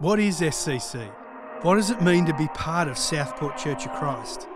What 0.00 0.18
is 0.18 0.40
SCC? 0.40 1.08
What 1.62 1.76
does 1.76 1.90
it 1.90 2.02
mean 2.02 2.26
to 2.26 2.34
be 2.34 2.48
part 2.48 2.88
of 2.88 2.98
Southport 2.98 3.56
Church 3.56 3.86
of 3.86 3.92
Christ? 3.92 4.48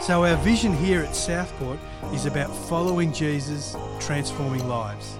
So, 0.00 0.24
our 0.24 0.36
vision 0.36 0.72
here 0.76 1.00
at 1.00 1.16
Southport 1.16 1.80
is 2.14 2.26
about 2.26 2.54
following 2.68 3.12
Jesus, 3.12 3.74
transforming 3.98 4.68
lives. 4.68 5.18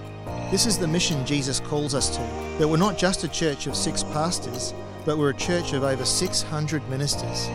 This 0.49 0.65
is 0.65 0.77
the 0.77 0.87
mission 0.87 1.25
Jesus 1.25 1.59
calls 1.59 1.93
us 1.93 2.09
to 2.15 2.21
that 2.57 2.65
we're 2.69 2.77
not 2.77 2.97
just 2.97 3.25
a 3.25 3.27
church 3.27 3.67
of 3.67 3.75
six 3.75 4.01
pastors, 4.01 4.73
but 5.03 5.17
we're 5.17 5.31
a 5.31 5.35
church 5.35 5.73
of 5.73 5.83
over 5.83 6.05
600 6.05 6.87
ministers. 6.89 7.49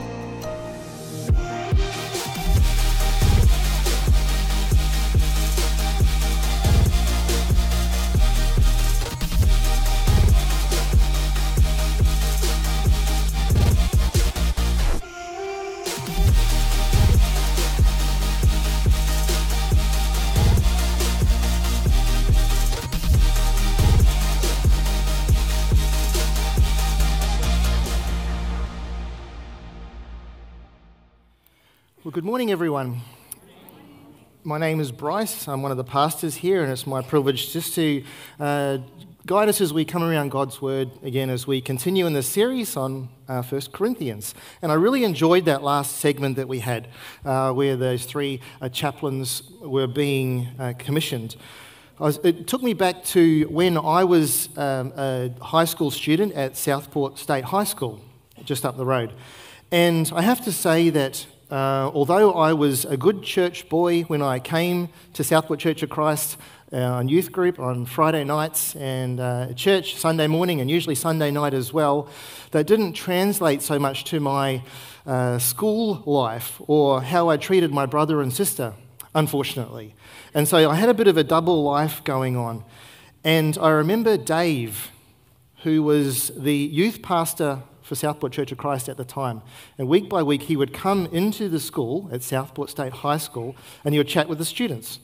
Morning, 32.46 32.52
everyone. 32.52 33.00
My 34.44 34.56
name 34.56 34.78
is 34.78 34.92
Bryce. 34.92 35.48
I'm 35.48 35.62
one 35.62 35.72
of 35.72 35.76
the 35.76 35.82
pastors 35.82 36.36
here, 36.36 36.62
and 36.62 36.70
it's 36.70 36.86
my 36.86 37.02
privilege 37.02 37.52
just 37.52 37.74
to 37.74 38.04
uh, 38.38 38.78
guide 39.26 39.48
us 39.48 39.60
as 39.60 39.72
we 39.72 39.84
come 39.84 40.04
around 40.04 40.30
God's 40.30 40.62
Word 40.62 40.92
again 41.02 41.28
as 41.28 41.48
we 41.48 41.60
continue 41.60 42.06
in 42.06 42.12
the 42.12 42.22
series 42.22 42.76
on 42.76 43.08
uh, 43.26 43.42
1 43.42 43.62
Corinthians. 43.72 44.32
And 44.62 44.70
I 44.70 44.76
really 44.76 45.02
enjoyed 45.02 45.44
that 45.46 45.64
last 45.64 45.96
segment 45.96 46.36
that 46.36 46.46
we 46.46 46.60
had, 46.60 46.86
uh, 47.24 47.50
where 47.50 47.74
those 47.74 48.04
three 48.04 48.40
uh, 48.60 48.68
chaplains 48.68 49.42
were 49.60 49.88
being 49.88 50.46
uh, 50.60 50.74
commissioned. 50.78 51.34
Was, 51.98 52.20
it 52.22 52.46
took 52.46 52.62
me 52.62 52.74
back 52.74 53.02
to 53.06 53.48
when 53.48 53.76
I 53.76 54.04
was 54.04 54.56
um, 54.56 54.92
a 54.96 55.32
high 55.42 55.64
school 55.64 55.90
student 55.90 56.32
at 56.34 56.56
Southport 56.56 57.18
State 57.18 57.42
High 57.42 57.64
School, 57.64 58.00
just 58.44 58.64
up 58.64 58.76
the 58.76 58.86
road. 58.86 59.14
And 59.72 60.08
I 60.14 60.22
have 60.22 60.44
to 60.44 60.52
say 60.52 60.90
that 60.90 61.26
uh, 61.50 61.90
although 61.94 62.32
I 62.32 62.54
was 62.54 62.84
a 62.84 62.96
good 62.96 63.22
church 63.22 63.68
boy 63.68 64.02
when 64.02 64.20
I 64.20 64.40
came 64.40 64.88
to 65.12 65.22
Southport 65.22 65.60
Church 65.60 65.82
of 65.84 65.90
Christ 65.90 66.38
uh, 66.72 66.78
on 66.78 67.08
youth 67.08 67.30
group 67.30 67.60
on 67.60 67.86
Friday 67.86 68.24
nights 68.24 68.74
and 68.74 69.20
uh, 69.20 69.52
church 69.54 69.94
Sunday 69.94 70.26
morning 70.26 70.60
and 70.60 70.68
usually 70.68 70.96
Sunday 70.96 71.30
night 71.30 71.54
as 71.54 71.72
well, 71.72 72.08
that 72.50 72.66
didn't 72.66 72.94
translate 72.94 73.62
so 73.62 73.78
much 73.78 74.02
to 74.06 74.18
my 74.18 74.60
uh, 75.06 75.38
school 75.38 76.02
life 76.04 76.60
or 76.66 77.00
how 77.00 77.28
I 77.28 77.36
treated 77.36 77.72
my 77.72 77.86
brother 77.86 78.20
and 78.22 78.32
sister, 78.32 78.74
unfortunately. 79.14 79.94
And 80.34 80.48
so 80.48 80.68
I 80.68 80.74
had 80.74 80.88
a 80.88 80.94
bit 80.94 81.06
of 81.06 81.16
a 81.16 81.24
double 81.24 81.62
life 81.62 82.02
going 82.02 82.36
on. 82.36 82.64
And 83.22 83.56
I 83.60 83.70
remember 83.70 84.16
Dave, 84.16 84.90
who 85.62 85.84
was 85.84 86.32
the 86.36 86.56
youth 86.56 87.02
pastor 87.02 87.62
for 87.86 87.94
Southport 87.94 88.32
Church 88.32 88.50
of 88.50 88.58
Christ 88.58 88.88
at 88.88 88.96
the 88.96 89.04
time. 89.04 89.42
And 89.78 89.86
week 89.86 90.08
by 90.08 90.20
week, 90.20 90.42
he 90.42 90.56
would 90.56 90.74
come 90.74 91.06
into 91.06 91.48
the 91.48 91.60
school 91.60 92.08
at 92.10 92.24
Southport 92.24 92.68
State 92.68 92.92
High 92.92 93.18
School 93.18 93.54
and 93.84 93.94
he 93.94 93.98
would 93.98 94.08
chat 94.08 94.28
with 94.28 94.38
the 94.38 94.44
students. 94.44 94.98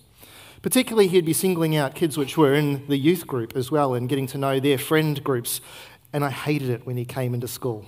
Particularly, 0.62 1.06
he'd 1.06 1.24
be 1.24 1.32
singling 1.32 1.76
out 1.76 1.94
kids 1.94 2.18
which 2.18 2.36
were 2.36 2.54
in 2.54 2.86
the 2.88 2.96
youth 2.96 3.26
group 3.26 3.56
as 3.56 3.70
well 3.70 3.94
and 3.94 4.08
getting 4.08 4.26
to 4.26 4.38
know 4.38 4.58
their 4.58 4.78
friend 4.78 5.22
groups. 5.22 5.60
And 6.12 6.24
I 6.24 6.30
hated 6.30 6.70
it 6.70 6.84
when 6.84 6.96
he 6.96 7.04
came 7.04 7.34
into 7.34 7.46
school 7.46 7.86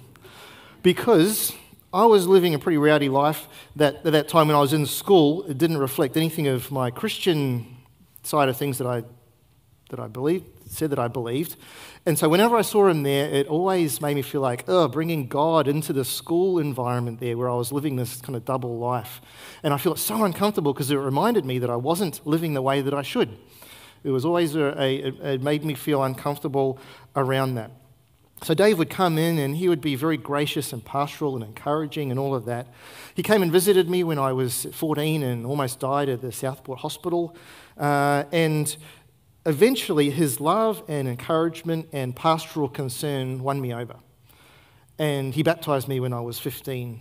because 0.84 1.52
I 1.92 2.04
was 2.06 2.28
living 2.28 2.54
a 2.54 2.58
pretty 2.60 2.78
rowdy 2.78 3.08
life 3.08 3.48
that 3.74 3.96
at 3.96 4.12
that 4.12 4.28
time 4.28 4.46
when 4.46 4.56
I 4.56 4.60
was 4.60 4.72
in 4.72 4.86
school, 4.86 5.42
it 5.44 5.58
didn't 5.58 5.78
reflect 5.78 6.16
anything 6.16 6.46
of 6.46 6.70
my 6.70 6.92
Christian 6.92 7.78
side 8.22 8.48
of 8.48 8.56
things 8.56 8.78
that 8.78 8.86
I, 8.86 9.02
that 9.90 9.98
I 9.98 10.06
believed, 10.06 10.46
said 10.68 10.90
that 10.90 10.98
I 11.00 11.08
believed. 11.08 11.56
And 12.06 12.18
so 12.18 12.28
whenever 12.28 12.56
I 12.56 12.62
saw 12.62 12.88
him 12.88 13.02
there, 13.02 13.30
it 13.30 13.46
always 13.46 14.02
made 14.02 14.14
me 14.14 14.22
feel 14.22 14.42
like, 14.42 14.64
oh, 14.68 14.88
bringing 14.88 15.26
God 15.26 15.66
into 15.66 15.94
the 15.94 16.04
school 16.04 16.58
environment 16.58 17.18
there 17.18 17.36
where 17.38 17.48
I 17.48 17.54
was 17.54 17.72
living 17.72 17.96
this 17.96 18.20
kind 18.20 18.36
of 18.36 18.44
double 18.44 18.78
life. 18.78 19.22
And 19.62 19.72
I 19.72 19.78
feel 19.78 19.96
so 19.96 20.22
uncomfortable 20.24 20.74
because 20.74 20.90
it 20.90 20.96
reminded 20.96 21.46
me 21.46 21.58
that 21.60 21.70
I 21.70 21.76
wasn't 21.76 22.20
living 22.26 22.52
the 22.52 22.60
way 22.60 22.82
that 22.82 22.92
I 22.92 23.00
should. 23.00 23.38
It 24.02 24.10
was 24.10 24.26
always 24.26 24.54
a, 24.54 24.78
a 24.78 25.32
it 25.32 25.42
made 25.42 25.64
me 25.64 25.72
feel 25.72 26.02
uncomfortable 26.02 26.78
around 27.16 27.54
that. 27.54 27.70
So 28.42 28.52
Dave 28.52 28.76
would 28.76 28.90
come 28.90 29.16
in 29.16 29.38
and 29.38 29.56
he 29.56 29.70
would 29.70 29.80
be 29.80 29.94
very 29.94 30.18
gracious 30.18 30.74
and 30.74 30.84
pastoral 30.84 31.34
and 31.34 31.42
encouraging 31.42 32.10
and 32.10 32.20
all 32.20 32.34
of 32.34 32.44
that. 32.44 32.66
He 33.14 33.22
came 33.22 33.40
and 33.40 33.50
visited 33.50 33.88
me 33.88 34.04
when 34.04 34.18
I 34.18 34.34
was 34.34 34.66
14 34.72 35.22
and 35.22 35.46
almost 35.46 35.80
died 35.80 36.10
at 36.10 36.20
the 36.20 36.30
Southport 36.30 36.80
Hospital. 36.80 37.34
Uh, 37.78 38.24
and 38.30 38.76
eventually 39.46 40.10
his 40.10 40.40
love 40.40 40.82
and 40.88 41.06
encouragement 41.06 41.88
and 41.92 42.16
pastoral 42.16 42.68
concern 42.68 43.42
won 43.42 43.60
me 43.60 43.74
over. 43.74 43.96
And 44.98 45.34
he 45.34 45.42
baptized 45.42 45.88
me 45.88 46.00
when 46.00 46.12
I 46.12 46.20
was 46.20 46.38
15 46.38 47.00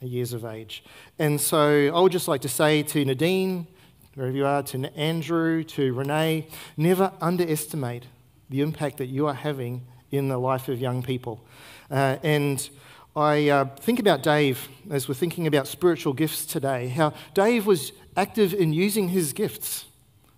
years 0.00 0.32
of 0.32 0.44
age. 0.44 0.84
And 1.18 1.40
so 1.40 1.94
I 1.94 2.00
would 2.00 2.12
just 2.12 2.28
like 2.28 2.40
to 2.42 2.48
say 2.48 2.82
to 2.84 3.04
Nadine, 3.04 3.66
wherever 4.14 4.36
you 4.36 4.46
are, 4.46 4.62
to 4.62 4.98
Andrew, 4.98 5.62
to 5.64 5.92
Renee, 5.92 6.48
never 6.76 7.12
underestimate 7.20 8.06
the 8.50 8.60
impact 8.60 8.98
that 8.98 9.06
you 9.06 9.26
are 9.26 9.34
having 9.34 9.86
in 10.10 10.28
the 10.28 10.38
life 10.38 10.68
of 10.68 10.80
young 10.80 11.02
people. 11.02 11.44
Uh, 11.90 12.16
and 12.22 12.68
I 13.16 13.48
uh, 13.48 13.64
think 13.76 14.00
about 14.00 14.22
Dave 14.22 14.68
as 14.90 15.08
we're 15.08 15.14
thinking 15.14 15.46
about 15.46 15.66
spiritual 15.66 16.12
gifts 16.12 16.46
today, 16.46 16.88
how 16.88 17.12
Dave 17.32 17.66
was 17.66 17.92
active 18.16 18.54
in 18.54 18.72
using 18.72 19.08
his 19.08 19.32
gifts 19.32 19.86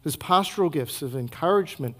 his 0.06 0.14
pastoral 0.14 0.70
gifts 0.70 1.02
of 1.02 1.16
encouragement 1.16 1.96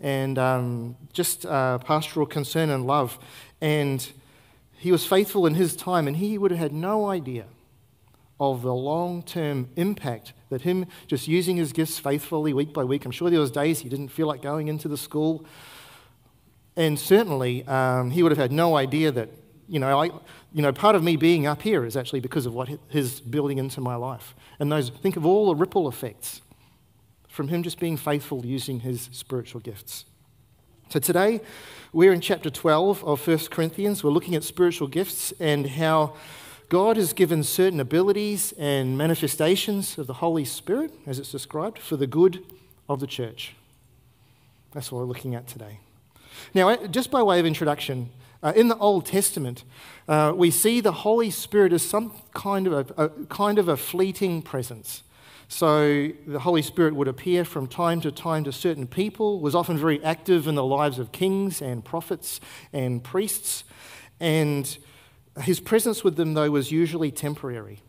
and 0.00 0.38
um, 0.38 0.96
just 1.12 1.44
uh, 1.44 1.76
pastoral 1.76 2.24
concern 2.24 2.70
and 2.70 2.86
love. 2.86 3.18
And 3.60 4.10
he 4.78 4.90
was 4.90 5.04
faithful 5.04 5.44
in 5.44 5.52
his 5.52 5.76
time, 5.76 6.08
and 6.08 6.16
he 6.16 6.38
would 6.38 6.52
have 6.52 6.58
had 6.58 6.72
no 6.72 7.10
idea 7.10 7.44
of 8.40 8.62
the 8.62 8.72
long 8.72 9.22
term 9.22 9.68
impact 9.76 10.32
that 10.48 10.62
him 10.62 10.86
just 11.06 11.28
using 11.28 11.58
his 11.58 11.74
gifts 11.74 11.98
faithfully 11.98 12.54
week 12.54 12.72
by 12.72 12.82
week. 12.82 13.04
I'm 13.04 13.10
sure 13.10 13.28
there 13.28 13.40
was 13.40 13.50
days 13.50 13.80
he 13.80 13.90
didn't 13.90 14.08
feel 14.08 14.26
like 14.26 14.40
going 14.40 14.68
into 14.68 14.88
the 14.88 14.96
school. 14.96 15.44
And 16.76 16.98
certainly, 16.98 17.66
um, 17.66 18.10
he 18.10 18.22
would 18.22 18.32
have 18.32 18.38
had 18.38 18.52
no 18.52 18.74
idea 18.74 19.12
that, 19.12 19.28
you 19.68 19.78
know, 19.78 20.00
I, 20.00 20.06
you 20.54 20.62
know, 20.62 20.72
part 20.72 20.96
of 20.96 21.02
me 21.02 21.16
being 21.16 21.46
up 21.46 21.60
here 21.60 21.84
is 21.84 21.94
actually 21.94 22.20
because 22.20 22.46
of 22.46 22.54
what 22.54 22.70
his 22.88 23.20
building 23.20 23.58
into 23.58 23.82
my 23.82 23.96
life. 23.96 24.34
And 24.58 24.72
those, 24.72 24.88
think 24.88 25.18
of 25.18 25.26
all 25.26 25.48
the 25.48 25.56
ripple 25.56 25.88
effects 25.88 26.40
from 27.30 27.48
him 27.48 27.62
just 27.62 27.78
being 27.78 27.96
faithful 27.96 28.44
using 28.44 28.80
his 28.80 29.08
spiritual 29.12 29.60
gifts. 29.60 30.04
So 30.90 30.98
today, 30.98 31.40
we're 31.92 32.12
in 32.12 32.20
chapter 32.20 32.50
12 32.50 33.04
of 33.04 33.26
1 33.26 33.38
Corinthians. 33.50 34.02
We're 34.02 34.10
looking 34.10 34.34
at 34.34 34.42
spiritual 34.42 34.88
gifts 34.88 35.32
and 35.38 35.66
how 35.68 36.14
God 36.68 36.96
has 36.96 37.12
given 37.12 37.44
certain 37.44 37.78
abilities 37.78 38.52
and 38.58 38.98
manifestations 38.98 39.96
of 39.98 40.08
the 40.08 40.14
Holy 40.14 40.44
Spirit, 40.44 40.92
as 41.06 41.20
it's 41.20 41.30
described, 41.30 41.78
for 41.78 41.96
the 41.96 42.08
good 42.08 42.44
of 42.88 42.98
the 42.98 43.06
church. 43.06 43.54
That's 44.72 44.90
what 44.90 44.98
we're 44.98 45.06
looking 45.06 45.36
at 45.36 45.46
today. 45.46 45.78
Now, 46.54 46.74
just 46.86 47.10
by 47.10 47.22
way 47.22 47.38
of 47.38 47.46
introduction, 47.46 48.10
uh, 48.42 48.52
in 48.56 48.68
the 48.68 48.76
Old 48.78 49.06
Testament, 49.06 49.64
uh, 50.08 50.32
we 50.34 50.50
see 50.50 50.80
the 50.80 50.92
Holy 50.92 51.30
Spirit 51.30 51.72
as 51.72 51.82
some 51.82 52.12
kind 52.34 52.66
of 52.66 52.90
a, 52.96 53.04
a 53.04 53.08
kind 53.26 53.58
of 53.58 53.68
a 53.68 53.76
fleeting 53.76 54.42
presence. 54.42 55.02
So 55.52 56.10
the 56.28 56.38
Holy 56.38 56.62
Spirit 56.62 56.94
would 56.94 57.08
appear 57.08 57.44
from 57.44 57.66
time 57.66 58.00
to 58.02 58.12
time 58.12 58.44
to 58.44 58.52
certain 58.52 58.86
people, 58.86 59.40
was 59.40 59.52
often 59.52 59.76
very 59.76 60.02
active 60.04 60.46
in 60.46 60.54
the 60.54 60.64
lives 60.64 61.00
of 61.00 61.10
kings 61.10 61.60
and 61.60 61.84
prophets 61.84 62.40
and 62.72 63.02
priests. 63.02 63.64
And 64.20 64.78
his 65.42 65.58
presence 65.58 66.04
with 66.04 66.14
them, 66.14 66.34
though, 66.34 66.52
was 66.52 66.70
usually 66.70 67.10
temporary. 67.10 67.80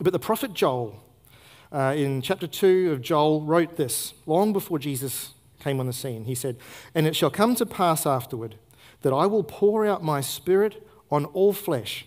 But 0.00 0.12
the 0.12 0.18
prophet 0.18 0.52
Joel, 0.52 1.00
uh, 1.70 1.94
in 1.96 2.20
chapter 2.22 2.48
2 2.48 2.90
of 2.90 3.00
Joel, 3.00 3.42
wrote 3.42 3.76
this 3.76 4.12
long 4.26 4.52
before 4.52 4.80
Jesus 4.80 5.30
came 5.60 5.78
on 5.78 5.86
the 5.86 5.92
scene. 5.92 6.24
He 6.24 6.34
said, 6.34 6.56
And 6.92 7.06
it 7.06 7.14
shall 7.14 7.30
come 7.30 7.54
to 7.54 7.66
pass 7.66 8.04
afterward 8.04 8.56
that 9.02 9.12
I 9.12 9.26
will 9.26 9.44
pour 9.44 9.86
out 9.86 10.02
my 10.02 10.20
spirit 10.20 10.84
on 11.08 11.26
all 11.26 11.52
flesh. 11.52 12.04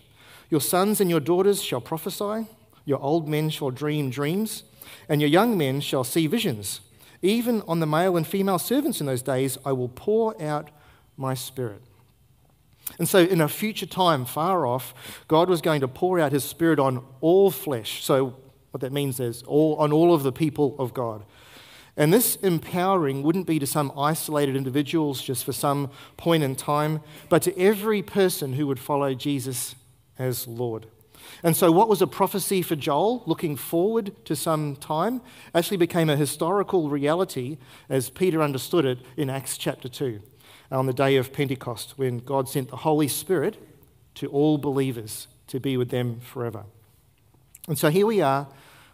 Your 0.50 0.60
sons 0.60 1.00
and 1.00 1.08
your 1.08 1.20
daughters 1.20 1.62
shall 1.62 1.80
prophesy. 1.80 2.46
Your 2.88 3.02
old 3.02 3.28
men 3.28 3.50
shall 3.50 3.70
dream 3.70 4.08
dreams, 4.08 4.64
and 5.10 5.20
your 5.20 5.28
young 5.28 5.58
men 5.58 5.82
shall 5.82 6.04
see 6.04 6.26
visions. 6.26 6.80
Even 7.20 7.60
on 7.68 7.80
the 7.80 7.86
male 7.86 8.16
and 8.16 8.26
female 8.26 8.58
servants 8.58 8.98
in 8.98 9.06
those 9.06 9.20
days, 9.20 9.58
I 9.62 9.72
will 9.72 9.90
pour 9.90 10.40
out 10.40 10.70
my 11.14 11.34
spirit. 11.34 11.82
And 12.98 13.06
so, 13.06 13.18
in 13.18 13.42
a 13.42 13.48
future 13.48 13.84
time 13.84 14.24
far 14.24 14.66
off, 14.66 14.94
God 15.28 15.50
was 15.50 15.60
going 15.60 15.82
to 15.82 15.88
pour 15.88 16.18
out 16.18 16.32
his 16.32 16.44
spirit 16.44 16.78
on 16.78 17.04
all 17.20 17.50
flesh. 17.50 18.02
So, 18.02 18.36
what 18.70 18.80
that 18.80 18.90
means 18.90 19.20
is 19.20 19.42
all, 19.42 19.76
on 19.76 19.92
all 19.92 20.14
of 20.14 20.22
the 20.22 20.32
people 20.32 20.74
of 20.78 20.94
God. 20.94 21.26
And 21.94 22.10
this 22.10 22.36
empowering 22.36 23.22
wouldn't 23.22 23.46
be 23.46 23.58
to 23.58 23.66
some 23.66 23.92
isolated 23.98 24.56
individuals 24.56 25.20
just 25.20 25.44
for 25.44 25.52
some 25.52 25.90
point 26.16 26.42
in 26.42 26.56
time, 26.56 27.02
but 27.28 27.42
to 27.42 27.58
every 27.58 28.00
person 28.00 28.54
who 28.54 28.66
would 28.66 28.80
follow 28.80 29.12
Jesus 29.12 29.74
as 30.18 30.48
Lord. 30.48 30.86
And 31.42 31.56
so, 31.56 31.70
what 31.70 31.88
was 31.88 32.02
a 32.02 32.06
prophecy 32.06 32.62
for 32.62 32.76
Joel, 32.76 33.22
looking 33.26 33.56
forward 33.56 34.12
to 34.24 34.34
some 34.34 34.76
time, 34.76 35.20
actually 35.54 35.76
became 35.76 36.10
a 36.10 36.16
historical 36.16 36.88
reality 36.88 37.58
as 37.88 38.10
Peter 38.10 38.42
understood 38.42 38.84
it 38.84 38.98
in 39.16 39.30
Acts 39.30 39.56
chapter 39.56 39.88
2 39.88 40.20
on 40.70 40.86
the 40.86 40.92
day 40.92 41.16
of 41.16 41.32
Pentecost 41.32 41.94
when 41.96 42.18
God 42.18 42.48
sent 42.48 42.70
the 42.70 42.76
Holy 42.76 43.08
Spirit 43.08 43.56
to 44.16 44.26
all 44.28 44.58
believers 44.58 45.28
to 45.46 45.58
be 45.60 45.76
with 45.76 45.90
them 45.90 46.20
forever. 46.20 46.64
And 47.68 47.78
so, 47.78 47.90
here 47.90 48.06
we 48.06 48.20
are 48.20 48.48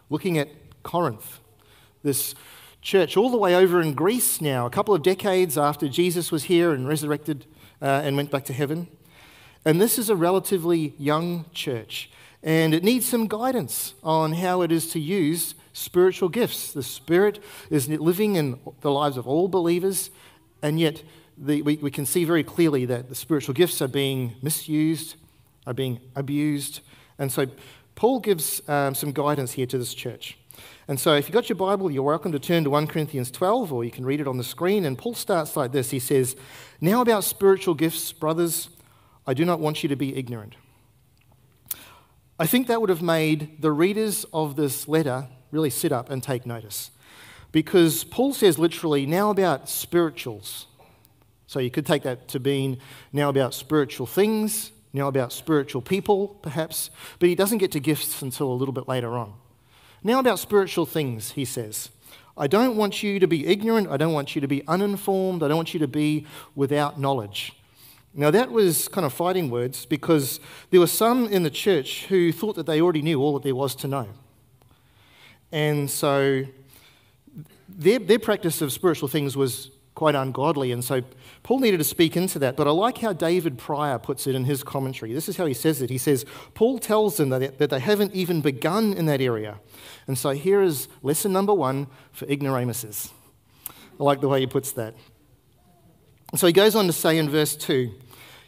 looking 0.09 0.37
at 0.37 0.49
Corinth, 0.83 1.39
this 2.03 2.35
church 2.81 3.17
all 3.17 3.31
the 3.31 3.37
way 3.37 3.55
over 3.55 3.81
in 3.81 3.93
Greece 3.93 4.39
now, 4.39 4.67
a 4.67 4.69
couple 4.69 4.93
of 4.93 5.01
decades 5.01 5.57
after 5.57 5.89
Jesus 5.89 6.31
was 6.31 6.43
here 6.43 6.71
and 6.71 6.87
resurrected 6.87 7.47
uh, 7.81 8.01
and 8.03 8.15
went 8.15 8.29
back 8.29 8.45
to 8.45 8.53
heaven. 8.53 8.87
And 9.65 9.81
this 9.81 9.97
is 9.97 10.11
a 10.11 10.15
relatively 10.15 10.93
young 10.99 11.45
church 11.51 12.11
and 12.45 12.75
it 12.75 12.83
needs 12.83 13.07
some 13.07 13.27
guidance 13.27 13.95
on 14.03 14.33
how 14.33 14.61
it 14.61 14.71
is 14.71 14.87
to 14.91 14.99
use 14.99 15.55
spiritual 15.73 16.29
gifts. 16.29 16.71
The 16.71 16.83
Spirit 16.83 17.43
is 17.71 17.89
living 17.89 18.35
in 18.35 18.59
the 18.81 18.91
lives 18.91 19.17
of 19.17 19.27
all 19.27 19.47
believers, 19.47 20.11
and 20.61 20.79
yet 20.79 21.01
the, 21.39 21.63
we, 21.63 21.77
we 21.77 21.89
can 21.89 22.05
see 22.05 22.23
very 22.23 22.43
clearly 22.43 22.85
that 22.85 23.09
the 23.09 23.15
spiritual 23.15 23.55
gifts 23.55 23.81
are 23.81 23.87
being 23.87 24.35
misused, 24.43 25.15
are 25.65 25.73
being 25.73 25.99
abused. 26.15 26.81
And 27.17 27.31
so 27.31 27.47
Paul 27.95 28.19
gives 28.19 28.61
um, 28.69 28.93
some 28.93 29.11
guidance 29.11 29.53
here 29.53 29.65
to 29.65 29.77
this 29.79 29.95
church. 29.95 30.37
And 30.87 30.99
so, 30.99 31.15
if 31.15 31.27
you've 31.27 31.33
got 31.33 31.49
your 31.49 31.55
Bible, 31.55 31.89
you're 31.89 32.03
welcome 32.03 32.31
to 32.31 32.39
turn 32.39 32.63
to 32.63 32.69
1 32.69 32.85
Corinthians 32.87 33.31
12, 33.31 33.73
or 33.73 33.83
you 33.83 33.89
can 33.89 34.05
read 34.05 34.21
it 34.21 34.27
on 34.27 34.37
the 34.37 34.43
screen. 34.43 34.85
And 34.85 34.95
Paul 34.95 35.15
starts 35.15 35.55
like 35.57 35.71
this 35.71 35.89
He 35.89 35.99
says, 35.99 36.35
Now 36.79 37.01
about 37.01 37.23
spiritual 37.23 37.73
gifts, 37.73 38.13
brothers, 38.13 38.69
I 39.25 39.33
do 39.33 39.45
not 39.45 39.59
want 39.59 39.81
you 39.81 39.89
to 39.89 39.95
be 39.95 40.15
ignorant. 40.15 40.55
I 42.37 42.45
think 42.45 42.67
that 42.67 42.81
would 42.81 42.89
have 42.89 43.01
made 43.01 43.61
the 43.61 43.71
readers 43.71 44.25
of 44.33 44.57
this 44.57 44.89
letter 44.89 45.27
really 45.51 45.69
sit 45.69 45.93
up 45.93 46.09
and 46.09 46.21
take 46.21 46.45
notice. 46.45 46.91
Because 47.53 48.03
Paul 48.03 48.33
says 48.33 48.59
literally, 48.59 49.05
now 49.05 49.29
about 49.29 49.69
spirituals. 49.69 50.67
So 51.47 51.59
you 51.59 51.71
could 51.71 51.85
take 51.85 52.03
that 52.03 52.27
to 52.29 52.39
mean 52.39 52.79
now 53.13 53.29
about 53.29 53.53
spiritual 53.53 54.05
things, 54.05 54.71
now 54.91 55.07
about 55.07 55.31
spiritual 55.31 55.81
people, 55.81 56.27
perhaps, 56.41 56.89
but 57.19 57.29
he 57.29 57.35
doesn't 57.35 57.59
get 57.59 57.71
to 57.71 57.79
gifts 57.79 58.21
until 58.21 58.51
a 58.51 58.55
little 58.55 58.73
bit 58.73 58.87
later 58.87 59.17
on. 59.17 59.33
Now 60.03 60.19
about 60.19 60.39
spiritual 60.39 60.85
things, 60.85 61.31
he 61.31 61.45
says. 61.45 61.89
I 62.37 62.47
don't 62.47 62.75
want 62.75 63.01
you 63.01 63.17
to 63.19 63.27
be 63.27 63.47
ignorant. 63.47 63.87
I 63.89 63.95
don't 63.95 64.11
want 64.11 64.35
you 64.35 64.41
to 64.41 64.47
be 64.47 64.67
uninformed. 64.67 65.41
I 65.41 65.47
don't 65.47 65.57
want 65.57 65.73
you 65.73 65.79
to 65.79 65.87
be 65.87 66.25
without 66.53 66.99
knowledge. 66.99 67.53
Now, 68.17 68.31
that 68.31 68.49
was 68.49 68.87
kind 68.87 69.05
of 69.05 69.11
fighting 69.11 69.49
words 69.49 69.85
because 69.85 70.39
there 70.69 70.79
were 70.79 70.87
some 70.87 71.27
in 71.27 71.43
the 71.43 71.49
church 71.49 72.05
who 72.05 72.31
thought 72.31 72.55
that 72.55 72.65
they 72.65 72.79
already 72.79 73.01
knew 73.01 73.19
all 73.21 73.33
that 73.33 73.43
there 73.43 73.55
was 73.55 73.75
to 73.75 73.89
know. 73.89 74.07
And 75.51 75.91
so 75.91 76.45
their, 77.67 77.99
their 77.99 78.19
practice 78.19 78.61
of 78.61 78.71
spiritual 78.71 79.09
things 79.09 79.35
was 79.35 79.69
quite 79.95 80.15
ungodly. 80.15 80.71
And 80.71 80.83
so 80.83 81.01
Paul 81.43 81.59
needed 81.59 81.77
to 81.77 81.83
speak 81.83 82.15
into 82.15 82.39
that. 82.39 82.55
But 82.55 82.67
I 82.67 82.71
like 82.71 82.99
how 82.99 83.11
David 83.11 83.57
Prior 83.57 83.99
puts 83.99 84.27
it 84.27 84.35
in 84.35 84.45
his 84.45 84.63
commentary. 84.63 85.13
This 85.13 85.27
is 85.27 85.35
how 85.35 85.45
he 85.45 85.53
says 85.53 85.81
it. 85.81 85.89
He 85.89 85.97
says, 85.97 86.25
Paul 86.53 86.79
tells 86.79 87.17
them 87.17 87.29
that, 87.29 87.57
that 87.57 87.69
they 87.69 87.79
haven't 87.79 88.13
even 88.13 88.39
begun 88.39 88.93
in 88.93 89.07
that 89.07 89.19
area. 89.19 89.59
And 90.07 90.17
so 90.17 90.31
here 90.31 90.61
is 90.61 90.87
lesson 91.01 91.33
number 91.33 91.53
one 91.53 91.87
for 92.13 92.25
ignoramuses. 92.27 93.11
I 93.99 94.03
like 94.03 94.21
the 94.21 94.29
way 94.29 94.39
he 94.39 94.47
puts 94.47 94.71
that. 94.73 94.95
So 96.35 96.47
he 96.47 96.53
goes 96.53 96.75
on 96.75 96.87
to 96.87 96.93
say 96.93 97.17
in 97.17 97.29
verse 97.29 97.55
2 97.55 97.93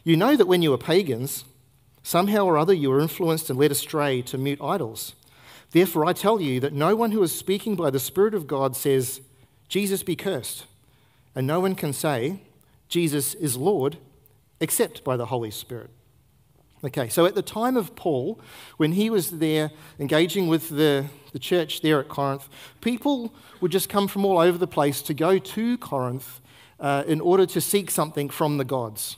you 0.08 0.16
know 0.16 0.36
that 0.36 0.46
when 0.46 0.62
you 0.62 0.70
were 0.70 0.78
pagans, 0.78 1.44
somehow 2.02 2.44
or 2.44 2.56
other 2.56 2.72
you 2.72 2.88
were 2.88 3.00
influenced 3.00 3.50
and 3.50 3.58
led 3.58 3.70
astray 3.70 4.22
to 4.22 4.38
mute 4.38 4.60
idols. 4.62 5.14
Therefore, 5.72 6.06
I 6.06 6.14
tell 6.14 6.40
you 6.40 6.60
that 6.60 6.72
no 6.72 6.96
one 6.96 7.10
who 7.10 7.22
is 7.22 7.32
speaking 7.32 7.76
by 7.76 7.90
the 7.90 8.00
Spirit 8.00 8.34
of 8.34 8.46
God 8.46 8.74
says, 8.74 9.20
Jesus 9.68 10.02
be 10.02 10.16
cursed. 10.16 10.64
And 11.34 11.46
no 11.46 11.60
one 11.60 11.74
can 11.74 11.92
say, 11.92 12.40
Jesus 12.88 13.34
is 13.34 13.56
Lord, 13.56 13.98
except 14.60 15.04
by 15.04 15.16
the 15.16 15.26
Holy 15.26 15.50
Spirit. 15.50 15.90
Okay, 16.82 17.08
so 17.08 17.26
at 17.26 17.34
the 17.34 17.42
time 17.42 17.76
of 17.76 17.94
Paul, 17.94 18.40
when 18.76 18.92
he 18.92 19.10
was 19.10 19.32
there 19.32 19.70
engaging 19.98 20.48
with 20.48 20.70
the, 20.70 21.06
the 21.32 21.38
church 21.38 21.82
there 21.82 22.00
at 22.00 22.08
Corinth, 22.08 22.48
people 22.80 23.34
would 23.60 23.72
just 23.72 23.88
come 23.88 24.08
from 24.08 24.24
all 24.24 24.38
over 24.38 24.56
the 24.56 24.66
place 24.66 25.02
to 25.02 25.12
go 25.12 25.38
to 25.38 25.76
Corinth 25.78 26.40
uh, 26.80 27.02
in 27.06 27.20
order 27.20 27.44
to 27.46 27.60
seek 27.60 27.90
something 27.90 28.30
from 28.30 28.56
the 28.56 28.64
gods. 28.64 29.16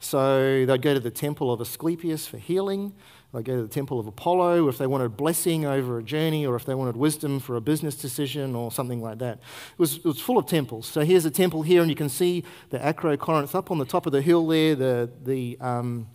So 0.00 0.64
they'd 0.64 0.82
go 0.82 0.94
to 0.94 1.00
the 1.00 1.10
temple 1.10 1.52
of 1.52 1.60
Asclepius 1.60 2.26
for 2.26 2.38
healing. 2.38 2.92
They'd 3.34 3.44
go 3.44 3.56
to 3.56 3.62
the 3.62 3.68
temple 3.68 3.98
of 3.98 4.06
Apollo 4.06 4.68
if 4.68 4.78
they 4.78 4.86
wanted 4.86 5.16
blessing 5.16 5.66
over 5.66 5.98
a 5.98 6.02
journey 6.02 6.46
or 6.46 6.56
if 6.56 6.64
they 6.64 6.74
wanted 6.74 6.96
wisdom 6.96 7.40
for 7.40 7.56
a 7.56 7.60
business 7.60 7.96
decision 7.96 8.54
or 8.54 8.70
something 8.70 9.02
like 9.02 9.18
that. 9.18 9.38
It 9.38 9.78
was, 9.78 9.96
it 9.96 10.04
was 10.04 10.20
full 10.20 10.38
of 10.38 10.46
temples. 10.46 10.86
So 10.86 11.02
here's 11.02 11.24
a 11.24 11.30
temple 11.30 11.62
here, 11.62 11.82
and 11.82 11.90
you 11.90 11.96
can 11.96 12.08
see 12.08 12.44
the 12.70 12.78
Acrocorinth 12.78 13.54
up 13.54 13.70
on 13.70 13.78
the 13.78 13.84
top 13.84 14.06
of 14.06 14.12
the 14.12 14.22
hill 14.22 14.46
there, 14.46 14.74
the, 14.74 15.10
the 15.24 15.58
um, 15.60 16.08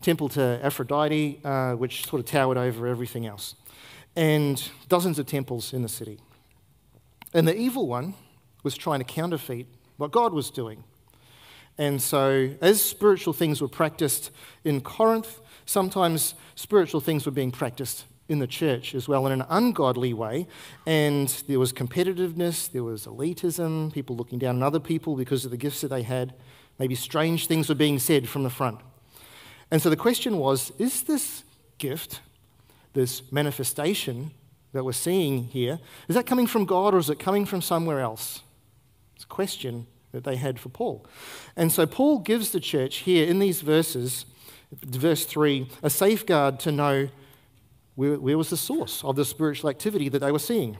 temple 0.00 0.28
to 0.30 0.58
Aphrodite, 0.62 1.40
uh, 1.44 1.72
which 1.74 2.06
sort 2.06 2.20
of 2.20 2.26
towered 2.26 2.56
over 2.56 2.86
everything 2.86 3.26
else. 3.26 3.54
And 4.16 4.70
dozens 4.88 5.18
of 5.18 5.26
temples 5.26 5.74
in 5.74 5.82
the 5.82 5.88
city. 5.88 6.18
And 7.34 7.46
the 7.46 7.54
evil 7.54 7.86
one 7.86 8.14
was 8.62 8.76
trying 8.76 9.00
to 9.00 9.04
counterfeit 9.04 9.66
what 9.98 10.10
God 10.10 10.32
was 10.32 10.50
doing. 10.50 10.84
And 11.78 12.00
so, 12.00 12.50
as 12.60 12.82
spiritual 12.82 13.32
things 13.32 13.60
were 13.60 13.68
practiced 13.68 14.30
in 14.64 14.80
Corinth, 14.80 15.40
sometimes 15.66 16.34
spiritual 16.54 17.00
things 17.00 17.26
were 17.26 17.32
being 17.32 17.50
practiced 17.50 18.06
in 18.28 18.38
the 18.38 18.46
church 18.46 18.94
as 18.94 19.06
well 19.06 19.26
in 19.26 19.32
an 19.32 19.46
ungodly 19.48 20.12
way. 20.12 20.46
And 20.86 21.28
there 21.48 21.58
was 21.58 21.72
competitiveness, 21.72 22.70
there 22.70 22.82
was 22.82 23.06
elitism, 23.06 23.92
people 23.92 24.16
looking 24.16 24.38
down 24.38 24.56
on 24.56 24.62
other 24.62 24.80
people 24.80 25.16
because 25.16 25.44
of 25.44 25.50
the 25.50 25.56
gifts 25.56 25.82
that 25.82 25.88
they 25.88 26.02
had. 26.02 26.34
Maybe 26.78 26.94
strange 26.94 27.46
things 27.46 27.68
were 27.68 27.74
being 27.74 27.98
said 27.98 28.28
from 28.28 28.42
the 28.42 28.50
front. 28.50 28.80
And 29.70 29.80
so 29.80 29.90
the 29.90 29.96
question 29.96 30.38
was 30.38 30.72
is 30.78 31.02
this 31.02 31.44
gift, 31.78 32.20
this 32.94 33.30
manifestation 33.30 34.32
that 34.72 34.84
we're 34.84 34.92
seeing 34.92 35.44
here, 35.44 35.78
is 36.08 36.16
that 36.16 36.26
coming 36.26 36.46
from 36.46 36.64
God 36.64 36.94
or 36.94 36.98
is 36.98 37.10
it 37.10 37.18
coming 37.18 37.46
from 37.46 37.62
somewhere 37.62 38.00
else? 38.00 38.42
It's 39.14 39.24
a 39.24 39.28
question 39.28 39.86
that 40.16 40.24
they 40.24 40.36
had 40.36 40.58
for 40.58 40.70
Paul. 40.70 41.06
And 41.56 41.70
so 41.70 41.86
Paul 41.86 42.20
gives 42.20 42.50
the 42.50 42.60
church 42.60 42.96
here 42.96 43.26
in 43.26 43.38
these 43.38 43.60
verses, 43.60 44.24
verse 44.72 45.24
3, 45.26 45.68
a 45.82 45.90
safeguard 45.90 46.58
to 46.60 46.72
know 46.72 47.08
where, 47.94 48.18
where 48.18 48.38
was 48.38 48.50
the 48.50 48.56
source 48.56 49.04
of 49.04 49.14
the 49.14 49.24
spiritual 49.24 49.68
activity 49.68 50.08
that 50.08 50.20
they 50.20 50.32
were 50.32 50.38
seeing. 50.38 50.78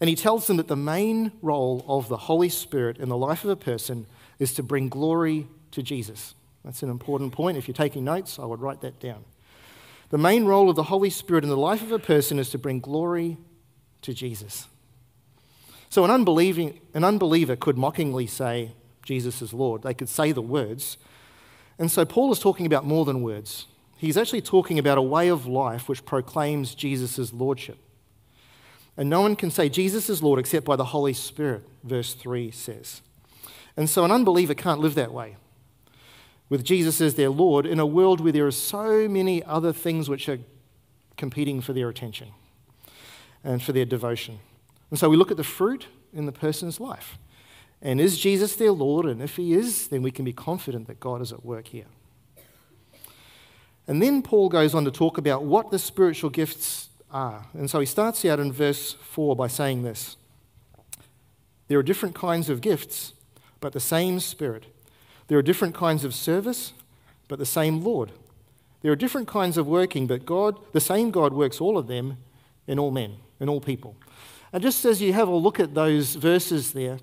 And 0.00 0.08
he 0.08 0.16
tells 0.16 0.46
them 0.46 0.56
that 0.58 0.68
the 0.68 0.76
main 0.76 1.32
role 1.42 1.84
of 1.88 2.08
the 2.08 2.16
Holy 2.16 2.48
Spirit 2.48 2.98
in 2.98 3.08
the 3.08 3.16
life 3.16 3.44
of 3.44 3.50
a 3.50 3.56
person 3.56 4.06
is 4.38 4.54
to 4.54 4.62
bring 4.62 4.88
glory 4.88 5.46
to 5.72 5.82
Jesus. 5.82 6.34
That's 6.64 6.82
an 6.82 6.90
important 6.90 7.32
point. 7.32 7.58
If 7.58 7.68
you're 7.68 7.74
taking 7.74 8.04
notes, 8.04 8.38
I 8.38 8.44
would 8.44 8.60
write 8.60 8.80
that 8.82 9.00
down. 9.00 9.24
The 10.10 10.18
main 10.18 10.44
role 10.44 10.70
of 10.70 10.76
the 10.76 10.84
Holy 10.84 11.10
Spirit 11.10 11.44
in 11.44 11.50
the 11.50 11.56
life 11.56 11.82
of 11.82 11.92
a 11.92 11.98
person 11.98 12.38
is 12.38 12.50
to 12.50 12.58
bring 12.58 12.80
glory 12.80 13.36
to 14.02 14.14
Jesus. 14.14 14.68
So 15.94 16.04
an, 16.04 16.10
unbelieving, 16.10 16.80
an 16.92 17.04
unbeliever 17.04 17.54
could 17.54 17.78
mockingly 17.78 18.26
say, 18.26 18.72
Jesus 19.04 19.40
is 19.40 19.54
Lord. 19.54 19.84
They 19.84 19.94
could 19.94 20.08
say 20.08 20.32
the 20.32 20.42
words. 20.42 20.98
And 21.78 21.88
so 21.88 22.04
Paul 22.04 22.32
is 22.32 22.40
talking 22.40 22.66
about 22.66 22.84
more 22.84 23.04
than 23.04 23.22
words. 23.22 23.68
He's 23.96 24.16
actually 24.16 24.40
talking 24.40 24.76
about 24.76 24.98
a 24.98 25.02
way 25.02 25.28
of 25.28 25.46
life 25.46 25.88
which 25.88 26.04
proclaims 26.04 26.74
Jesus' 26.74 27.32
lordship. 27.32 27.78
And 28.96 29.08
no 29.08 29.20
one 29.20 29.36
can 29.36 29.52
say 29.52 29.68
Jesus 29.68 30.10
is 30.10 30.20
Lord 30.20 30.40
except 30.40 30.66
by 30.66 30.74
the 30.74 30.86
Holy 30.86 31.12
Spirit, 31.12 31.62
verse 31.84 32.12
3 32.12 32.50
says. 32.50 33.00
And 33.76 33.88
so 33.88 34.04
an 34.04 34.10
unbeliever 34.10 34.54
can't 34.54 34.80
live 34.80 34.96
that 34.96 35.12
way. 35.12 35.36
With 36.48 36.64
Jesus 36.64 37.00
as 37.00 37.14
their 37.14 37.30
Lord 37.30 37.66
in 37.66 37.78
a 37.78 37.86
world 37.86 38.20
where 38.20 38.32
there 38.32 38.48
are 38.48 38.50
so 38.50 39.06
many 39.06 39.44
other 39.44 39.72
things 39.72 40.08
which 40.08 40.28
are 40.28 40.40
competing 41.16 41.60
for 41.60 41.72
their 41.72 41.88
attention 41.88 42.30
and 43.44 43.62
for 43.62 43.70
their 43.70 43.84
devotion. 43.84 44.40
And 44.94 44.98
so 45.00 45.08
we 45.08 45.16
look 45.16 45.32
at 45.32 45.36
the 45.36 45.42
fruit 45.42 45.88
in 46.12 46.24
the 46.24 46.30
person's 46.30 46.78
life. 46.78 47.18
And 47.82 48.00
is 48.00 48.16
Jesus 48.16 48.54
their 48.54 48.70
Lord? 48.70 49.06
And 49.06 49.20
if 49.20 49.34
he 49.34 49.52
is, 49.52 49.88
then 49.88 50.02
we 50.02 50.12
can 50.12 50.24
be 50.24 50.32
confident 50.32 50.86
that 50.86 51.00
God 51.00 51.20
is 51.20 51.32
at 51.32 51.44
work 51.44 51.66
here. 51.66 51.86
And 53.88 54.00
then 54.00 54.22
Paul 54.22 54.48
goes 54.48 54.72
on 54.72 54.84
to 54.84 54.92
talk 54.92 55.18
about 55.18 55.42
what 55.42 55.72
the 55.72 55.80
spiritual 55.80 56.30
gifts 56.30 56.90
are. 57.10 57.44
And 57.54 57.68
so 57.68 57.80
he 57.80 57.86
starts 57.86 58.24
out 58.24 58.38
in 58.38 58.52
verse 58.52 58.92
4 58.92 59.34
by 59.34 59.48
saying 59.48 59.82
this 59.82 60.14
There 61.66 61.80
are 61.80 61.82
different 61.82 62.14
kinds 62.14 62.48
of 62.48 62.60
gifts, 62.60 63.14
but 63.58 63.72
the 63.72 63.80
same 63.80 64.20
Spirit. 64.20 64.66
There 65.26 65.38
are 65.38 65.42
different 65.42 65.74
kinds 65.74 66.04
of 66.04 66.14
service, 66.14 66.72
but 67.26 67.40
the 67.40 67.44
same 67.44 67.82
Lord. 67.82 68.12
There 68.82 68.92
are 68.92 68.96
different 68.96 69.26
kinds 69.26 69.58
of 69.58 69.66
working, 69.66 70.06
but 70.06 70.24
God, 70.24 70.56
the 70.70 70.80
same 70.80 71.10
God 71.10 71.32
works 71.32 71.60
all 71.60 71.76
of 71.76 71.88
them 71.88 72.18
in 72.68 72.78
all 72.78 72.92
men, 72.92 73.16
in 73.40 73.48
all 73.48 73.60
people. 73.60 73.96
And 74.54 74.62
just 74.62 74.84
as 74.84 75.02
you 75.02 75.12
have 75.12 75.26
a 75.26 75.34
look 75.34 75.58
at 75.58 75.74
those 75.74 76.14
verses 76.14 76.74
there, 76.74 76.98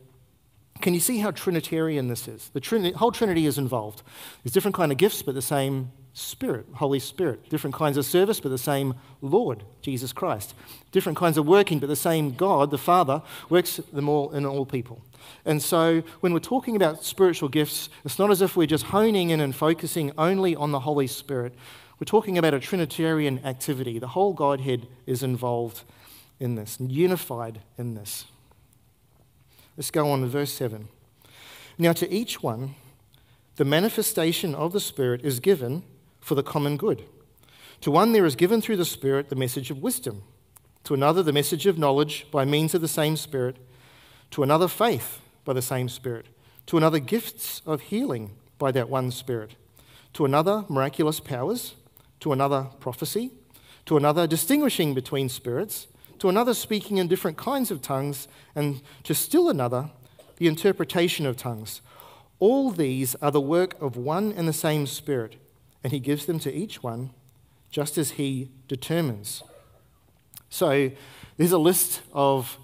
can 0.79 0.93
you 0.93 1.01
see 1.01 1.17
how 1.17 1.31
Trinitarian 1.31 2.07
this 2.07 2.25
is? 2.25 2.49
The 2.53 2.93
whole 2.95 3.11
Trinity 3.11 3.45
is 3.45 3.57
involved. 3.57 4.03
There's 4.41 4.53
different 4.53 4.73
kind 4.73 4.89
of 4.89 4.97
gifts, 4.97 5.21
but 5.21 5.35
the 5.35 5.41
same 5.41 5.91
Spirit, 6.13 6.65
Holy 6.75 6.99
Spirit. 6.99 7.49
Different 7.49 7.75
kinds 7.75 7.97
of 7.97 8.05
service, 8.05 8.39
but 8.39 8.49
the 8.49 8.57
same 8.57 8.95
Lord, 9.21 9.65
Jesus 9.81 10.13
Christ. 10.13 10.55
Different 10.93 11.17
kinds 11.17 11.37
of 11.37 11.45
working, 11.45 11.79
but 11.79 11.87
the 11.87 11.95
same 11.97 12.31
God, 12.31 12.71
the 12.71 12.77
Father, 12.77 13.21
works 13.49 13.81
them 13.91 14.07
all 14.07 14.31
in 14.31 14.45
all 14.45 14.65
people. 14.65 15.01
And 15.43 15.61
so 15.61 16.03
when 16.21 16.31
we're 16.31 16.39
talking 16.39 16.77
about 16.77 17.03
spiritual 17.03 17.49
gifts, 17.49 17.89
it's 18.05 18.17
not 18.17 18.31
as 18.31 18.41
if 18.41 18.55
we're 18.55 18.65
just 18.65 18.85
honing 18.85 19.29
in 19.29 19.41
and 19.41 19.53
focusing 19.53 20.13
only 20.17 20.55
on 20.55 20.71
the 20.71 20.79
Holy 20.79 21.07
Spirit. 21.07 21.53
We're 21.99 22.05
talking 22.05 22.37
about 22.37 22.53
a 22.53 22.61
Trinitarian 22.61 23.45
activity. 23.45 23.99
The 23.99 24.07
whole 24.07 24.31
Godhead 24.31 24.87
is 25.05 25.21
involved 25.21 25.83
in 26.41 26.55
this, 26.55 26.77
unified 26.79 27.61
in 27.77 27.93
this. 27.93 28.25
Let's 29.77 29.91
go 29.91 30.09
on 30.09 30.21
to 30.21 30.27
verse 30.27 30.51
7. 30.51 30.87
Now, 31.77 31.93
to 31.93 32.11
each 32.11 32.43
one, 32.43 32.75
the 33.55 33.65
manifestation 33.65 34.55
of 34.55 34.73
the 34.73 34.79
Spirit 34.79 35.21
is 35.23 35.39
given 35.39 35.83
for 36.19 36.35
the 36.35 36.43
common 36.43 36.77
good. 36.77 37.03
To 37.81 37.91
one, 37.91 38.11
there 38.11 38.25
is 38.25 38.35
given 38.35 38.61
through 38.61 38.77
the 38.77 38.85
Spirit 38.85 39.29
the 39.29 39.35
message 39.35 39.71
of 39.71 39.81
wisdom, 39.81 40.23
to 40.83 40.93
another, 40.93 41.23
the 41.23 41.31
message 41.31 41.67
of 41.67 41.77
knowledge 41.77 42.25
by 42.31 42.43
means 42.43 42.73
of 42.73 42.81
the 42.81 42.87
same 42.87 43.15
Spirit, 43.15 43.57
to 44.31 44.43
another, 44.43 44.67
faith 44.67 45.19
by 45.45 45.53
the 45.53 45.61
same 45.61 45.89
Spirit, 45.89 46.25
to 46.65 46.77
another, 46.77 46.99
gifts 46.99 47.61
of 47.65 47.81
healing 47.81 48.31
by 48.57 48.71
that 48.71 48.89
one 48.89 49.11
Spirit, 49.11 49.55
to 50.13 50.25
another, 50.25 50.65
miraculous 50.69 51.19
powers, 51.19 51.75
to 52.19 52.33
another, 52.33 52.67
prophecy, 52.79 53.31
to 53.85 53.95
another, 53.95 54.27
distinguishing 54.27 54.93
between 54.93 55.29
spirits 55.29 55.87
to 56.21 56.29
another 56.29 56.53
speaking 56.53 56.97
in 56.97 57.07
different 57.07 57.35
kinds 57.35 57.71
of 57.71 57.81
tongues, 57.81 58.27
and 58.53 58.83
to 59.03 59.15
still 59.15 59.49
another, 59.49 59.89
the 60.37 60.45
interpretation 60.45 61.25
of 61.25 61.35
tongues. 61.35 61.81
All 62.37 62.69
these 62.69 63.15
are 63.15 63.31
the 63.31 63.41
work 63.41 63.75
of 63.81 63.97
one 63.97 64.31
and 64.31 64.47
the 64.47 64.53
same 64.53 64.85
Spirit, 64.85 65.37
and 65.83 65.91
He 65.91 65.99
gives 65.99 66.27
them 66.27 66.37
to 66.41 66.53
each 66.53 66.83
one 66.83 67.09
just 67.71 67.97
as 67.97 68.11
He 68.11 68.49
determines. 68.67 69.41
So, 70.51 70.91
there's 71.37 71.53
a 71.53 71.57
list 71.57 72.01
of, 72.13 72.55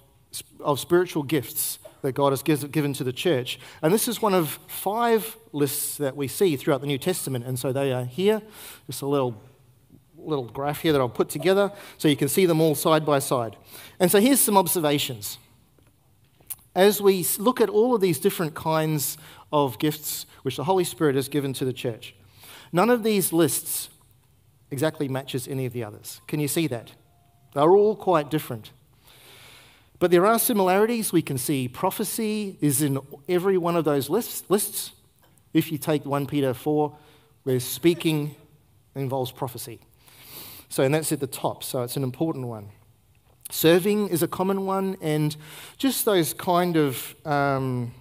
of 0.60 0.78
spiritual 0.78 1.24
gifts 1.24 1.80
that 2.02 2.12
God 2.12 2.30
has 2.30 2.44
given 2.44 2.92
to 2.92 3.02
the 3.02 3.12
church. 3.12 3.58
And 3.82 3.92
this 3.92 4.06
is 4.06 4.22
one 4.22 4.34
of 4.34 4.60
five 4.68 5.36
lists 5.52 5.96
that 5.96 6.16
we 6.16 6.28
see 6.28 6.54
throughout 6.54 6.80
the 6.80 6.86
New 6.86 6.98
Testament. 6.98 7.44
And 7.44 7.58
so 7.58 7.72
they 7.72 7.92
are 7.92 8.04
here, 8.04 8.40
just 8.86 9.02
a 9.02 9.06
little 9.08 9.42
little 10.18 10.46
graph 10.46 10.82
here 10.82 10.92
that 10.92 11.00
I'll 11.00 11.08
put 11.08 11.28
together 11.28 11.72
so 11.96 12.08
you 12.08 12.16
can 12.16 12.28
see 12.28 12.46
them 12.46 12.60
all 12.60 12.74
side 12.74 13.06
by 13.06 13.18
side. 13.18 13.56
And 13.98 14.10
so 14.10 14.20
here's 14.20 14.40
some 14.40 14.56
observations. 14.56 15.38
As 16.74 17.00
we 17.00 17.26
look 17.38 17.60
at 17.60 17.68
all 17.68 17.94
of 17.94 18.00
these 18.00 18.18
different 18.18 18.54
kinds 18.54 19.18
of 19.52 19.78
gifts 19.78 20.26
which 20.42 20.56
the 20.56 20.64
Holy 20.64 20.84
Spirit 20.84 21.16
has 21.16 21.28
given 21.28 21.52
to 21.54 21.64
the 21.64 21.72
church, 21.72 22.14
none 22.72 22.90
of 22.90 23.02
these 23.02 23.32
lists 23.32 23.88
exactly 24.70 25.08
matches 25.08 25.48
any 25.48 25.66
of 25.66 25.72
the 25.72 25.82
others. 25.82 26.20
Can 26.26 26.40
you 26.40 26.48
see 26.48 26.66
that? 26.66 26.92
They're 27.54 27.72
all 27.72 27.96
quite 27.96 28.30
different. 28.30 28.70
But 29.98 30.10
there 30.10 30.26
are 30.26 30.38
similarities. 30.38 31.12
We 31.12 31.22
can 31.22 31.38
see 31.38 31.66
prophecy 31.66 32.56
is 32.60 32.82
in 32.82 32.98
every 33.28 33.58
one 33.58 33.76
of 33.76 33.84
those 33.84 34.08
lists. 34.08 34.44
lists. 34.48 34.92
If 35.52 35.72
you 35.72 35.78
take 35.78 36.04
1 36.04 36.26
Peter 36.26 36.54
4, 36.54 36.96
where 37.42 37.58
speaking 37.58 38.36
involves 38.94 39.32
prophecy. 39.32 39.80
So, 40.68 40.82
and 40.82 40.94
that's 40.94 41.12
at 41.12 41.20
the 41.20 41.26
top, 41.26 41.64
so 41.64 41.82
it's 41.82 41.96
an 41.96 42.02
important 42.02 42.46
one. 42.46 42.68
Serving 43.50 44.08
is 44.08 44.22
a 44.22 44.28
common 44.28 44.66
one, 44.66 44.96
and 45.00 45.34
just 45.78 46.04
those 46.04 46.34
kind 46.34 46.76
of 46.76 47.16
um, 47.24 47.92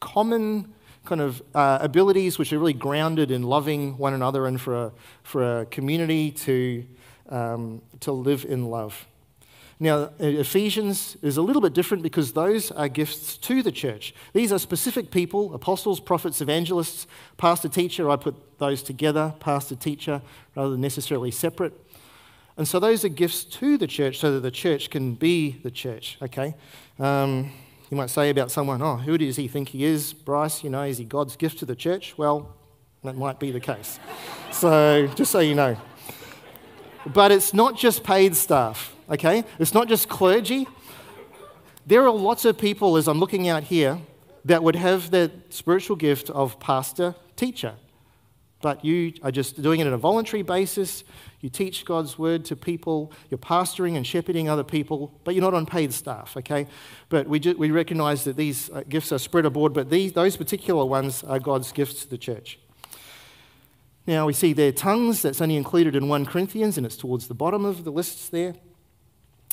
common 0.00 0.74
kind 1.04 1.20
of 1.22 1.42
uh, 1.54 1.78
abilities 1.80 2.38
which 2.38 2.52
are 2.52 2.58
really 2.58 2.74
grounded 2.74 3.30
in 3.30 3.42
loving 3.42 3.96
one 3.96 4.12
another 4.12 4.46
and 4.46 4.60
for 4.60 4.86
a, 4.86 4.92
for 5.22 5.60
a 5.60 5.66
community 5.66 6.30
to, 6.30 6.84
um, 7.30 7.80
to 8.00 8.12
live 8.12 8.44
in 8.44 8.66
love. 8.66 9.06
Now, 9.82 10.10
Ephesians 10.18 11.16
is 11.22 11.38
a 11.38 11.42
little 11.42 11.62
bit 11.62 11.72
different 11.72 12.02
because 12.02 12.34
those 12.34 12.70
are 12.70 12.86
gifts 12.86 13.38
to 13.38 13.62
the 13.62 13.72
church. 13.72 14.14
These 14.34 14.52
are 14.52 14.58
specific 14.58 15.10
people 15.10 15.54
apostles, 15.54 16.00
prophets, 16.00 16.42
evangelists, 16.42 17.06
pastor, 17.38 17.70
teacher. 17.70 18.10
I 18.10 18.16
put 18.16 18.58
those 18.58 18.82
together, 18.82 19.32
pastor, 19.40 19.76
teacher, 19.76 20.20
rather 20.54 20.72
than 20.72 20.82
necessarily 20.82 21.30
separate. 21.30 21.72
And 22.60 22.68
so 22.68 22.78
those 22.78 23.06
are 23.06 23.08
gifts 23.08 23.44
to 23.44 23.78
the 23.78 23.86
church 23.86 24.18
so 24.18 24.32
that 24.32 24.40
the 24.40 24.50
church 24.50 24.90
can 24.90 25.14
be 25.14 25.52
the 25.62 25.70
church, 25.70 26.18
okay? 26.20 26.54
Um, 26.98 27.50
you 27.88 27.96
might 27.96 28.10
say 28.10 28.28
about 28.28 28.50
someone, 28.50 28.82
oh, 28.82 28.96
who 28.96 29.16
does 29.16 29.36
he 29.36 29.48
think 29.48 29.70
he 29.70 29.82
is? 29.82 30.12
Bryce, 30.12 30.62
you 30.62 30.68
know, 30.68 30.82
is 30.82 30.98
he 30.98 31.04
God's 31.04 31.36
gift 31.36 31.60
to 31.60 31.64
the 31.64 31.74
church? 31.74 32.18
Well, 32.18 32.54
that 33.02 33.16
might 33.16 33.40
be 33.40 33.50
the 33.50 33.60
case. 33.60 33.98
so 34.52 35.06
just 35.14 35.32
so 35.32 35.38
you 35.38 35.54
know. 35.54 35.74
But 37.06 37.32
it's 37.32 37.54
not 37.54 37.78
just 37.78 38.04
paid 38.04 38.36
staff, 38.36 38.94
okay? 39.08 39.42
It's 39.58 39.72
not 39.72 39.88
just 39.88 40.10
clergy. 40.10 40.68
There 41.86 42.02
are 42.02 42.10
lots 42.10 42.44
of 42.44 42.58
people, 42.58 42.98
as 42.98 43.08
I'm 43.08 43.20
looking 43.20 43.48
out 43.48 43.62
here, 43.62 43.98
that 44.44 44.62
would 44.62 44.76
have 44.76 45.12
that 45.12 45.30
spiritual 45.48 45.96
gift 45.96 46.28
of 46.28 46.60
pastor, 46.60 47.14
teacher. 47.36 47.76
But 48.60 48.84
you 48.84 49.14
are 49.22 49.30
just 49.30 49.62
doing 49.62 49.80
it 49.80 49.86
on 49.86 49.94
a 49.94 49.98
voluntary 49.98 50.42
basis. 50.42 51.04
You 51.40 51.48
teach 51.48 51.84
God's 51.86 52.18
word 52.18 52.44
to 52.46 52.56
people, 52.56 53.12
you're 53.30 53.38
pastoring 53.38 53.96
and 53.96 54.06
shepherding 54.06 54.48
other 54.48 54.62
people, 54.62 55.12
but 55.24 55.34
you're 55.34 55.42
not 55.42 55.54
on 55.54 55.64
paid 55.64 55.92
staff, 55.92 56.36
okay? 56.36 56.66
But 57.08 57.26
we, 57.28 57.40
ju- 57.40 57.56
we 57.56 57.70
recognize 57.70 58.24
that 58.24 58.36
these 58.36 58.68
uh, 58.70 58.82
gifts 58.88 59.10
are 59.10 59.18
spread 59.18 59.46
abroad, 59.46 59.72
but 59.72 59.88
these, 59.88 60.12
those 60.12 60.36
particular 60.36 60.84
ones 60.84 61.24
are 61.24 61.38
God's 61.38 61.72
gifts 61.72 62.02
to 62.02 62.10
the 62.10 62.18
church. 62.18 62.58
Now 64.06 64.26
we 64.26 64.34
see 64.34 64.52
their 64.52 64.72
tongues, 64.72 65.22
that's 65.22 65.40
only 65.40 65.56
included 65.56 65.96
in 65.96 66.08
1 66.08 66.26
Corinthians, 66.26 66.76
and 66.76 66.84
it's 66.84 66.96
towards 66.96 67.28
the 67.28 67.34
bottom 67.34 67.64
of 67.64 67.84
the 67.84 67.92
lists 67.92 68.28
there. 68.28 68.54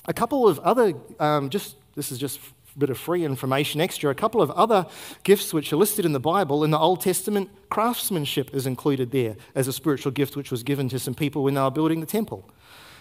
A 0.06 0.13
couple 0.13 0.48
of 0.48 0.60
other, 0.60 0.94
um, 1.20 1.50
just 1.50 1.75
this 1.96 2.12
is 2.12 2.17
just 2.17 2.39
bit 2.77 2.89
of 2.89 2.98
free 2.98 3.25
information 3.25 3.81
extra. 3.81 4.10
A 4.10 4.15
couple 4.15 4.41
of 4.41 4.51
other 4.51 4.86
gifts 5.24 5.53
which 5.53 5.74
are 5.74 5.77
listed 5.77 6.05
in 6.05 6.13
the 6.13 6.19
Bible. 6.19 6.63
In 6.63 6.72
the 6.72 6.77
Old 6.77 7.01
Testament, 7.01 7.50
craftsmanship 7.69 8.53
is 8.53 8.65
included 8.65 9.12
there 9.12 9.36
as 9.55 9.67
a 9.67 9.74
spiritual 9.74 10.12
gift 10.12 10.36
which 10.36 10.51
was 10.51 10.63
given 10.63 10.89
to 10.89 11.00
some 11.00 11.13
people 11.13 11.43
when 11.43 11.53
they 11.53 11.62
were 11.62 11.72
building 11.72 12.00
the 12.00 12.05
temple. 12.05 12.50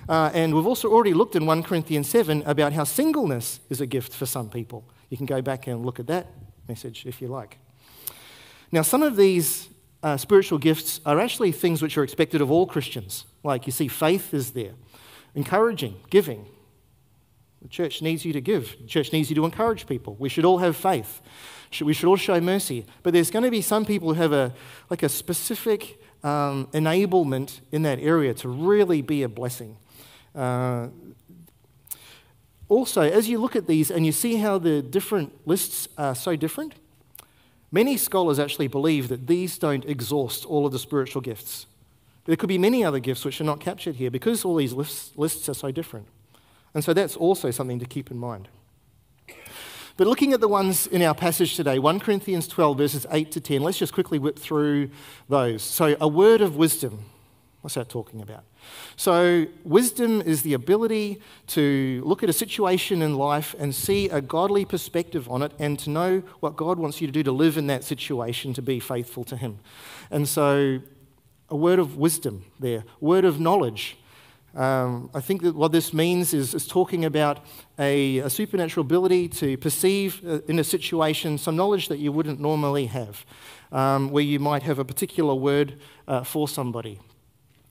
Uh, 0.09 0.30
and 0.35 0.54
we've 0.54 0.66
also 0.66 0.90
already 0.90 1.14
looked 1.14 1.35
in 1.35 1.47
1 1.47 1.62
Corinthians 1.62 2.09
7 2.09 2.42
about 2.47 2.73
how 2.73 2.85
singleness 2.85 3.61
is 3.71 3.80
a 3.80 3.87
gift 3.87 4.14
for 4.14 4.26
some 4.26 4.49
people. 4.49 4.85
You 5.11 5.16
can 5.16 5.26
go 5.26 5.42
back 5.42 5.66
and 5.66 5.85
look 5.85 5.99
at 5.99 6.06
that 6.06 6.28
message 6.68 7.06
if 7.06 7.21
you 7.21 7.28
like. 7.28 7.59
Now, 8.73 8.83
some 8.83 9.02
of 9.02 9.16
these 9.16 9.68
uh, 10.02 10.16
spiritual 10.16 10.59
gifts 10.59 11.00
are 11.04 11.18
actually 11.18 11.52
things 11.52 11.83
which 11.83 11.97
are 11.99 12.04
expected 12.04 12.40
of 12.40 12.50
all 12.50 12.66
Christians. 12.66 13.25
Like 13.42 13.66
you 13.66 13.73
see, 13.73 13.88
faith 13.88 14.33
is 14.35 14.52
there, 14.52 14.73
encouraging, 15.35 15.97
giving, 16.11 16.47
the 17.66 17.70
church 17.70 18.00
needs 18.00 18.25
you 18.25 18.32
to 18.32 18.40
give. 18.40 18.76
The 18.80 18.87
church 18.87 19.12
needs 19.12 19.28
you 19.28 19.35
to 19.35 19.44
encourage 19.44 19.88
people. 19.88 20.14
We 20.20 20.28
should 20.28 20.44
all 20.44 20.58
have 20.58 20.76
faith. 20.76 21.20
We 21.80 21.94
should 21.94 22.06
all 22.06 22.16
show 22.16 22.40
mercy. 22.40 22.87
But 23.02 23.12
there's 23.12 23.32
going 23.32 23.44
to 23.44 23.50
be 23.50 23.61
some 23.61 23.85
people 23.85 24.14
who 24.14 24.20
have 24.20 24.32
a, 24.32 24.54
like 24.88 25.02
a 25.02 25.08
specific 25.08 26.00
um, 26.23 26.68
enablement 26.73 27.58
in 27.73 27.82
that 27.82 27.99
area 27.99 28.35
to 28.35 28.49
really 28.49 29.02
be 29.02 29.25
a 29.25 29.28
blessing. 29.28 29.78
Uh, 30.32 30.88
also, 32.68 33.00
as 33.00 33.28
you 33.28 33.38
look 33.38 33.56
at 33.56 33.66
these 33.66 33.90
and 33.90 34.06
you 34.06 34.12
see 34.12 34.37
how 34.37 34.58
the 34.58 34.80
different 34.80 35.32
lists 35.44 35.88
are 35.99 36.14
so 36.14 36.37
different, 36.37 36.75
many 37.73 37.96
scholars 37.96 38.38
actually 38.38 38.68
believe 38.68 39.08
that 39.08 39.26
these 39.26 39.58
don't 39.58 39.85
exhaust 39.87 40.46
all 40.46 40.66
of 40.66 40.73
the 40.73 40.78
spiritual 40.78 41.20
gifts. 41.20 41.66
There 42.26 42.37
could 42.37 42.49
be 42.49 42.58
many 42.58 42.85
other 42.85 43.00
gifts 43.00 43.25
which 43.25 43.40
are 43.40 43.44
not 43.44 43.58
captured 43.58 43.96
here 43.96 44.11
because 44.12 44.44
all 44.44 44.54
these 44.54 44.73
lists, 44.73 45.11
lists 45.16 45.49
are 45.49 45.54
so 45.54 45.73
different. 45.73 46.06
And 46.76 46.85
so 46.85 46.92
that's 46.92 47.16
also 47.16 47.50
something 47.50 47.78
to 47.78 47.87
keep 47.87 48.11
in 48.11 48.18
mind. 48.18 48.49
But 49.97 50.06
looking 50.06 50.35
at 50.35 50.40
the 50.40 50.47
ones 50.47 50.87
in 50.87 51.00
our 51.00 51.14
passage 51.14 51.56
today, 51.56 51.78
1 51.78 52.00
Corinthians 52.00 52.47
12, 52.47 52.76
verses 52.76 53.06
8 53.11 53.33
to 53.33 53.40
10, 53.40 53.62
let's 53.62 53.78
just 53.78 53.95
quickly 53.95 54.18
whip 54.18 54.38
through 54.38 54.90
those. 55.26 55.62
So, 55.62 55.97
a 55.99 56.06
word 56.06 56.42
of 56.42 56.56
wisdom. 56.56 57.06
What's 57.62 57.76
that 57.76 57.88
talking 57.88 58.21
about? 58.21 58.45
So, 58.95 59.47
wisdom 59.64 60.21
is 60.21 60.42
the 60.42 60.52
ability 60.52 61.23
to 61.47 62.02
look 62.04 62.23
at 62.23 62.28
a 62.28 62.35
situation 62.35 63.00
in 63.00 63.14
life 63.14 63.54
and 63.59 63.75
see 63.75 64.11
a 64.11 64.21
godly 64.21 64.66
perspective 64.66 65.30
on 65.30 65.40
it 65.40 65.52
and 65.59 65.78
to 65.78 65.88
know 65.88 66.23
what 66.40 66.56
God 66.56 66.78
wants 66.78 67.00
you 67.00 67.06
to 67.06 67.12
do 67.12 67.23
to 67.23 67.33
live 67.33 67.56
in 67.56 67.68
that 67.68 67.85
situation 67.85 68.52
to 68.52 68.61
be 68.61 68.80
faithful 68.80 69.25
to 69.25 69.37
Him. 69.38 69.61
And 70.11 70.28
so, 70.28 70.80
a 71.49 71.56
word 71.56 71.78
of 71.78 71.97
wisdom 71.97 72.45
there, 72.61 72.85
word 73.00 73.25
of 73.25 73.40
knowledge. 73.40 73.97
Um, 74.56 75.10
I 75.12 75.20
think 75.20 75.42
that 75.42 75.54
what 75.54 75.70
this 75.72 75.92
means 75.92 76.32
is, 76.32 76.54
is 76.54 76.66
talking 76.66 77.04
about 77.04 77.44
a, 77.78 78.18
a, 78.18 78.30
supernatural 78.30 78.86
ability 78.86 79.28
to 79.28 79.58
perceive 79.58 80.26
uh, 80.26 80.40
in 80.48 80.58
a 80.58 80.64
situation 80.64 81.36
some 81.36 81.56
knowledge 81.56 81.88
that 81.88 81.98
you 81.98 82.10
wouldn't 82.10 82.40
normally 82.40 82.86
have, 82.86 83.26
um, 83.70 84.10
where 84.10 84.25
you 84.25 84.38
might 84.38 84.62
have 84.62 84.78
a 84.78 84.84
particular 84.84 85.34
word 85.34 85.78
uh, 86.08 86.25
for 86.25 86.48
somebody. 86.48 86.98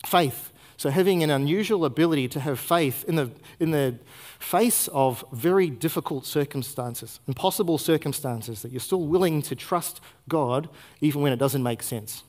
Faith, 0.06 0.54
So, 0.78 0.92
having 0.92 1.24
an 1.24 1.32
unusual 1.32 1.86
ability 1.86 2.28
to 2.28 2.40
have 2.40 2.60
faith 2.60 3.04
in 3.08 3.16
the, 3.16 3.32
in 3.60 3.72
the 3.72 3.98
face 4.38 4.88
of 4.90 5.26
very 5.32 5.72
difficult 5.72 6.28
circumstances, 6.28 7.20
impossible 7.28 7.80
circumstances, 7.80 8.62
that 8.62 8.72
you're 8.72 8.80
still 8.80 9.08
willing 9.08 9.42
to 9.44 9.56
trust 9.56 10.02
God 10.30 10.70
even 11.02 11.22
when 11.22 11.34
it 11.34 11.40
doesn't 11.40 11.64
make 11.64 11.82
sense. 11.82 12.24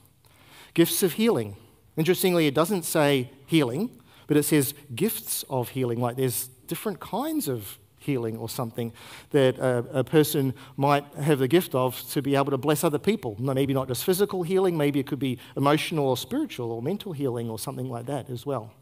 Gifts 0.72 1.02
of 1.02 1.14
healing. 1.14 1.56
Interestingly, 1.98 2.46
it 2.46 2.54
doesn't 2.54 2.84
say 2.84 3.30
healing, 3.46 3.90
but 4.26 4.37
it 4.37 4.45
says 4.45 4.75
gifts 4.95 5.45
of 5.49 5.71
healing, 5.71 6.00
like 6.00 6.16
there's 6.16 6.49
different 6.66 7.00
kinds 7.00 7.49
of 7.49 7.78
healing 7.99 8.37
or 8.37 8.49
something 8.49 8.92
that 9.30 9.59
a, 9.59 9.85
a, 9.92 10.04
person 10.04 10.54
might 10.76 11.04
have 11.14 11.40
the 11.40 11.49
gift 11.49 11.75
of 11.75 12.00
to 12.11 12.23
be 12.23 12.37
able 12.37 12.52
to 12.52 12.56
bless 12.56 12.85
other 12.85 12.99
people. 12.99 13.37
Maybe 13.38 13.75
not 13.75 13.88
just 13.88 14.04
physical 14.04 14.45
healing, 14.45 14.76
maybe 14.76 15.00
it 15.00 15.06
could 15.06 15.18
be 15.18 15.38
emotional 15.56 16.06
or 16.06 16.16
spiritual 16.16 16.71
or 16.71 16.80
mental 16.80 17.12
healing 17.12 17.50
or 17.50 17.59
something 17.59 17.90
like 17.90 18.06
that 18.06 18.30
as 18.30 18.47
well. 18.47 18.73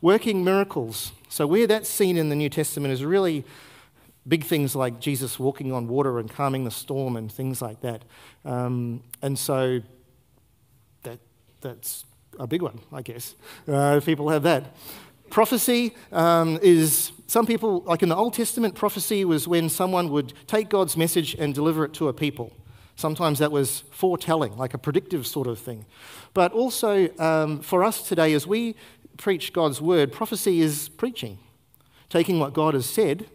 Working 0.00 0.42
miracles. 0.42 1.12
So, 1.28 1.46
where 1.46 1.66
that's 1.66 1.88
seen 1.88 2.16
in 2.16 2.28
the 2.28 2.36
New 2.36 2.48
Testament 2.48 2.92
is 2.92 3.04
really 3.04 3.44
big 4.26 4.44
things 4.44 4.74
like 4.74 5.00
Jesus 5.00 5.38
walking 5.38 5.72
on 5.72 5.86
water 5.86 6.18
and 6.18 6.30
calming 6.30 6.64
the 6.64 6.70
storm 6.70 7.16
and 7.16 7.30
things 7.30 7.62
like 7.62 7.80
that. 7.82 8.02
Um, 8.44 9.02
and 9.22 9.38
so 9.38 9.80
that, 11.04 11.20
that's 11.60 12.04
a 12.38 12.46
big 12.46 12.62
one, 12.62 12.80
I 12.92 13.02
guess. 13.02 13.34
Uh, 13.66 14.00
people 14.04 14.28
have 14.28 14.42
that. 14.44 14.76
Prophecy 15.30 15.94
um, 16.12 16.58
is, 16.62 17.12
some 17.26 17.46
people, 17.46 17.80
like 17.80 18.02
in 18.02 18.08
the 18.08 18.16
Old 18.16 18.34
Testament, 18.34 18.74
prophecy 18.74 19.24
was 19.24 19.48
when 19.48 19.68
someone 19.68 20.08
would 20.10 20.32
take 20.46 20.68
God's 20.68 20.96
message 20.96 21.34
and 21.34 21.54
deliver 21.54 21.84
it 21.84 21.92
to 21.94 22.08
a 22.08 22.12
people. 22.12 22.52
Sometimes 22.94 23.40
that 23.40 23.52
was 23.52 23.82
foretelling, 23.90 24.56
like 24.56 24.72
a 24.72 24.78
predictive 24.78 25.26
sort 25.26 25.46
of 25.46 25.58
thing. 25.58 25.84
But 26.32 26.52
also 26.52 27.08
um, 27.18 27.60
for 27.60 27.84
us 27.84 28.08
today, 28.08 28.32
as 28.32 28.46
we 28.46 28.76
preach 29.18 29.52
God's 29.52 29.80
word, 29.80 30.12
prophecy 30.12 30.60
is 30.60 30.88
preaching, 30.88 31.38
taking 32.08 32.38
what 32.38 32.52
God 32.52 32.74
has 32.74 32.86
said 32.86 33.26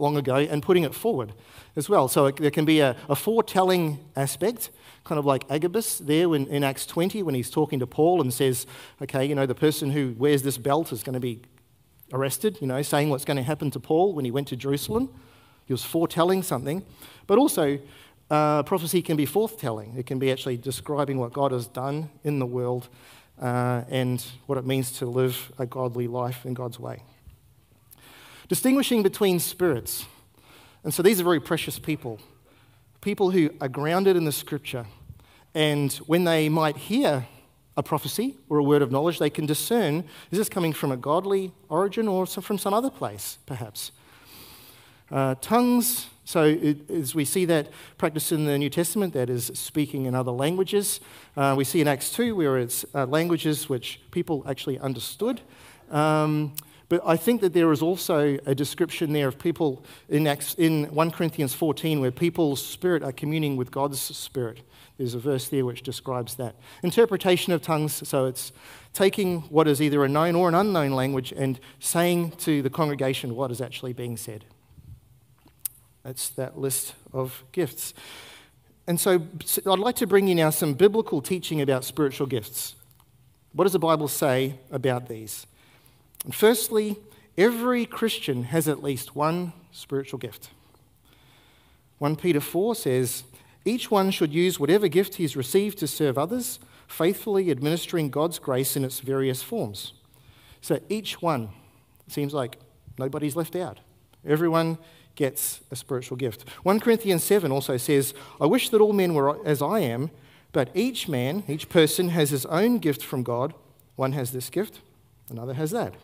long 0.00 0.16
ago 0.16 0.36
and 0.36 0.62
putting 0.62 0.84
it 0.84 0.94
forward 0.94 1.32
as 1.76 1.88
well. 1.88 2.08
So 2.08 2.26
it, 2.26 2.36
there 2.36 2.50
can 2.50 2.64
be 2.64 2.80
a, 2.80 2.96
a 3.08 3.14
foretelling 3.14 3.98
aspect 4.16 4.70
kind 5.04 5.18
of 5.18 5.26
like 5.26 5.44
Agabus 5.50 5.98
there 5.98 6.28
when, 6.28 6.46
in 6.48 6.62
Acts 6.62 6.86
20 6.86 7.22
when 7.22 7.34
he's 7.34 7.50
talking 7.50 7.78
to 7.80 7.86
Paul 7.86 8.20
and 8.20 8.32
says, 8.32 8.66
okay, 9.02 9.24
you 9.24 9.34
know, 9.34 9.46
the 9.46 9.54
person 9.54 9.90
who 9.90 10.14
wears 10.18 10.42
this 10.42 10.58
belt 10.58 10.92
is 10.92 11.02
going 11.02 11.14
to 11.14 11.20
be 11.20 11.40
arrested, 12.12 12.58
you 12.60 12.66
know, 12.66 12.82
saying 12.82 13.10
what's 13.10 13.24
going 13.24 13.36
to 13.36 13.42
happen 13.42 13.70
to 13.70 13.80
Paul 13.80 14.12
when 14.12 14.24
he 14.24 14.30
went 14.30 14.48
to 14.48 14.56
Jerusalem. 14.56 15.08
He 15.66 15.72
was 15.72 15.84
foretelling 15.84 16.42
something. 16.42 16.84
But 17.26 17.38
also, 17.38 17.78
uh, 18.30 18.62
prophecy 18.62 19.02
can 19.02 19.16
be 19.16 19.26
forthtelling. 19.26 19.96
It 19.96 20.06
can 20.06 20.18
be 20.18 20.30
actually 20.30 20.56
describing 20.56 21.18
what 21.18 21.32
God 21.32 21.52
has 21.52 21.66
done 21.66 22.10
in 22.22 22.38
the 22.38 22.46
world 22.46 22.88
uh, 23.40 23.82
and 23.88 24.24
what 24.46 24.58
it 24.58 24.66
means 24.66 24.92
to 24.98 25.06
live 25.06 25.52
a 25.58 25.66
godly 25.66 26.06
life 26.06 26.44
in 26.44 26.54
God's 26.54 26.78
way. 26.78 27.02
Distinguishing 28.50 29.04
between 29.04 29.38
spirits. 29.38 30.06
And 30.82 30.92
so 30.92 31.04
these 31.04 31.20
are 31.20 31.24
very 31.24 31.38
precious 31.38 31.78
people 31.78 32.18
people 33.00 33.30
who 33.30 33.48
are 33.60 33.68
grounded 33.68 34.16
in 34.16 34.24
the 34.24 34.32
scripture, 34.32 34.86
and 35.54 35.92
when 36.06 36.24
they 36.24 36.48
might 36.48 36.76
hear 36.76 37.26
a 37.76 37.82
prophecy 37.82 38.36
or 38.48 38.58
a 38.58 38.62
word 38.62 38.82
of 38.82 38.90
knowledge, 38.90 39.20
they 39.20 39.30
can 39.30 39.46
discern 39.46 40.04
is 40.32 40.38
this 40.38 40.48
coming 40.48 40.72
from 40.72 40.90
a 40.90 40.96
godly 40.96 41.52
origin 41.68 42.08
or 42.08 42.26
from 42.26 42.58
some 42.58 42.74
other 42.74 42.90
place, 42.90 43.38
perhaps. 43.46 43.92
Uh, 45.12 45.36
tongues, 45.40 46.08
so 46.24 46.42
it, 46.42 46.90
as 46.90 47.14
we 47.14 47.24
see 47.24 47.44
that 47.44 47.68
practice 47.98 48.32
in 48.32 48.46
the 48.46 48.58
New 48.58 48.68
Testament, 48.68 49.14
that 49.14 49.30
is 49.30 49.46
speaking 49.54 50.06
in 50.06 50.14
other 50.16 50.32
languages. 50.32 50.98
Uh, 51.36 51.54
we 51.56 51.62
see 51.62 51.80
in 51.80 51.86
Acts 51.86 52.10
2 52.10 52.34
where 52.34 52.58
it's 52.58 52.84
uh, 52.96 53.06
languages 53.06 53.68
which 53.68 54.00
people 54.10 54.44
actually 54.48 54.78
understood. 54.80 55.40
Um, 55.90 56.54
but 56.90 57.00
I 57.06 57.16
think 57.16 57.40
that 57.42 57.52
there 57.52 57.70
is 57.70 57.82
also 57.82 58.36
a 58.46 58.54
description 58.54 59.12
there 59.12 59.28
of 59.28 59.38
people 59.38 59.84
in, 60.08 60.26
Acts, 60.26 60.54
in 60.54 60.86
1 60.86 61.10
Corinthians 61.12 61.54
14 61.54 62.00
where 62.00 62.10
people's 62.10 62.60
spirit 62.60 63.04
are 63.04 63.12
communing 63.12 63.56
with 63.56 63.70
God's 63.70 64.00
spirit. 64.00 64.62
There's 64.98 65.14
a 65.14 65.20
verse 65.20 65.46
there 65.48 65.64
which 65.64 65.84
describes 65.84 66.34
that. 66.34 66.56
Interpretation 66.82 67.52
of 67.52 67.62
tongues, 67.62 68.06
so 68.08 68.26
it's 68.26 68.50
taking 68.92 69.42
what 69.42 69.68
is 69.68 69.80
either 69.80 70.04
a 70.04 70.08
known 70.08 70.34
or 70.34 70.48
an 70.48 70.56
unknown 70.56 70.90
language 70.90 71.32
and 71.32 71.60
saying 71.78 72.32
to 72.38 72.60
the 72.60 72.70
congregation 72.70 73.36
what 73.36 73.52
is 73.52 73.60
actually 73.60 73.92
being 73.92 74.16
said. 74.16 74.44
That's 76.02 76.28
that 76.30 76.58
list 76.58 76.94
of 77.12 77.44
gifts. 77.52 77.94
And 78.88 78.98
so 78.98 79.22
I'd 79.64 79.78
like 79.78 79.96
to 79.96 80.08
bring 80.08 80.26
you 80.26 80.34
now 80.34 80.50
some 80.50 80.74
biblical 80.74 81.22
teaching 81.22 81.60
about 81.60 81.84
spiritual 81.84 82.26
gifts. 82.26 82.74
What 83.52 83.64
does 83.64 83.74
the 83.74 83.78
Bible 83.78 84.08
say 84.08 84.58
about 84.72 85.08
these? 85.08 85.46
Firstly, 86.30 86.96
every 87.38 87.86
Christian 87.86 88.44
has 88.44 88.68
at 88.68 88.82
least 88.82 89.16
one 89.16 89.52
spiritual 89.72 90.18
gift. 90.18 90.50
1 91.98 92.16
Peter 92.16 92.40
4 92.40 92.74
says, 92.74 93.24
Each 93.64 93.90
one 93.90 94.10
should 94.10 94.32
use 94.32 94.58
whatever 94.58 94.88
gift 94.88 95.16
he's 95.16 95.36
received 95.36 95.78
to 95.78 95.86
serve 95.86 96.18
others, 96.18 96.58
faithfully 96.86 97.50
administering 97.50 98.10
God's 98.10 98.38
grace 98.38 98.76
in 98.76 98.84
its 98.84 99.00
various 99.00 99.42
forms. 99.42 99.92
So 100.60 100.80
each 100.88 101.22
one, 101.22 101.50
seems 102.08 102.34
like 102.34 102.58
nobody's 102.98 103.36
left 103.36 103.56
out. 103.56 103.78
Everyone 104.26 104.78
gets 105.14 105.60
a 105.70 105.76
spiritual 105.76 106.16
gift. 106.16 106.48
1 106.62 106.80
Corinthians 106.80 107.24
7 107.24 107.52
also 107.52 107.76
says, 107.76 108.14
I 108.40 108.46
wish 108.46 108.68
that 108.70 108.80
all 108.80 108.92
men 108.92 109.14
were 109.14 109.44
as 109.46 109.62
I 109.62 109.80
am, 109.80 110.10
but 110.52 110.70
each 110.74 111.08
man, 111.08 111.44
each 111.48 111.68
person 111.68 112.10
has 112.10 112.30
his 112.30 112.46
own 112.46 112.78
gift 112.78 113.02
from 113.02 113.22
God. 113.22 113.54
One 113.96 114.12
has 114.12 114.32
this 114.32 114.50
gift, 114.50 114.80
another 115.28 115.54
has 115.54 115.70
that. 115.70 115.94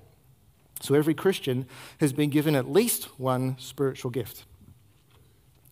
So 0.80 0.94
every 0.94 1.14
Christian 1.14 1.66
has 2.00 2.12
been 2.12 2.30
given 2.30 2.54
at 2.54 2.70
least 2.70 3.04
one 3.18 3.56
spiritual 3.58 4.10
gift. 4.10 4.44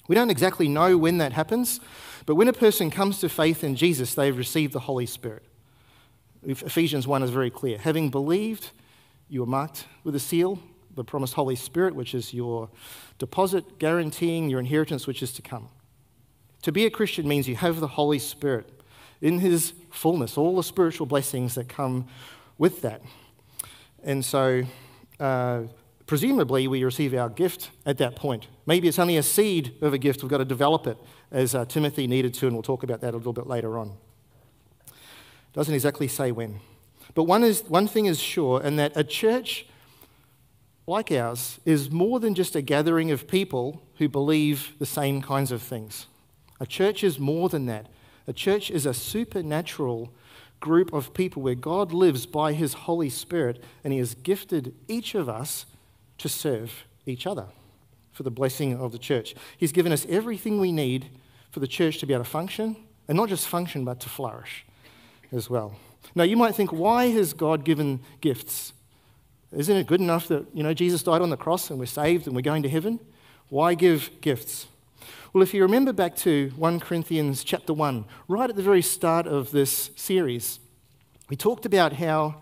We 0.06 0.14
don't 0.14 0.30
exactly 0.30 0.68
know 0.68 0.98
when 0.98 1.18
that 1.18 1.32
happens, 1.32 1.80
but 2.26 2.34
when 2.34 2.48
a 2.48 2.52
person 2.52 2.90
comes 2.90 3.20
to 3.20 3.28
faith 3.28 3.64
in 3.64 3.74
Jesus, 3.74 4.14
they've 4.14 4.36
received 4.36 4.72
the 4.72 4.80
Holy 4.80 5.06
Spirit. 5.06 5.44
Ephesians 6.46 7.06
1 7.06 7.22
is 7.22 7.30
very 7.30 7.50
clear. 7.50 7.78
Having 7.78 8.10
believed, 8.10 8.70
you 9.28 9.42
are 9.42 9.46
marked 9.46 9.86
with 10.04 10.14
a 10.14 10.20
seal, 10.20 10.58
the 10.94 11.04
promised 11.04 11.34
Holy 11.34 11.56
Spirit, 11.56 11.94
which 11.94 12.14
is 12.14 12.34
your 12.34 12.68
deposit 13.18 13.78
guaranteeing 13.78 14.50
your 14.50 14.60
inheritance, 14.60 15.06
which 15.06 15.22
is 15.22 15.32
to 15.32 15.42
come. 15.42 15.68
To 16.62 16.72
be 16.72 16.84
a 16.86 16.90
Christian 16.90 17.26
means 17.26 17.48
you 17.48 17.56
have 17.56 17.80
the 17.80 17.88
Holy 17.88 18.18
Spirit 18.18 18.68
in 19.20 19.38
His 19.38 19.72
fullness, 19.90 20.36
all 20.36 20.56
the 20.56 20.62
spiritual 20.62 21.06
blessings 21.06 21.54
that 21.54 21.68
come 21.68 22.06
with 22.58 22.82
that. 22.82 23.00
And 24.02 24.24
so 24.24 24.64
uh, 25.24 25.62
presumably 26.06 26.68
we 26.68 26.84
receive 26.84 27.14
our 27.14 27.30
gift 27.30 27.70
at 27.86 27.96
that 27.96 28.14
point. 28.14 28.46
Maybe 28.66 28.88
it's 28.88 28.98
only 28.98 29.16
a 29.16 29.22
seed 29.22 29.74
of 29.80 29.94
a 29.94 29.98
gift, 29.98 30.22
we've 30.22 30.30
got 30.30 30.38
to 30.38 30.44
develop 30.44 30.86
it, 30.86 30.98
as 31.30 31.54
uh, 31.54 31.64
Timothy 31.64 32.06
needed 32.06 32.34
to, 32.34 32.46
and 32.46 32.54
we'll 32.54 32.62
talk 32.62 32.82
about 32.82 33.00
that 33.00 33.14
a 33.14 33.16
little 33.16 33.32
bit 33.32 33.46
later 33.46 33.78
on. 33.78 33.92
Doesn't 35.54 35.74
exactly 35.74 36.08
say 36.08 36.30
when. 36.30 36.60
But 37.14 37.24
one, 37.24 37.42
is, 37.42 37.62
one 37.64 37.86
thing 37.86 38.04
is 38.06 38.20
sure, 38.20 38.60
and 38.62 38.78
that 38.78 38.92
a 38.96 39.04
church 39.04 39.66
like 40.86 41.10
ours 41.10 41.58
is 41.64 41.90
more 41.90 42.20
than 42.20 42.34
just 42.34 42.54
a 42.54 42.60
gathering 42.60 43.10
of 43.10 43.26
people 43.26 43.82
who 43.96 44.08
believe 44.10 44.74
the 44.78 44.86
same 44.86 45.22
kinds 45.22 45.50
of 45.50 45.62
things. 45.62 46.06
A 46.60 46.66
church 46.66 47.02
is 47.02 47.18
more 47.18 47.48
than 47.48 47.64
that. 47.66 47.86
A 48.26 48.34
church 48.34 48.70
is 48.70 48.84
a 48.84 48.92
supernatural 48.92 50.12
group 50.64 50.94
of 50.94 51.12
people 51.12 51.42
where 51.42 51.54
God 51.54 51.92
lives 51.92 52.24
by 52.24 52.54
his 52.54 52.72
Holy 52.72 53.10
Spirit 53.10 53.62
and 53.84 53.92
he 53.92 53.98
has 53.98 54.14
gifted 54.14 54.74
each 54.88 55.14
of 55.14 55.28
us 55.28 55.66
to 56.16 56.26
serve 56.26 56.86
each 57.04 57.26
other 57.26 57.48
for 58.12 58.22
the 58.22 58.30
blessing 58.30 58.74
of 58.80 58.90
the 58.90 58.98
church. 58.98 59.34
He's 59.58 59.72
given 59.72 59.92
us 59.92 60.06
everything 60.08 60.58
we 60.58 60.72
need 60.72 61.10
for 61.50 61.60
the 61.60 61.66
church 61.66 61.98
to 61.98 62.06
be 62.06 62.14
able 62.14 62.24
to 62.24 62.30
function, 62.30 62.76
and 63.06 63.16
not 63.18 63.28
just 63.28 63.46
function, 63.46 63.84
but 63.84 64.00
to 64.00 64.08
flourish 64.08 64.64
as 65.30 65.50
well. 65.50 65.76
Now, 66.14 66.24
you 66.24 66.36
might 66.36 66.54
think, 66.54 66.72
why 66.72 67.10
has 67.10 67.34
God 67.34 67.62
given 67.64 68.00
gifts? 68.22 68.72
Isn't 69.52 69.76
it 69.76 69.86
good 69.86 70.00
enough 70.00 70.28
that, 70.28 70.46
you 70.54 70.62
know, 70.62 70.72
Jesus 70.72 71.02
died 71.02 71.20
on 71.20 71.28
the 71.28 71.36
cross 71.36 71.68
and 71.68 71.78
we're 71.78 71.86
saved 71.86 72.26
and 72.26 72.34
we're 72.34 72.40
going 72.40 72.62
to 72.62 72.70
heaven? 72.70 72.98
Why 73.50 73.74
give 73.74 74.10
gifts? 74.22 74.66
Well, 75.34 75.42
if 75.42 75.52
you 75.52 75.62
remember 75.62 75.92
back 75.92 76.14
to 76.18 76.52
1 76.54 76.78
Corinthians 76.78 77.42
chapter 77.42 77.72
1, 77.72 78.04
right 78.28 78.48
at 78.48 78.54
the 78.54 78.62
very 78.62 78.82
start 78.82 79.26
of 79.26 79.50
this 79.50 79.90
series, 79.96 80.60
we 81.28 81.34
talked 81.34 81.66
about 81.66 81.94
how 81.94 82.36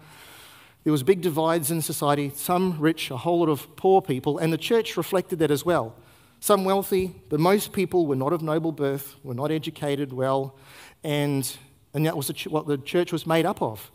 there 0.85 0.93
was 0.93 1.03
big 1.03 1.23
divides 1.23 1.71
in 1.71 1.81
society, 1.81 2.31
some 2.35 2.79
rich, 2.79 3.11
a 3.11 3.17
whole 3.17 3.39
lot 3.39 3.49
of 3.49 3.77
poor 3.77 4.03
people, 4.03 4.37
and 4.37 4.53
the 4.53 4.59
church 4.59 4.99
reflected 4.99 5.39
that 5.39 5.51
as 5.51 5.65
well. 5.65 5.97
Some 6.41 6.67
wealthy, 6.67 7.15
but 7.31 7.41
most 7.41 7.73
people 7.73 8.07
were 8.07 8.15
not 8.15 8.35
of 8.35 8.43
noble 8.43 8.73
birth, 8.73 9.17
were 9.25 9.33
not 9.33 9.51
educated 9.51 10.13
well, 10.13 10.55
and, 11.03 11.51
and 11.95 12.05
that 12.05 12.15
was 12.15 12.29
what 12.45 12.67
the 12.67 12.77
church 12.77 13.11
was 13.11 13.27
made 13.27 13.47
up 13.47 13.63
of. 13.63 13.91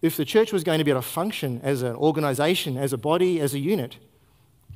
If 0.00 0.16
the 0.16 0.24
church 0.24 0.52
was 0.52 0.64
going 0.64 0.78
to 0.78 0.84
be 0.84 0.90
able 0.90 1.02
to 1.02 1.06
function 1.06 1.60
as 1.62 1.82
an 1.82 1.94
organization, 1.94 2.76
as 2.76 2.92
a 2.92 2.98
body, 2.98 3.38
as 3.38 3.54
a 3.54 3.60
unit, 3.60 3.98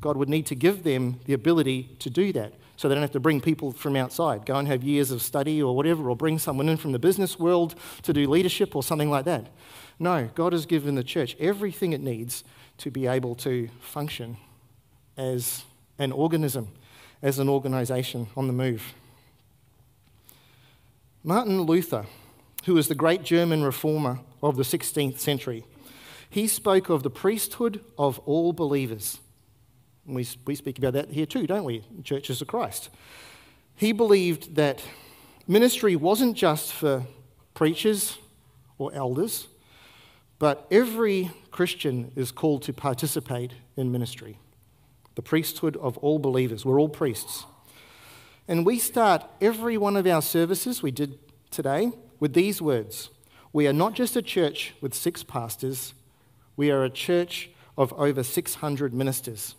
God 0.01 0.17
would 0.19 0.29
need 0.29 0.47
to 0.47 0.55
give 0.55 0.85
them 0.85 1.19
the 1.25 1.33
ability 1.33 1.97
to 1.99 2.09
do 2.09 2.33
that 2.33 2.53
so 2.77 2.89
they 2.89 2.95
don't 2.95 3.03
have 3.03 3.11
to 3.13 3.21
bring 3.21 3.41
people 3.41 3.73
from 3.73 3.97
outside, 3.97 4.47
go 4.47 4.57
and 4.57 4.69
have 4.69 4.83
years 4.83 5.11
of 5.11 5.23
study 5.23 5.63
or 5.63 5.75
whatever, 5.75 6.11
or 6.11 6.17
bring 6.17 6.39
someone 6.39 6.69
in 6.69 6.77
from 6.77 6.93
the 6.93 6.99
business 6.99 7.39
world 7.39 7.75
to 8.03 8.13
do 8.13 8.29
leadership 8.29 8.77
or 8.77 8.83
something 8.83 9.11
like 9.11 9.25
that. 9.25 9.49
No, 9.99 10.29
God 10.35 10.53
has 10.53 10.67
given 10.67 10.95
the 10.95 11.05
church 11.05 11.37
everything 11.41 11.93
it 11.93 12.03
needs 12.03 12.45
to 12.79 12.91
be 12.91 13.07
able 13.07 13.35
to 13.37 13.69
function 13.81 14.37
as 15.17 15.65
an 15.99 16.13
organism, 16.13 16.69
as 17.23 17.39
an 17.39 17.49
organization 17.49 18.27
on 18.37 18.47
the 18.47 18.53
move. 18.53 18.95
Martin 21.25 21.63
Luther, 21.63 22.07
who 22.67 22.75
was 22.75 22.89
the 22.89 22.95
great 22.95 23.23
German 23.23 23.65
reformer 23.65 24.21
of 24.43 24.57
the 24.57 24.63
16th 24.63 25.19
century, 25.19 25.65
he 26.29 26.47
spoke 26.47 26.91
of 26.91 27.03
the 27.03 27.11
priesthood 27.11 27.83
of 27.97 28.19
all 28.21 28.53
believers. 28.53 29.19
We, 30.07 30.27
we 30.45 30.55
speak 30.55 30.79
about 30.79 30.93
that 30.95 31.11
here 31.11 31.27
too, 31.27 31.47
don't 31.47 31.65
we? 31.65 31.85
Churches 32.05 32.41
of 32.41 32.49
Christ. 32.49 32.91
He 33.75 33.93
believed 33.93 34.55
that 34.55 34.83
ministry 35.47 35.97
wasn't 35.97 36.37
just 36.37 36.73
for 36.73 37.07
preachers 37.55 38.19
or 38.79 38.93
elders, 38.95 39.49
but 40.39 40.67
every 40.71 41.31
Christian 41.51 42.13
is 42.15 42.31
called 42.31 42.63
to 42.63 42.73
participate 42.73 43.53
in 43.77 43.91
ministry. 43.91 44.39
The 45.15 45.23
priesthood 45.23 45.77
of 45.79 45.97
all 45.99 46.19
believers. 46.19 46.65
We're 46.65 46.81
all 46.81 46.89
priests. 46.89 47.47
And 48.49 48.65
we 48.65 48.79
start 48.79 49.25
every 49.41 49.77
one 49.77 49.97
of 49.97 50.07
our 50.07 50.23
services, 50.23 50.83
we 50.83 50.91
did 50.91 51.19
today, 51.51 51.93
with 52.21 52.33
these 52.33 52.63
words 52.63 53.11
We 53.53 53.67
are 53.67 53.73
not 53.73 53.95
just 53.95 54.17
a 54.17 54.23
church 54.23 54.75
with 54.81 54.95
six 54.95 55.23
pastors, 55.23 55.95
we 56.57 56.71
are 56.71 56.85
a 56.85 56.91
church 56.91 57.51
of 57.77 57.93
over 57.95 58.23
600 58.23 58.95
ministers. 58.95 59.55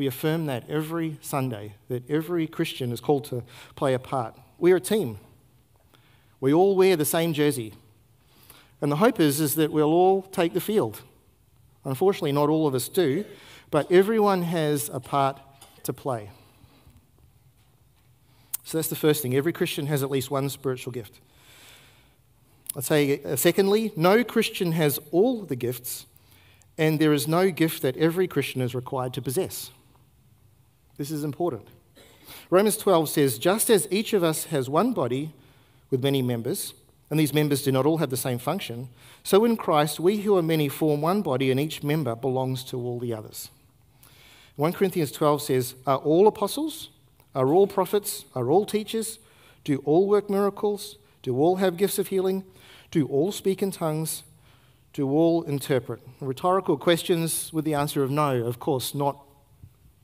We 0.00 0.06
affirm 0.06 0.46
that 0.46 0.64
every 0.66 1.18
Sunday, 1.20 1.74
that 1.88 2.08
every 2.08 2.46
Christian 2.46 2.90
is 2.90 3.00
called 3.02 3.26
to 3.26 3.42
play 3.76 3.92
a 3.92 3.98
part. 3.98 4.34
We're 4.58 4.76
a 4.76 4.80
team. 4.80 5.18
We 6.40 6.54
all 6.54 6.74
wear 6.74 6.96
the 6.96 7.04
same 7.04 7.34
jersey. 7.34 7.74
And 8.80 8.90
the 8.90 8.96
hope 8.96 9.20
is, 9.20 9.40
is 9.40 9.56
that 9.56 9.70
we'll 9.70 9.92
all 9.92 10.22
take 10.22 10.54
the 10.54 10.60
field. 10.60 11.02
Unfortunately, 11.84 12.32
not 12.32 12.48
all 12.48 12.66
of 12.66 12.74
us 12.74 12.88
do, 12.88 13.26
but 13.70 13.92
everyone 13.92 14.40
has 14.40 14.88
a 14.90 15.00
part 15.00 15.38
to 15.82 15.92
play. 15.92 16.30
So 18.64 18.78
that's 18.78 18.88
the 18.88 18.96
first 18.96 19.20
thing. 19.20 19.36
Every 19.36 19.52
Christian 19.52 19.84
has 19.84 20.02
at 20.02 20.10
least 20.10 20.30
one 20.30 20.48
spiritual 20.48 20.94
gift. 20.94 21.20
I'd 22.74 22.84
say, 22.84 23.22
uh, 23.22 23.36
secondly, 23.36 23.92
no 23.96 24.24
Christian 24.24 24.72
has 24.72 24.98
all 25.10 25.42
the 25.42 25.56
gifts, 25.56 26.06
and 26.78 26.98
there 26.98 27.12
is 27.12 27.28
no 27.28 27.50
gift 27.50 27.82
that 27.82 27.98
every 27.98 28.26
Christian 28.26 28.62
is 28.62 28.74
required 28.74 29.12
to 29.12 29.20
possess. 29.20 29.72
This 31.00 31.10
is 31.10 31.24
important. 31.24 31.66
Romans 32.50 32.76
12 32.76 33.08
says, 33.08 33.38
Just 33.38 33.70
as 33.70 33.88
each 33.90 34.12
of 34.12 34.22
us 34.22 34.44
has 34.44 34.68
one 34.68 34.92
body 34.92 35.32
with 35.88 36.02
many 36.02 36.20
members, 36.20 36.74
and 37.08 37.18
these 37.18 37.32
members 37.32 37.62
do 37.62 37.72
not 37.72 37.86
all 37.86 37.96
have 37.96 38.10
the 38.10 38.18
same 38.18 38.38
function, 38.38 38.90
so 39.22 39.46
in 39.46 39.56
Christ 39.56 39.98
we 39.98 40.18
who 40.18 40.36
are 40.36 40.42
many 40.42 40.68
form 40.68 41.00
one 41.00 41.22
body, 41.22 41.50
and 41.50 41.58
each 41.58 41.82
member 41.82 42.14
belongs 42.14 42.62
to 42.64 42.76
all 42.76 42.98
the 42.98 43.14
others. 43.14 43.48
1 44.56 44.74
Corinthians 44.74 45.10
12 45.10 45.40
says, 45.40 45.74
Are 45.86 45.96
all 45.96 46.26
apostles? 46.26 46.90
Are 47.34 47.48
all 47.48 47.66
prophets? 47.66 48.26
Are 48.34 48.50
all 48.50 48.66
teachers? 48.66 49.20
Do 49.64 49.78
all 49.86 50.06
work 50.06 50.28
miracles? 50.28 50.96
Do 51.22 51.34
all 51.38 51.56
have 51.56 51.78
gifts 51.78 51.98
of 51.98 52.08
healing? 52.08 52.44
Do 52.90 53.06
all 53.06 53.32
speak 53.32 53.62
in 53.62 53.70
tongues? 53.70 54.22
Do 54.92 55.08
all 55.08 55.44
interpret? 55.44 56.02
Rhetorical 56.20 56.76
questions 56.76 57.54
with 57.54 57.64
the 57.64 57.72
answer 57.72 58.02
of 58.02 58.10
no, 58.10 58.44
of 58.44 58.60
course, 58.60 58.94
not 58.94 59.16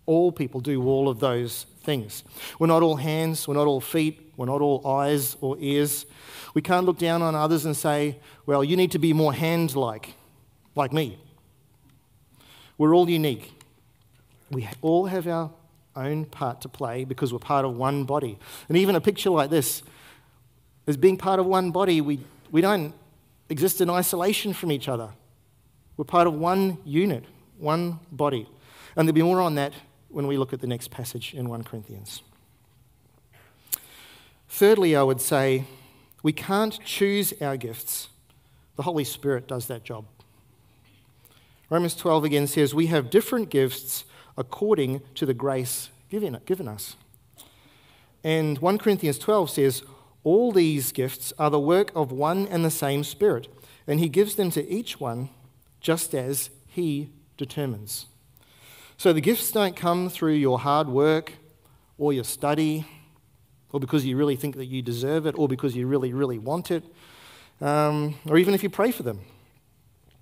all 0.07 0.33
people 0.33 0.61
do 0.61 0.83
all 0.87 1.09
of 1.09 1.21
those 1.21 1.67
things. 1.83 2.25
We're 2.59 2.67
not 2.69 2.83
all 2.83 2.97
hands, 2.97 3.47
we're 3.47 3.55
not 3.55 3.67
all 3.67 3.81
feet, 3.81 4.33
we're 4.37 4.47
not 4.47 4.61
all 4.61 4.87
eyes 4.87 5.37
or 5.41 5.57
ears. 5.59 6.07
We 6.55 6.63
can't 6.63 6.87
look 6.87 6.99
down 6.99 7.23
on 7.23 7.35
others 7.35 7.65
and 7.65 7.77
say, 7.77 8.19
well, 8.47 8.65
you 8.65 8.77
need 8.77 8.93
to 8.93 8.99
be 8.99 9.13
more 9.13 9.33
hand 9.33 9.77
like, 9.77 10.15
like 10.75 10.93
me. 10.93 11.19
We're 12.79 12.95
all 12.95 13.09
unique. 13.09 13.53
We 14.51 14.69
all 14.81 15.07
have 15.07 15.27
our 15.27 15.51
own 15.95 16.27
part 16.27 16.61
to 16.63 16.69
play 16.69 17.05
because 17.05 17.33
we're 17.33 17.39
part 17.39 17.65
of 17.65 17.77
one 17.77 18.05
body. 18.05 18.39
And 18.69 18.77
even 18.77 18.95
a 18.95 19.01
picture 19.01 19.31
like 19.31 19.51
this, 19.51 19.83
as 20.87 20.97
being 20.97 21.17
part 21.17 21.41
of 21.41 21.47
one 21.47 21.71
body, 21.71 22.01
we, 22.01 22.21
we 22.51 22.61
don't 22.61 22.95
exist 23.49 23.81
in 23.81 23.91
isolation 23.91 24.53
from 24.53 24.71
each 24.71 24.89
other. 24.89 25.11
We're 25.97 26.05
part 26.05 26.27
of 26.27 26.35
one 26.35 26.79
unit, 26.85 27.25
one 27.59 27.99
body. 28.13 28.49
And 28.95 29.09
there'll 29.09 29.15
be 29.15 29.23
more 29.23 29.41
on 29.41 29.55
that 29.57 29.73
when 30.17 30.27
we 30.27 30.39
look 30.39 30.55
at 30.55 30.63
the 30.63 30.67
next 30.67 30.91
passage 30.91 31.35
in 31.35 31.47
1 31.47 31.65
Corinthians. 31.65 32.23
Thirdly, 34.49 34.97
I 34.97 35.03
would 35.03 35.21
say 35.21 35.65
we 36.23 36.33
can't 36.33 36.83
choose 36.87 37.35
our 37.43 37.59
gifts, 37.59 38.09
the 38.77 38.85
Holy 38.85 39.05
Spirit 39.05 39.47
does 39.47 39.67
that 39.67 39.85
job. 39.85 40.07
Romans 41.69 41.95
12 41.95 42.25
again 42.25 42.47
says, 42.47 42.75
We 42.75 42.87
have 42.87 43.11
different 43.11 43.51
gifts 43.51 44.07
according 44.39 45.03
to 45.17 45.27
the 45.27 45.35
grace 45.35 45.91
given, 46.09 46.39
given 46.47 46.67
us. 46.67 46.97
And 48.25 48.57
1 48.57 48.79
Corinthians 48.79 49.19
12 49.19 49.51
says, 49.51 49.83
All 50.25 50.51
these 50.51 50.93
gifts 50.93 51.35
are 51.39 51.51
the 51.51 51.61
work 51.61 51.93
of 51.95 52.11
one 52.11 52.49
and 52.49 52.65
the 52.65 52.71
same 52.71 53.05
Spirit, 53.05 53.49
and 53.87 54.01
He 54.01 54.09
gives 54.09 54.37
them 54.37 54.51
to 54.53 54.67
each 54.67 54.99
one 54.99 55.29
just 55.83 56.15
as 56.15 56.49
He 56.69 57.11
determines. 57.37 58.07
So 58.99 59.13
the 59.13 59.21
gifts 59.21 59.53
don't 59.53 59.77
come 59.77 60.09
through 60.09 60.35
your 60.35 60.59
hard 60.59 60.89
work 60.89 61.35
or 61.99 62.15
your 62.15 62.25
study 62.25 62.87
or 63.71 63.79
because 63.79 64.07
you 64.07 64.17
really 64.17 64.37
think 64.37 64.57
that 64.57 64.65
you 64.65 64.81
deserve 64.81 65.27
it 65.27 65.35
or 65.37 65.49
because 65.49 65.77
you 65.77 65.87
really, 65.87 66.15
really 66.15 66.39
want 66.39 66.71
it, 66.71 66.83
um, 67.61 68.15
or 68.27 68.39
even 68.39 68.55
if 68.55 68.63
you 68.63 68.71
pray 68.71 68.91
for 68.91 69.03
them. 69.03 69.21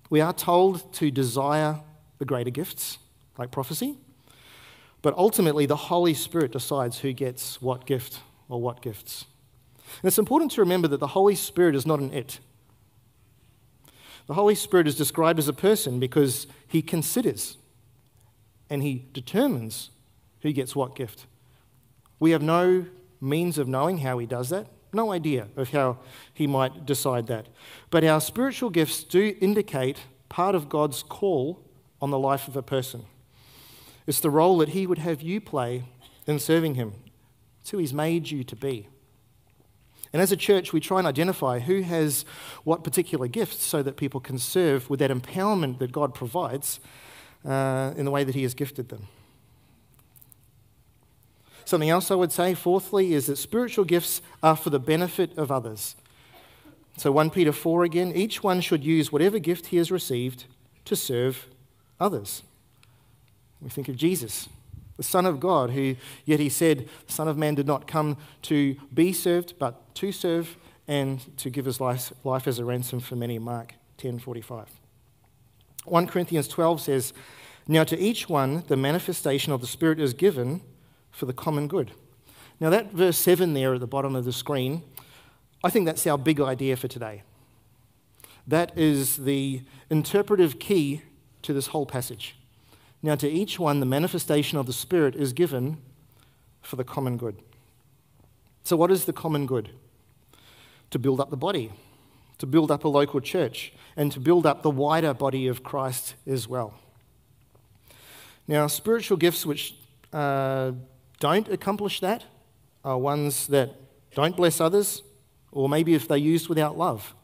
We 0.09 0.19
are 0.19 0.33
told 0.33 0.91
to 0.95 1.09
desire 1.09 1.79
the 2.17 2.25
greater 2.25 2.49
gifts, 2.49 2.97
like 3.37 3.49
prophecy, 3.49 3.97
but 5.01 5.13
ultimately 5.15 5.65
the 5.65 5.77
Holy 5.77 6.13
Spirit 6.13 6.51
decides 6.51 6.99
who 6.99 7.13
gets 7.13 7.61
what 7.61 7.85
gift 7.85 8.19
or 8.49 8.61
what 8.61 8.81
gifts. 8.81 9.23
And 10.01 10.09
it's 10.09 10.19
important 10.19 10.51
to 10.51 10.61
remember 10.61 10.89
that 10.89 10.99
the 10.99 11.07
Holy 11.07 11.35
Spirit 11.35 11.75
is 11.75 11.85
not 11.85 11.99
an 11.99 12.13
it. 12.13 12.39
The 14.27 14.33
Holy 14.33 14.55
Spirit 14.55 14.85
is 14.85 14.95
described 14.95 15.39
as 15.39 15.47
a 15.47 15.53
person 15.53 15.97
because 15.97 16.45
he 16.67 16.81
considers 16.81 17.55
and 18.69 18.81
he 18.83 19.05
determines 19.13 19.91
who 20.41 20.51
gets 20.51 20.75
what 20.75 20.95
gift. 20.95 21.25
We 22.19 22.31
have 22.31 22.41
no 22.41 22.85
means 23.21 23.57
of 23.57 23.67
knowing 23.67 23.99
how 23.99 24.17
he 24.17 24.25
does 24.25 24.49
that, 24.49 24.67
no 24.93 25.11
idea 25.11 25.47
of 25.55 25.69
how 25.69 25.99
he 26.33 26.47
might 26.47 26.85
decide 26.85 27.27
that. 27.27 27.47
But 27.89 28.03
our 28.03 28.21
spiritual 28.21 28.69
gifts 28.69 29.03
do 29.03 29.35
indicate 29.41 29.99
part 30.29 30.55
of 30.55 30.69
God's 30.69 31.03
call 31.03 31.61
on 32.01 32.11
the 32.11 32.19
life 32.19 32.47
of 32.47 32.55
a 32.55 32.61
person. 32.61 33.05
It's 34.07 34.19
the 34.19 34.29
role 34.29 34.57
that 34.59 34.69
he 34.69 34.85
would 34.85 34.99
have 34.99 35.21
you 35.21 35.41
play 35.41 35.83
in 36.27 36.39
serving 36.39 36.75
him. 36.75 36.93
It's 37.61 37.71
who 37.71 37.77
he's 37.79 37.93
made 37.93 38.29
you 38.29 38.43
to 38.43 38.55
be. 38.55 38.87
And 40.13 40.21
as 40.21 40.31
a 40.31 40.37
church, 40.37 40.71
we 40.71 40.79
try 40.79 40.99
and 40.99 41.07
identify 41.07 41.59
who 41.59 41.81
has 41.81 42.23
what 42.63 42.83
particular 42.83 43.27
gifts 43.27 43.63
so 43.63 43.83
that 43.83 43.97
people 43.97 44.19
can 44.19 44.37
serve 44.37 44.89
with 44.89 44.99
that 44.99 45.11
empowerment 45.11 45.79
that 45.79 45.91
God 45.91 46.13
provides 46.13 46.79
uh, 47.45 47.93
in 47.95 48.05
the 48.05 48.11
way 48.11 48.23
that 48.23 48.35
He 48.35 48.43
has 48.43 48.53
gifted 48.53 48.89
them. 48.89 49.07
Something 51.65 51.89
else 51.89 52.11
I 52.11 52.15
would 52.15 52.31
say, 52.31 52.53
fourthly, 52.53 53.13
is 53.13 53.25
that 53.25 53.37
spiritual 53.37 53.85
gifts 53.85 54.21
are 54.43 54.55
for 54.55 54.69
the 54.69 54.79
benefit 54.79 55.35
of 55.37 55.51
others. 55.51 55.95
So 56.97 57.11
1 57.11 57.31
Peter 57.31 57.51
4 57.51 57.83
again, 57.83 58.13
each 58.15 58.43
one 58.43 58.61
should 58.61 58.83
use 58.83 59.11
whatever 59.11 59.39
gift 59.39 59.67
he 59.67 59.77
has 59.77 59.91
received 59.91 60.45
to 60.85 60.95
serve 60.95 61.47
others. 61.99 62.43
We 63.61 63.69
think 63.69 63.89
of 63.89 63.95
Jesus, 63.95 64.47
the 64.95 65.03
Son 65.03 65.25
of 65.25 65.39
God, 65.39 65.71
who 65.71 65.95
yet 66.23 66.39
he 66.39 66.49
said, 66.49 66.87
the 67.07 67.13
Son 67.13 67.27
of 67.27 67.37
Man 67.37 67.55
did 67.55 67.67
not 67.67 67.87
come 67.87 68.17
to 68.43 68.75
be 68.93 69.11
served, 69.11 69.55
but 69.57 69.93
to 69.95 70.11
serve 70.11 70.55
and 70.87 71.35
to 71.37 71.49
give 71.49 71.65
his 71.65 71.81
life, 71.81 72.13
life 72.23 72.47
as 72.47 72.59
a 72.59 72.65
ransom 72.65 72.99
for 72.99 73.15
many. 73.15 73.39
Mark 73.39 73.73
10:45. 73.97 74.84
1 75.85 76.07
Corinthians 76.07 76.47
12 76.47 76.81
says, 76.81 77.13
Now 77.67 77.83
to 77.83 77.97
each 77.97 78.27
one 78.27 78.63
the 78.67 78.77
manifestation 78.77 79.53
of 79.53 79.61
the 79.61 79.67
Spirit 79.67 79.99
is 79.99 80.13
given 80.13 80.61
for 81.11 81.25
the 81.25 81.33
common 81.33 81.67
good. 81.67 81.91
Now, 82.59 82.69
that 82.69 82.91
verse 82.93 83.17
7 83.17 83.53
there 83.53 83.73
at 83.73 83.79
the 83.81 83.87
bottom 83.87 84.15
of 84.15 84.23
the 84.23 84.31
screen, 84.31 84.83
I 85.63 85.69
think 85.69 85.85
that's 85.85 86.07
our 86.07 86.17
big 86.17 86.39
idea 86.39 86.77
for 86.77 86.87
today. 86.87 87.23
That 88.47 88.77
is 88.77 89.17
the 89.17 89.61
interpretive 89.89 90.59
key 90.59 91.01
to 91.41 91.53
this 91.53 91.67
whole 91.67 91.85
passage. 91.85 92.35
Now, 93.01 93.15
to 93.15 93.29
each 93.29 93.59
one, 93.59 93.79
the 93.79 93.85
manifestation 93.85 94.57
of 94.57 94.67
the 94.67 94.73
Spirit 94.73 95.15
is 95.15 95.33
given 95.33 95.77
for 96.61 96.75
the 96.75 96.83
common 96.83 97.17
good. 97.17 97.37
So, 98.63 98.75
what 98.77 98.89
is 98.89 99.05
the 99.05 99.13
common 99.13 99.45
good? 99.45 99.69
To 100.91 100.99
build 100.99 101.19
up 101.19 101.29
the 101.29 101.37
body, 101.37 101.71
to 102.37 102.45
build 102.45 102.71
up 102.71 102.83
a 102.83 102.87
local 102.87 103.19
church, 103.19 103.73
and 103.95 104.11
to 104.11 104.19
build 104.19 104.45
up 104.45 104.61
the 104.61 104.69
wider 104.69 105.13
body 105.13 105.47
of 105.47 105.63
Christ 105.63 106.15
as 106.27 106.47
well. 106.47 106.73
Now, 108.47 108.67
spiritual 108.67 109.17
gifts 109.17 109.45
which 109.45 109.75
uh, 110.13 110.73
don't 111.19 111.47
accomplish 111.49 111.99
that 112.01 112.23
are 112.83 112.97
ones 112.97 113.47
that 113.47 113.71
don't 114.13 114.35
bless 114.35 114.61
others, 114.61 115.01
or 115.51 115.67
maybe 115.67 115.95
if 115.95 116.07
they're 116.07 116.17
used 116.17 116.47
without 116.47 116.77
love. 116.77 117.15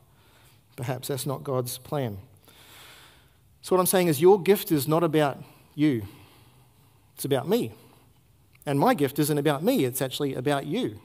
Perhaps 0.76 1.10
that's 1.10 1.26
not 1.26 1.43
God's 1.43 1.78
plan. 1.78 2.17
So, 3.62 3.76
what 3.76 3.80
I'm 3.80 3.86
saying 3.86 4.08
is, 4.08 4.19
your 4.19 4.41
gift 4.41 4.71
is 4.71 4.88
not 4.88 5.04
about 5.04 5.43
you, 5.76 6.04
it's 7.15 7.26
about 7.26 7.47
me. 7.47 7.74
And 8.65 8.80
my 8.80 8.93
gift 8.93 9.19
isn't 9.19 9.38
about 9.38 9.63
me, 9.63 9.86
it's 9.86 10.02
actually 10.02 10.34
about 10.34 10.65
you. 10.65 11.00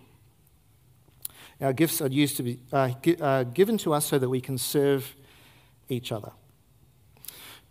Our 1.60 1.72
gifts 1.72 2.00
are 2.02 2.08
used 2.08 2.36
to 2.36 2.42
be 2.42 2.60
uh, 2.72 2.90
uh, 3.20 3.44
given 3.44 3.78
to 3.78 3.94
us 3.94 4.06
so 4.06 4.18
that 4.18 4.28
we 4.28 4.40
can 4.40 4.58
serve 4.58 5.14
each 5.88 6.12
other. 6.12 6.32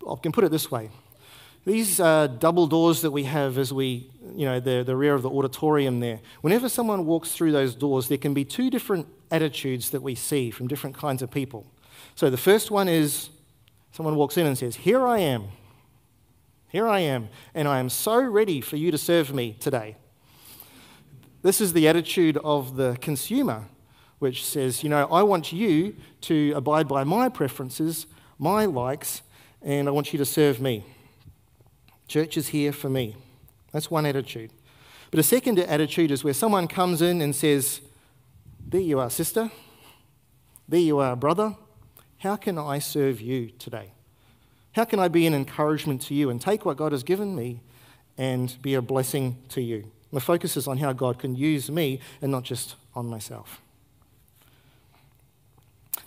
I 0.08 0.16
can 0.22 0.32
put 0.32 0.44
it 0.44 0.52
this 0.52 0.72
way. 0.72 0.90
These 1.66 2.00
uh, 2.00 2.28
double 2.28 2.68
doors 2.68 3.02
that 3.02 3.10
we 3.10 3.24
have 3.24 3.58
as 3.58 3.74
we, 3.74 4.12
you 4.36 4.46
know, 4.46 4.60
the, 4.60 4.84
the 4.84 4.96
rear 4.96 5.16
of 5.16 5.24
the 5.24 5.30
auditorium 5.30 6.00
there, 6.00 6.20
whenever 6.42 6.70
someone 6.70 7.08
walks 7.08 7.32
through 7.32 7.52
those 7.52 7.74
doors, 7.74 8.08
there 8.08 8.20
can 8.20 8.36
be 8.36 8.46
two 8.46 8.70
different 8.70 9.08
attitudes 9.32 9.90
that 9.90 10.04
we 10.04 10.14
see 10.14 10.52
from 10.52 10.68
different 10.68 10.96
kinds 10.96 11.24
of 11.24 11.32
people. 11.32 11.66
So 12.14 12.30
the 12.30 12.38
first 12.38 12.70
one 12.70 12.88
is 12.88 13.30
someone 13.92 14.16
walks 14.16 14.38
in 14.38 14.46
and 14.46 14.56
says, 14.56 14.76
Here 14.76 15.08
I 15.08 15.20
am. 15.20 15.48
Here 16.70 16.88
I 16.88 17.00
am, 17.00 17.30
and 17.54 17.68
I 17.68 17.80
am 17.80 17.90
so 17.90 18.22
ready 18.22 18.62
for 18.62 18.76
you 18.76 18.92
to 18.92 18.98
serve 18.98 19.34
me 19.34 19.56
today. 19.60 19.96
This 21.42 21.62
is 21.62 21.74
the 21.74 21.88
attitude 21.88 22.38
of 22.44 22.76
the 22.76 22.98
consumer, 23.02 23.66
which 24.26 24.44
says, 24.44 24.82
You 24.82 24.90
know, 24.90 25.06
I 25.12 25.22
want 25.22 25.54
you 25.54 25.96
to 26.22 26.52
abide 26.56 26.88
by 26.88 27.04
my 27.04 27.30
preferences, 27.30 28.08
my 28.40 28.66
likes, 28.66 29.22
and 29.62 29.88
I 29.88 29.92
want 29.92 30.14
you 30.14 30.18
to 30.18 30.26
serve 30.26 30.60
me. 30.60 30.84
Church 32.08 32.36
is 32.36 32.48
here 32.48 32.72
for 32.72 32.90
me. 32.90 33.16
That's 33.72 33.92
one 33.92 34.04
attitude. 34.08 34.50
But 35.12 35.20
a 35.20 35.24
second 35.24 35.60
attitude 35.60 36.10
is 36.10 36.24
where 36.24 36.34
someone 36.34 36.68
comes 36.68 37.04
in 37.04 37.22
and 37.22 37.36
says, 37.36 37.82
There 38.68 38.82
you 38.82 39.00
are, 39.00 39.12
sister. 39.12 39.52
There 40.68 40.80
you 40.80 40.98
are, 40.98 41.16
brother. 41.16 41.56
How 42.18 42.36
can 42.36 42.58
I 42.58 42.80
serve 42.80 43.22
you 43.22 43.52
today? 43.60 43.92
How 44.72 44.86
can 44.86 45.00
I 45.00 45.08
be 45.08 45.28
an 45.28 45.36
encouragement 45.36 46.02
to 46.08 46.16
you 46.16 46.32
and 46.32 46.42
take 46.42 46.66
what 46.66 46.78
God 46.78 46.94
has 46.94 47.04
given 47.04 47.36
me 47.36 47.62
and 48.18 48.60
be 48.64 48.74
a 48.74 48.82
blessing 48.82 49.38
to 49.50 49.62
you? 49.62 49.92
The 50.12 50.20
focus 50.20 50.58
is 50.58 50.68
on 50.68 50.80
how 50.80 50.94
God 50.94 51.20
can 51.20 51.36
use 51.36 51.70
me 51.70 52.00
and 52.24 52.32
not 52.32 52.42
just 52.42 52.76
on 52.96 53.06
myself. 53.06 53.62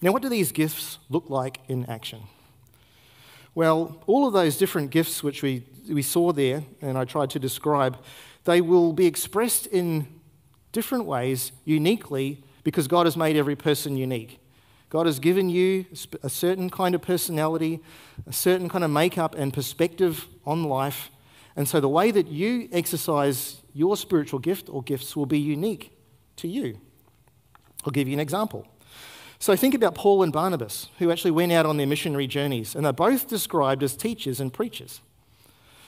Now, 0.01 0.13
what 0.13 0.23
do 0.23 0.29
these 0.29 0.53
gifts 0.53 0.99
look 1.09 1.29
like 1.29 1.59
in 1.69 1.85
action? 1.87 2.23
Well, 3.55 4.01
all 4.07 4.27
of 4.27 4.33
those 4.33 4.57
different 4.57 4.91
gifts 4.91 5.23
which 5.23 5.43
we, 5.43 5.65
we 5.89 6.03
saw 6.03 6.33
there, 6.33 6.63
and 6.81 6.97
I 6.97 7.05
tried 7.05 7.31
to 7.31 7.41
describe, 7.41 7.99
they 8.45 8.61
will 8.61 8.93
be 8.93 9.07
expressed 9.07 9.67
in 9.67 10.07
different 10.71 11.07
ways, 11.07 11.51
uniquely, 11.65 12.45
because 12.63 12.87
God 12.87 13.07
has 13.07 13.17
made 13.17 13.37
every 13.37 13.57
person 13.57 13.97
unique. 13.97 14.39
God 14.91 15.07
has 15.07 15.19
given 15.19 15.51
you 15.51 15.85
a 16.23 16.31
certain 16.31 16.71
kind 16.71 16.95
of 16.95 17.03
personality, 17.03 17.81
a 18.27 18.33
certain 18.33 18.69
kind 18.69 18.85
of 18.85 18.91
makeup 18.91 19.35
and 19.35 19.53
perspective 19.53 20.27
on 20.47 20.65
life. 20.65 21.11
And 21.57 21.69
so 21.69 21.81
the 21.81 21.89
way 21.89 22.11
that 22.11 22.29
you 22.29 22.69
exercise 22.73 23.57
your 23.75 23.97
spiritual 23.97 24.39
gift 24.39 24.69
or 24.71 24.83
gifts 24.83 25.17
will 25.17 25.27
be 25.27 25.39
unique 25.39 25.93
to 26.37 26.49
you. 26.49 26.79
I'll 27.85 27.91
give 27.91 28.07
you 28.07 28.15
an 28.15 28.21
example. 28.21 28.67
So 29.41 29.55
think 29.55 29.75
about 29.75 29.95
Paul 29.95 30.23
and 30.23 30.33
Barnabas, 30.33 30.89
who 30.99 31.11
actually 31.11 31.31
went 31.31 31.53
out 31.53 31.65
on 31.65 31.77
their 31.77 31.87
missionary 31.87 32.27
journeys, 32.27 32.75
and 32.75 32.85
they're 32.85 32.93
both 32.93 33.29
described 33.29 33.83
as 33.83 33.97
teachers 33.97 34.41
and 34.41 34.53
preachers. 34.53 35.01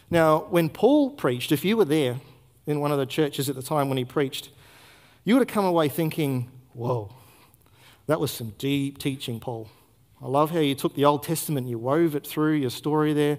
Now, 0.09 0.47
when 0.51 0.69
Paul 0.69 1.11
preached, 1.11 1.53
if 1.53 1.65
you 1.65 1.77
were 1.77 1.85
there 1.85 2.21
in 2.67 2.81
one 2.81 2.93
of 2.93 2.99
the 2.99 3.07
churches 3.07 3.49
at 3.49 3.57
the 3.57 3.63
time 3.63 3.89
when 3.89 3.99
he 3.99 4.05
preached, 4.05 4.51
you 5.25 5.35
would 5.35 5.41
have 5.41 5.55
come 5.55 5.65
away 5.65 5.89
thinking, 5.89 6.51
whoa, 6.75 7.13
that 8.07 8.21
was 8.21 8.31
some 8.31 8.55
deep 8.59 8.99
teaching, 8.99 9.41
Paul. 9.41 9.69
I 10.23 10.29
love 10.29 10.51
how 10.51 10.59
you 10.59 10.75
took 10.75 10.95
the 10.95 11.05
Old 11.05 11.23
Testament 11.23 11.69
you 11.69 11.79
wove 11.79 12.15
it 12.15 12.27
through 12.27 12.55
your 12.55 12.71
story 12.71 13.13
there. 13.13 13.39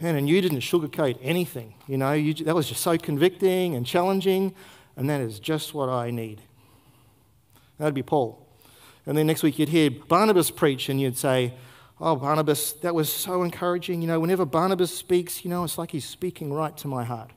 Man, 0.00 0.16
and 0.16 0.28
you 0.28 0.40
didn't 0.40 0.60
sugarcoat 0.60 1.18
anything. 1.22 1.74
You 1.86 1.96
know, 1.96 2.12
you, 2.12 2.34
that 2.34 2.54
was 2.54 2.68
just 2.68 2.80
so 2.80 2.98
convicting 2.98 3.74
and 3.76 3.86
challenging, 3.86 4.54
and 4.96 5.08
that 5.08 5.20
is 5.20 5.38
just 5.38 5.74
what 5.74 5.88
I 5.88 6.10
need. 6.10 6.40
That'd 7.78 7.94
be 7.94 8.02
Paul. 8.02 8.44
And 9.06 9.16
then 9.16 9.26
next 9.26 9.42
week 9.42 9.58
you'd 9.58 9.68
hear 9.68 9.90
Barnabas 9.90 10.50
preach, 10.50 10.88
and 10.88 11.00
you'd 11.00 11.16
say, 11.16 11.54
Oh, 12.00 12.16
Barnabas, 12.16 12.72
that 12.74 12.94
was 12.94 13.12
so 13.12 13.42
encouraging. 13.42 14.02
You 14.02 14.08
know, 14.08 14.18
whenever 14.18 14.44
Barnabas 14.44 14.96
speaks, 14.96 15.44
you 15.44 15.50
know, 15.50 15.62
it's 15.62 15.78
like 15.78 15.92
he's 15.92 16.04
speaking 16.04 16.52
right 16.52 16.76
to 16.78 16.88
my 16.88 17.04
heart. 17.04 17.30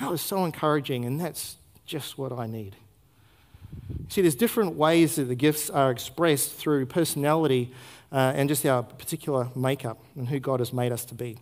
That 0.00 0.10
was 0.10 0.22
so 0.22 0.44
encouraging, 0.44 1.04
and 1.04 1.20
that's 1.20 1.56
just 1.84 2.16
what 2.16 2.32
I 2.32 2.46
need. 2.46 2.76
See, 4.08 4.22
there's 4.22 4.34
different 4.34 4.76
ways 4.76 5.16
that 5.16 5.24
the 5.24 5.34
gifts 5.34 5.68
are 5.68 5.90
expressed 5.90 6.52
through 6.52 6.86
personality 6.86 7.72
uh, 8.10 8.32
and 8.34 8.48
just 8.48 8.64
our 8.66 8.82
particular 8.82 9.48
makeup 9.54 10.02
and 10.16 10.28
who 10.28 10.38
God 10.38 10.60
has 10.60 10.72
made 10.72 10.92
us 10.92 11.04
to 11.06 11.14
be. 11.14 11.38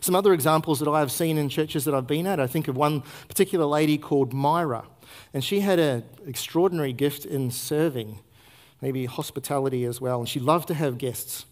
Some 0.00 0.14
other 0.14 0.32
examples 0.32 0.78
that 0.78 0.88
I 0.88 1.00
have 1.00 1.10
seen 1.10 1.38
in 1.38 1.48
churches 1.48 1.84
that 1.84 1.94
I've 1.94 2.06
been 2.06 2.26
at, 2.26 2.40
I 2.40 2.46
think 2.46 2.68
of 2.68 2.76
one 2.76 3.02
particular 3.28 3.66
lady 3.66 3.98
called 3.98 4.32
Myra, 4.32 4.84
and 5.34 5.42
she 5.42 5.60
had 5.60 5.78
an 5.78 6.04
extraordinary 6.26 6.92
gift 6.92 7.24
in 7.24 7.50
serving, 7.50 8.20
maybe 8.80 9.06
hospitality 9.06 9.84
as 9.84 10.00
well, 10.00 10.20
and 10.20 10.28
she 10.28 10.40
loved 10.40 10.68
to 10.68 10.74
have 10.74 10.98
guests. 10.98 11.46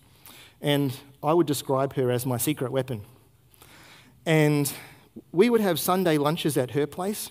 And 0.61 0.97
I 1.23 1.33
would 1.33 1.47
describe 1.47 1.95
her 1.95 2.11
as 2.11 2.27
my 2.27 2.37
secret 2.37 2.71
weapon. 2.71 3.03
And 4.27 4.73
we 5.33 5.51
would 5.51 5.61
have 5.61 5.81
Sunday 5.81 6.19
lunches 6.19 6.57
at 6.57 6.73
her 6.73 6.87
place, 6.87 7.31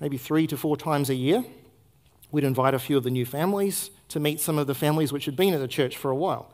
maybe 0.00 0.16
three 0.16 0.46
to 0.46 0.56
four 0.56 0.76
times 0.76 1.10
a 1.10 1.14
year. 1.14 1.44
We'd 2.30 2.44
invite 2.44 2.74
a 2.74 2.78
few 2.78 2.96
of 2.96 3.04
the 3.04 3.10
new 3.10 3.26
families 3.26 3.90
to 4.08 4.20
meet 4.20 4.40
some 4.40 4.58
of 4.58 4.66
the 4.66 4.74
families 4.74 5.12
which 5.12 5.26
had 5.26 5.36
been 5.36 5.52
at 5.52 5.60
the 5.60 5.68
church 5.68 5.96
for 5.96 6.10
a 6.10 6.16
while. 6.16 6.50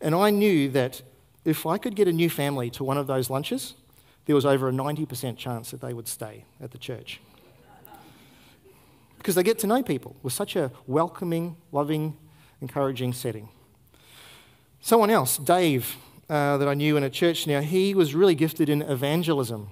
And 0.00 0.14
I 0.14 0.30
knew 0.30 0.68
that 0.70 1.02
if 1.44 1.66
I 1.66 1.78
could 1.78 1.94
get 1.94 2.08
a 2.08 2.12
new 2.12 2.30
family 2.30 2.70
to 2.70 2.84
one 2.84 2.98
of 2.98 3.06
those 3.06 3.30
lunches, 3.30 3.74
there 4.26 4.34
was 4.34 4.44
over 4.44 4.68
a 4.68 4.72
90% 4.72 5.36
chance 5.36 5.70
that 5.70 5.80
they 5.80 5.92
would 5.92 6.08
stay 6.08 6.44
at 6.60 6.70
the 6.70 6.78
church. 6.78 7.20
Because 9.18 9.34
they 9.34 9.42
get 9.42 9.58
to 9.60 9.66
know 9.66 9.82
people 9.82 10.16
with 10.22 10.32
such 10.32 10.56
a 10.56 10.70
welcoming, 10.86 11.56
loving, 11.72 12.16
encouraging 12.60 13.12
setting. 13.12 13.48
Someone 14.80 15.10
else, 15.10 15.36
Dave, 15.36 15.96
uh, 16.28 16.56
that 16.56 16.68
I 16.68 16.74
knew 16.74 16.96
in 16.96 17.04
a 17.04 17.10
church 17.10 17.46
now, 17.46 17.60
he 17.60 17.94
was 17.94 18.14
really 18.14 18.34
gifted 18.34 18.68
in 18.68 18.82
evangelism 18.82 19.70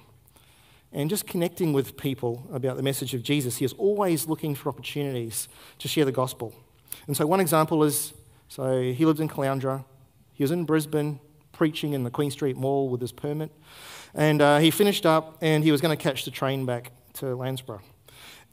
and 0.92 1.08
just 1.08 1.26
connecting 1.26 1.72
with 1.72 1.96
people 1.96 2.46
about 2.52 2.76
the 2.76 2.82
message 2.82 3.14
of 3.14 3.22
Jesus. 3.22 3.58
He 3.58 3.64
is 3.64 3.72
always 3.74 4.26
looking 4.26 4.54
for 4.54 4.68
opportunities 4.68 5.48
to 5.78 5.88
share 5.88 6.04
the 6.04 6.12
gospel. 6.12 6.54
And 7.06 7.16
so, 7.16 7.26
one 7.26 7.40
example 7.40 7.84
is 7.84 8.12
so 8.48 8.80
he 8.80 9.04
lived 9.04 9.20
in 9.20 9.28
Caloundra, 9.28 9.84
he 10.32 10.42
was 10.42 10.50
in 10.50 10.64
Brisbane 10.64 11.20
preaching 11.58 11.92
in 11.92 12.04
the 12.04 12.10
Queen 12.10 12.30
Street 12.30 12.56
Mall 12.56 12.88
with 12.88 13.02
his 13.02 13.12
permit, 13.12 13.50
and 14.14 14.40
uh, 14.40 14.58
he 14.58 14.70
finished 14.70 15.04
up 15.04 15.36
and 15.42 15.62
he 15.62 15.70
was 15.70 15.82
going 15.82 15.94
to 15.94 16.02
catch 16.02 16.24
the 16.24 16.30
train 16.30 16.64
back 16.64 16.92
to 17.14 17.26
Landsborough. 17.26 17.82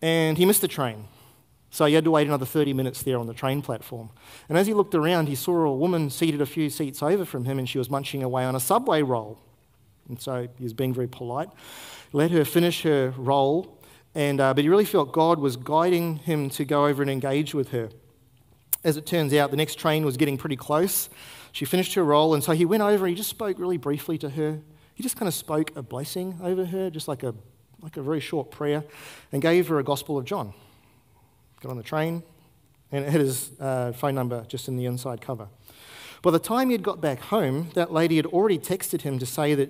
And 0.01 0.37
he 0.37 0.45
missed 0.45 0.61
the 0.61 0.67
train. 0.67 1.05
So 1.69 1.85
he 1.85 1.93
had 1.93 2.03
to 2.03 2.11
wait 2.11 2.27
another 2.27 2.45
30 2.45 2.73
minutes 2.73 3.03
there 3.03 3.17
on 3.17 3.27
the 3.27 3.33
train 3.33 3.61
platform. 3.61 4.09
And 4.49 4.57
as 4.57 4.67
he 4.67 4.73
looked 4.73 4.95
around, 4.95 5.27
he 5.27 5.35
saw 5.35 5.65
a 5.65 5.75
woman 5.75 6.09
seated 6.09 6.41
a 6.41 6.45
few 6.45 6.69
seats 6.69 7.01
over 7.01 7.25
from 7.25 7.45
him, 7.45 7.59
and 7.59 7.67
she 7.67 7.77
was 7.77 7.89
munching 7.89 8.23
away 8.23 8.43
on 8.43 8.55
a 8.55 8.59
subway 8.59 9.01
roll. 9.01 9.39
And 10.09 10.21
so 10.21 10.47
he 10.57 10.63
was 10.63 10.73
being 10.73 10.93
very 10.93 11.07
polite 11.07 11.49
let 12.15 12.31
her 12.31 12.45
finish 12.45 12.83
her 12.83 13.13
roll, 13.17 13.77
and, 14.15 14.39
uh, 14.39 14.53
but 14.53 14.63
he 14.63 14.69
really 14.69 14.85
felt 14.85 15.11
God 15.11 15.37
was 15.37 15.57
guiding 15.57 16.15
him 16.15 16.49
to 16.51 16.63
go 16.63 16.85
over 16.85 17.01
and 17.01 17.11
engage 17.11 17.53
with 17.53 17.71
her. 17.71 17.89
As 18.85 18.95
it 18.95 19.05
turns 19.05 19.33
out, 19.33 19.51
the 19.51 19.57
next 19.57 19.75
train 19.75 20.05
was 20.05 20.15
getting 20.15 20.37
pretty 20.37 20.55
close. 20.55 21.09
She 21.55 21.63
finished 21.63 21.93
her 21.93 22.03
roll, 22.03 22.33
and 22.33 22.43
so 22.43 22.51
he 22.51 22.65
went 22.65 22.83
over 22.83 23.05
and 23.05 23.11
he 23.11 23.15
just 23.15 23.29
spoke 23.29 23.57
really 23.57 23.77
briefly 23.77 24.17
to 24.17 24.29
her. 24.29 24.59
He 24.93 25.03
just 25.03 25.15
kind 25.15 25.29
of 25.29 25.33
spoke 25.33 25.73
a 25.77 25.81
blessing 25.81 26.37
over 26.43 26.65
her, 26.65 26.89
just 26.89 27.07
like 27.07 27.23
a, 27.23 27.33
like 27.81 27.95
a 27.95 28.01
very 28.01 28.19
short 28.19 28.51
prayer, 28.51 28.83
and 29.31 29.41
gave 29.41 29.69
her 29.69 29.79
a 29.79 29.83
Gospel 29.83 30.17
of 30.17 30.25
John. 30.25 30.53
Got 31.61 31.69
on 31.69 31.77
the 31.77 31.83
train, 31.83 32.23
and 32.91 33.05
it 33.05 33.09
had 33.09 33.21
his 33.21 33.51
uh, 33.57 33.93
phone 33.93 34.15
number 34.15 34.43
just 34.49 34.67
in 34.67 34.75
the 34.75 34.85
inside 34.85 35.21
cover. 35.21 35.47
By 36.21 36.31
the 36.31 36.39
time 36.39 36.67
he 36.67 36.73
had 36.73 36.83
got 36.83 36.99
back 36.99 37.21
home, 37.21 37.69
that 37.73 37.89
lady 37.89 38.17
had 38.17 38.25
already 38.25 38.59
texted 38.59 39.03
him 39.03 39.17
to 39.19 39.25
say 39.25 39.55
that 39.55 39.69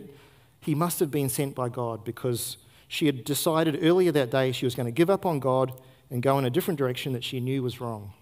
he 0.61 0.73
must 0.73 0.99
have 0.99 1.11
been 1.11 1.29
sent 1.29 1.53
by 1.53 1.69
God 1.69 2.03
because 2.03 2.57
she 2.87 3.05
had 3.05 3.23
decided 3.23 3.77
earlier 3.83 4.11
that 4.11 4.31
day 4.31 4.51
she 4.51 4.65
was 4.65 4.73
going 4.73 4.87
to 4.87 4.91
give 4.91 5.11
up 5.11 5.23
on 5.23 5.39
God 5.39 5.71
and 6.09 6.23
go 6.23 6.39
in 6.39 6.45
a 6.45 6.49
different 6.49 6.79
direction 6.79 7.13
that 7.13 7.23
she 7.23 7.39
knew 7.39 7.61
was 7.61 7.79
wrong. 7.79 8.13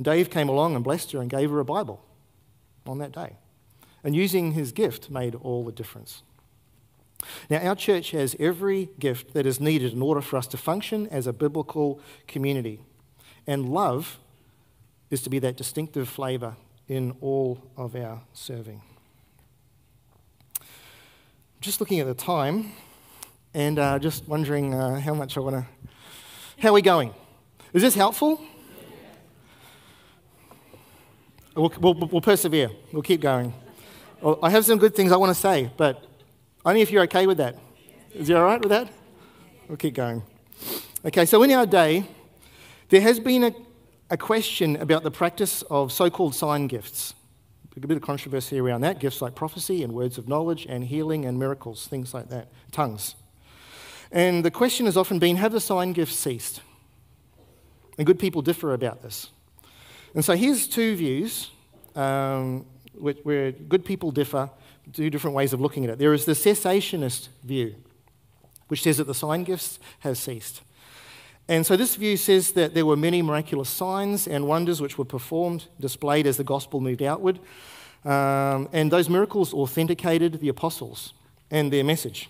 Dave 0.00 0.30
came 0.30 0.48
along 0.48 0.76
and 0.76 0.82
blessed 0.82 1.12
her 1.12 1.20
and 1.20 1.28
gave 1.28 1.50
her 1.50 1.60
a 1.60 1.64
Bible 1.66 2.02
on 2.88 2.98
that 2.98 3.12
day. 3.12 3.36
And 4.02 4.14
using 4.16 4.52
his 4.52 4.72
gift 4.72 5.10
made 5.10 5.34
all 5.34 5.64
the 5.64 5.72
difference. 5.72 6.22
Now, 7.50 7.58
our 7.58 7.74
church 7.74 8.12
has 8.12 8.36
every 8.38 8.90
gift 8.98 9.34
that 9.34 9.44
is 9.44 9.60
needed 9.60 9.92
in 9.92 10.02
order 10.02 10.20
for 10.20 10.36
us 10.36 10.46
to 10.48 10.56
function 10.56 11.08
as 11.08 11.26
a 11.26 11.32
biblical 11.32 12.00
community. 12.28 12.80
And 13.46 13.68
love 13.68 14.18
is 15.10 15.22
to 15.22 15.30
be 15.30 15.38
that 15.40 15.56
distinctive 15.56 16.08
flavour 16.08 16.56
in 16.86 17.16
all 17.20 17.58
of 17.76 17.96
our 17.96 18.22
serving. 18.32 18.82
just 21.60 21.80
looking 21.80 21.98
at 21.98 22.06
the 22.06 22.14
time 22.14 22.70
and 23.52 23.78
uh, 23.78 23.98
just 23.98 24.28
wondering 24.28 24.74
uh, 24.74 25.00
how 25.00 25.12
much 25.12 25.36
I 25.36 25.40
want 25.40 25.56
to. 25.56 25.66
How 26.58 26.68
are 26.68 26.72
we 26.72 26.82
going? 26.82 27.12
Is 27.72 27.82
this 27.82 27.94
helpful? 27.94 28.40
We'll, 31.58 31.72
we'll, 31.80 31.94
we'll 31.94 32.20
persevere. 32.20 32.70
We'll 32.92 33.02
keep 33.02 33.20
going. 33.20 33.52
I 34.42 34.48
have 34.48 34.64
some 34.64 34.78
good 34.78 34.94
things 34.94 35.10
I 35.10 35.16
want 35.16 35.34
to 35.34 35.40
say, 35.40 35.68
but 35.76 36.04
only 36.64 36.82
if 36.82 36.92
you're 36.92 37.02
okay 37.02 37.26
with 37.26 37.38
that. 37.38 37.56
Is 38.14 38.28
you 38.28 38.36
all 38.36 38.44
right 38.44 38.60
with 38.60 38.68
that? 38.68 38.88
We'll 39.66 39.76
keep 39.76 39.94
going. 39.94 40.22
Okay, 41.04 41.26
so 41.26 41.42
in 41.42 41.50
our 41.50 41.66
day, 41.66 42.04
there 42.90 43.00
has 43.00 43.18
been 43.18 43.42
a, 43.42 43.52
a 44.08 44.16
question 44.16 44.76
about 44.76 45.02
the 45.02 45.10
practice 45.10 45.62
of 45.62 45.90
so 45.90 46.08
called 46.08 46.36
sign 46.36 46.68
gifts. 46.68 47.14
A 47.76 47.80
bit 47.80 47.96
of 47.96 48.02
controversy 48.02 48.60
around 48.60 48.82
that 48.82 49.00
gifts 49.00 49.20
like 49.20 49.34
prophecy 49.34 49.82
and 49.82 49.92
words 49.92 50.16
of 50.16 50.28
knowledge 50.28 50.64
and 50.68 50.84
healing 50.84 51.24
and 51.24 51.40
miracles, 51.40 51.88
things 51.88 52.14
like 52.14 52.28
that, 52.28 52.48
tongues. 52.70 53.16
And 54.12 54.44
the 54.44 54.50
question 54.52 54.86
has 54.86 54.96
often 54.96 55.18
been 55.18 55.36
have 55.36 55.50
the 55.50 55.60
sign 55.60 55.92
gifts 55.92 56.14
ceased? 56.14 56.60
And 57.96 58.06
good 58.06 58.20
people 58.20 58.42
differ 58.42 58.74
about 58.74 59.02
this. 59.02 59.30
And 60.14 60.24
so 60.24 60.34
here's 60.34 60.66
two 60.66 60.96
views 60.96 61.50
um, 61.94 62.64
where 62.94 63.52
good 63.52 63.84
people 63.84 64.10
differ, 64.10 64.50
two 64.92 65.10
different 65.10 65.36
ways 65.36 65.52
of 65.52 65.60
looking 65.60 65.84
at 65.84 65.90
it. 65.90 65.98
There 65.98 66.14
is 66.14 66.24
the 66.24 66.32
cessationist 66.32 67.28
view, 67.44 67.74
which 68.68 68.82
says 68.82 68.96
that 68.98 69.06
the 69.06 69.14
sign 69.14 69.44
gifts 69.44 69.78
have 70.00 70.16
ceased. 70.16 70.62
And 71.48 71.64
so 71.64 71.76
this 71.76 71.96
view 71.96 72.16
says 72.16 72.52
that 72.52 72.74
there 72.74 72.84
were 72.84 72.96
many 72.96 73.22
miraculous 73.22 73.70
signs 73.70 74.28
and 74.28 74.46
wonders 74.46 74.82
which 74.82 74.98
were 74.98 75.04
performed, 75.06 75.66
displayed 75.80 76.26
as 76.26 76.36
the 76.36 76.44
gospel 76.44 76.80
moved 76.80 77.02
outward. 77.02 77.38
Um, 78.04 78.68
and 78.72 78.90
those 78.90 79.08
miracles 79.08 79.54
authenticated 79.54 80.40
the 80.40 80.48
apostles 80.48 81.14
and 81.50 81.72
their 81.72 81.84
message. 81.84 82.28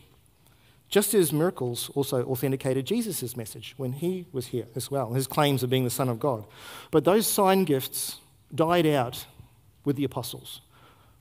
Just 0.89 1.13
as 1.13 1.33
miracles 1.33 1.91
also 1.95 2.25
authenticated 2.25 2.87
Jesus' 2.87 3.37
message 3.37 3.75
when 3.77 3.93
he 3.93 4.27
was 4.33 4.49
here 4.49 4.67
as 4.75 4.91
well, 4.91 5.13
his 5.13 5.27
claims 5.27 5.63
of 5.63 5.71
being 5.71 5.85
the 5.85 5.91
Son 5.91 6.09
of 6.09 6.19
God. 6.19 6.47
But 6.91 7.05
those 7.05 7.27
sign 7.27 7.65
gifts 7.65 8.17
died 8.55 8.87
out 8.87 9.27
with 9.85 9.97
the 9.97 10.05
apostles. 10.05 10.63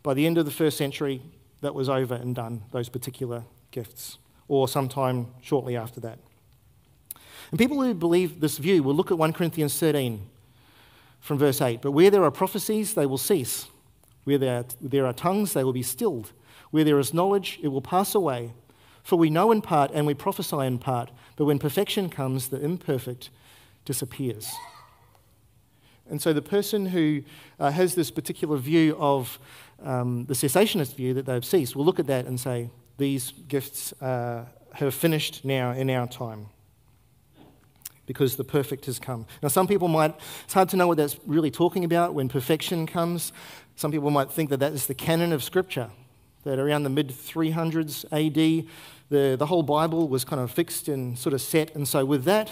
By 0.04 0.14
the 0.14 0.26
end 0.26 0.38
of 0.38 0.46
the 0.46 0.52
first 0.52 0.78
century, 0.78 1.22
that 1.62 1.76
was 1.76 1.90
over 1.90 2.16
and 2.16 2.34
done, 2.34 2.64
those 2.72 2.88
particular 2.88 3.44
gifts, 3.72 4.18
or 4.48 4.68
sometime 4.68 5.28
shortly 5.42 5.76
after 5.76 6.00
that. 6.00 6.20
And 7.52 7.60
people 7.60 7.82
who 7.82 7.94
believe 7.94 8.40
this 8.40 8.58
view 8.58 8.84
will 8.84 8.96
look 8.96 9.12
at 9.12 9.18
1 9.18 9.34
Corinthians 9.34 9.78
13 9.78 10.30
from 11.20 11.38
verse 11.38 11.62
8. 11.62 11.82
But 11.82 11.92
where 11.92 12.12
there 12.12 12.24
are 12.24 12.32
prophecies, 12.32 12.94
they 12.94 13.06
will 13.06 13.18
cease. 13.18 13.68
Where 14.24 14.38
there 14.38 14.60
are, 14.60 14.66
there 14.82 15.06
are 15.06 15.14
tongues, 15.14 15.54
they 15.54 15.64
will 15.64 15.74
be 15.74 15.84
stilled. 15.84 16.32
Where 16.72 16.84
there 16.84 17.00
is 17.00 17.14
knowledge, 17.14 17.60
it 17.62 17.70
will 17.70 17.82
pass 17.82 18.16
away. 18.16 18.54
For 19.08 19.16
we 19.16 19.30
know 19.30 19.54
in 19.54 19.62
part 19.62 19.92
and 19.94 20.06
we 20.06 20.14
prophesy 20.14 20.58
in 20.58 20.80
part, 20.80 21.12
but 21.38 21.46
when 21.46 21.60
perfection 21.60 22.10
comes, 22.10 22.50
the 22.50 22.60
imperfect 22.60 23.30
disappears. 23.86 24.52
And 26.10 26.22
so 26.22 26.34
the 26.34 26.42
person 26.42 26.88
who 26.88 27.24
uh, 27.58 27.72
has 27.72 27.96
this 27.96 28.12
particular 28.12 28.58
view 28.58 28.98
of 29.00 29.40
um, 29.82 30.26
the 30.26 30.34
cessationist 30.34 30.98
view 30.98 31.14
that 31.14 31.26
they've 31.26 31.46
ceased 31.46 31.74
will 31.74 31.86
look 31.86 32.00
at 32.00 32.08
that 32.08 32.26
and 32.26 32.38
say, 32.38 32.70
these 32.98 33.32
gifts 33.48 33.94
uh, 34.02 34.44
have 34.74 34.94
finished 34.94 35.46
now 35.46 35.72
in 35.72 35.90
our 35.90 36.06
time 36.06 36.48
because 38.08 38.36
the 38.36 38.44
perfect 38.44 38.88
has 38.88 39.00
come. 39.00 39.26
Now, 39.42 39.48
some 39.48 39.68
people 39.68 39.88
might, 39.88 40.16
it's 40.44 40.54
hard 40.54 40.68
to 40.68 40.76
know 40.76 40.88
what 40.88 40.98
that's 40.98 41.18
really 41.26 41.50
talking 41.50 41.86
about 41.86 42.14
when 42.14 42.28
perfection 42.28 42.86
comes. 42.86 43.32
Some 43.78 43.90
people 43.90 44.12
might 44.12 44.34
think 44.34 44.50
that 44.50 44.60
that 44.60 44.74
is 44.74 44.88
the 44.88 44.94
canon 44.94 45.32
of 45.32 45.46
Scripture, 45.46 45.92
that 46.44 46.60
around 46.60 46.84
the 46.84 46.90
mid 46.90 47.08
300s 47.08 48.04
AD, 48.12 48.68
the, 49.10 49.36
the 49.38 49.46
whole 49.46 49.64
Bible 49.64 50.08
was 50.08 50.26
kind 50.26 50.42
of 50.42 50.52
fixed 50.52 50.88
and 50.88 51.18
sort 51.18 51.34
of 51.34 51.42
set. 51.42 51.76
And 51.76 51.88
so, 51.88 52.06
with 52.06 52.24
that, 52.26 52.52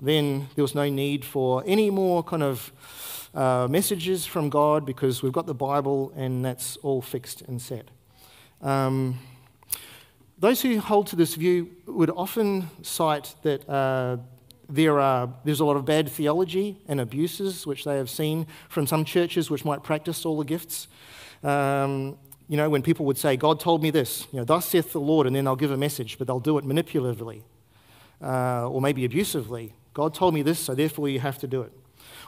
then 0.00 0.48
there 0.54 0.62
was 0.62 0.74
no 0.74 0.88
need 0.88 1.24
for 1.24 1.62
any 1.66 1.90
more 1.90 2.22
kind 2.22 2.42
of 2.42 2.72
uh, 3.34 3.66
messages 3.70 4.26
from 4.26 4.48
God 4.50 4.86
because 4.86 5.22
we've 5.22 5.32
got 5.32 5.46
the 5.46 5.54
Bible 5.54 6.12
and 6.16 6.44
that's 6.44 6.76
all 6.78 7.02
fixed 7.02 7.42
and 7.42 7.60
set. 7.60 7.90
Um, 8.60 9.18
those 10.38 10.62
who 10.62 10.78
hold 10.78 11.06
to 11.08 11.16
this 11.16 11.34
view 11.34 11.70
would 11.86 12.10
often 12.10 12.68
cite 12.82 13.34
that 13.42 13.68
uh, 13.68 14.18
there 14.68 15.00
are, 15.00 15.32
there's 15.44 15.60
a 15.60 15.64
lot 15.64 15.76
of 15.76 15.84
bad 15.84 16.08
theology 16.08 16.78
and 16.88 17.00
abuses 17.00 17.66
which 17.66 17.84
they 17.84 17.96
have 17.96 18.10
seen 18.10 18.46
from 18.68 18.86
some 18.86 19.04
churches 19.04 19.50
which 19.50 19.64
might 19.64 19.82
practice 19.82 20.24
all 20.24 20.38
the 20.38 20.44
gifts. 20.44 20.88
Um, 21.42 22.16
you 22.48 22.56
know, 22.56 22.68
when 22.68 22.82
people 22.82 23.06
would 23.06 23.18
say, 23.18 23.36
God 23.36 23.58
told 23.58 23.82
me 23.82 23.90
this, 23.90 24.26
you 24.32 24.38
know, 24.38 24.44
thus 24.44 24.68
saith 24.68 24.92
the 24.92 25.00
Lord, 25.00 25.26
and 25.26 25.34
then 25.34 25.44
they'll 25.44 25.56
give 25.56 25.70
a 25.70 25.76
message, 25.76 26.18
but 26.18 26.26
they'll 26.26 26.40
do 26.40 26.58
it 26.58 26.64
manipulatively 26.64 27.42
uh, 28.22 28.68
or 28.68 28.80
maybe 28.80 29.04
abusively. 29.04 29.74
God 29.92 30.14
told 30.14 30.34
me 30.34 30.42
this, 30.42 30.58
so 30.58 30.74
therefore 30.74 31.08
you 31.08 31.20
have 31.20 31.38
to 31.38 31.46
do 31.46 31.62
it. 31.62 31.72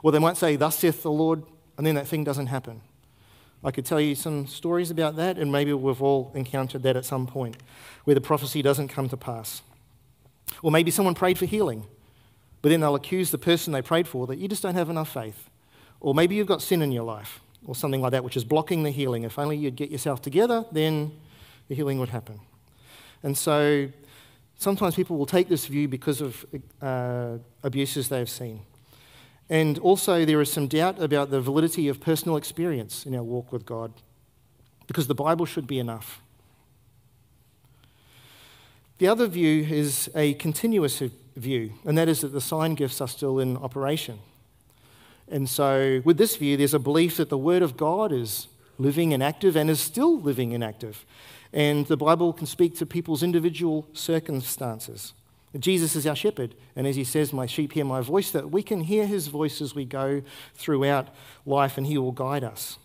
Or 0.03 0.13
they 0.13 0.19
might 0.19 0.37
say, 0.37 0.57
Thus 0.57 0.79
saith 0.79 1.03
the 1.03 1.11
Lord, 1.11 1.43
and 1.77 1.87
then 1.87 1.95
that 1.97 2.07
thing 2.07 2.25
doesn't 2.25 2.47
happen. 2.47 2.81
I 3.65 3.71
could 3.71 3.85
tell 3.85 4.01
you 4.01 4.15
some 4.15 4.47
stories 4.47 4.91
about 4.91 5.17
that, 5.17 5.39
and 5.39 5.51
maybe 5.51 5.73
we've 5.73 6.03
all 6.03 6.31
encountered 6.35 6.83
that 6.85 6.97
at 6.97 7.05
some 7.05 7.27
point 7.27 7.57
where 8.05 8.15
the 8.15 8.21
prophecy 8.21 8.63
doesn't 8.63 8.89
come 8.89 9.09
to 9.09 9.17
pass. 9.17 9.63
Or 10.63 10.71
maybe 10.71 10.91
someone 10.91 11.15
prayed 11.15 11.39
for 11.39 11.47
healing, 11.47 11.87
but 12.63 12.69
then 12.69 12.81
they'll 12.81 12.95
accuse 12.95 13.31
the 13.31 13.39
person 13.39 13.73
they 13.73 13.83
prayed 13.83 14.07
for 14.07 14.27
that 14.29 14.39
you 14.39 14.49
just 14.49 14.63
don't 14.63 14.75
have 14.75 14.89
enough 14.89 15.13
faith. 15.13 15.51
Or 16.01 16.15
maybe 16.15 16.37
you've 16.37 16.47
got 16.47 16.63
sin 16.63 16.83
in 16.83 16.93
your 16.93 17.05
life, 17.05 17.41
or 17.67 17.75
something 17.75 18.01
like 18.01 18.13
that, 18.13 18.25
which 18.25 18.37
is 18.37 18.45
blocking 18.45 18.83
the 18.83 18.91
healing. 18.91 19.25
If 19.25 19.39
only 19.39 19.57
you'd 19.57 19.77
get 19.77 19.91
yourself 19.91 20.23
together, 20.23 20.65
then 20.73 21.13
the 21.69 21.75
healing 21.75 21.99
would 21.99 22.11
happen. 22.11 22.41
And 23.23 23.37
so 23.37 23.89
sometimes 24.59 24.95
people 24.95 25.17
will 25.17 25.27
take 25.27 25.49
this 25.49 25.67
view 25.67 25.89
because 25.89 26.21
of 26.21 26.47
uh, 26.81 27.39
abuses 27.63 28.09
they've 28.09 28.31
seen. 28.31 28.61
And 29.49 29.79
also, 29.79 30.25
there 30.25 30.41
is 30.41 30.53
some 30.53 30.67
doubt 30.67 31.01
about 31.01 31.31
the 31.31 31.41
validity 31.41 31.89
of 31.89 32.01
personal 32.01 32.37
experience 32.37 33.07
in 33.07 33.15
our 33.15 33.23
walk 33.23 33.53
with 33.53 33.65
God, 33.65 33.93
because 34.87 35.07
the 35.07 35.15
Bible 35.15 35.47
should 35.47 35.69
be 35.69 35.79
enough. 35.79 36.21
The 38.99 39.07
other 39.07 39.27
view 39.29 39.63
is 39.63 40.11
a 40.17 40.35
continuous 40.35 41.01
view, 41.37 41.75
and 41.85 41.97
that 41.97 42.09
is 42.09 42.23
that 42.23 42.29
the 42.29 42.41
sign 42.41 42.75
gifts 42.75 43.01
are 43.01 43.07
still 43.07 43.39
in 43.39 43.57
operation. 43.59 44.19
And 45.29 45.49
so, 45.49 46.01
with 46.05 46.19
this 46.19 46.37
view, 46.37 46.57
there's 46.57 46.75
a 46.75 46.79
belief 46.79 47.17
that 47.17 47.29
the 47.29 47.39
Word 47.39 47.63
of 47.63 47.77
God 47.77 48.13
is 48.13 48.49
living 48.79 49.13
and 49.13 49.23
active 49.23 49.57
and 49.57 49.69
is 49.69 49.81
still 49.81 50.21
living 50.21 50.55
and 50.55 50.63
active. 50.63 51.05
And 51.53 51.87
the 51.87 51.97
Bible 51.97 52.33
can 52.33 52.47
speak 52.47 52.77
to 52.77 52.87
people's 52.87 53.23
individual 53.23 53.89
circumstances. 53.93 55.15
Jesus 55.59 55.97
is 55.97 56.07
our 56.07 56.17
shepherd, 56.17 56.55
and 56.75 56.87
as 56.87 56.97
he 56.97 57.05
says, 57.05 57.33
My 57.33 57.47
sheep 57.47 57.73
hear 57.73 57.85
my 57.85 58.01
voice, 58.01 58.31
that 58.33 58.51
we 58.51 58.63
can 58.63 58.83
hear 58.83 59.07
his 59.07 59.29
voice 59.29 59.61
as 59.61 59.75
we 59.75 59.85
go 59.85 60.23
throughout 60.55 61.09
life, 61.47 61.79
and 61.79 61.87
he 61.87 61.99
will 61.99 62.13
guide 62.13 62.45
us. 62.45 62.79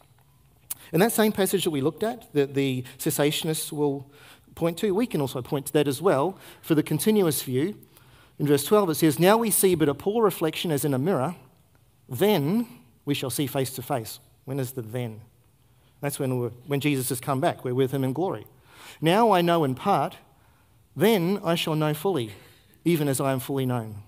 And 0.93 1.01
that 1.01 1.11
same 1.11 1.31
passage 1.31 1.63
that 1.63 1.71
we 1.71 1.81
looked 1.81 2.03
at, 2.03 2.31
that 2.33 2.53
the 2.53 2.83
cessationists 2.97 3.71
will 3.71 4.09
point 4.55 4.77
to, 4.79 4.91
we 4.93 5.07
can 5.07 5.21
also 5.21 5.41
point 5.41 5.67
to 5.67 5.73
that 5.73 5.87
as 5.87 6.01
well 6.01 6.37
for 6.61 6.75
the 6.75 6.83
continuous 6.83 7.41
view. 7.43 7.75
In 8.39 8.47
verse 8.47 8.63
12, 8.65 8.89
it 8.91 8.95
says, 8.95 9.19
Now 9.19 9.37
we 9.37 9.51
see 9.51 9.75
but 9.75 9.89
a 9.89 9.93
poor 9.93 10.23
reflection 10.23 10.71
as 10.71 10.83
in 10.83 10.93
a 10.93 10.99
mirror, 10.99 11.35
then 12.11 12.67
we 13.05 13.13
shall 13.13 13.29
see 13.29 13.47
face 13.47 13.71
to 13.73 13.81
face. 13.81 14.19
When 14.45 14.59
is 14.59 14.73
the 14.73 14.81
then? 14.81 15.21
That's 16.01 16.19
when, 16.19 16.31
when 16.67 16.79
Jesus 16.79 17.09
has 17.09 17.19
come 17.19 17.39
back. 17.39 17.63
We're 17.63 17.73
with 17.73 17.91
him 17.91 18.03
in 18.03 18.13
glory. 18.13 18.45
Now 18.99 19.31
I 19.31 19.41
know 19.41 19.63
in 19.63 19.73
part, 19.73 20.17
then 20.95 21.39
I 21.43 21.55
shall 21.55 21.75
know 21.75 21.93
fully 21.93 22.31
even 22.83 23.07
as 23.07 23.19
I 23.19 23.31
am 23.31 23.39
fully 23.39 23.65
known. 23.65 24.03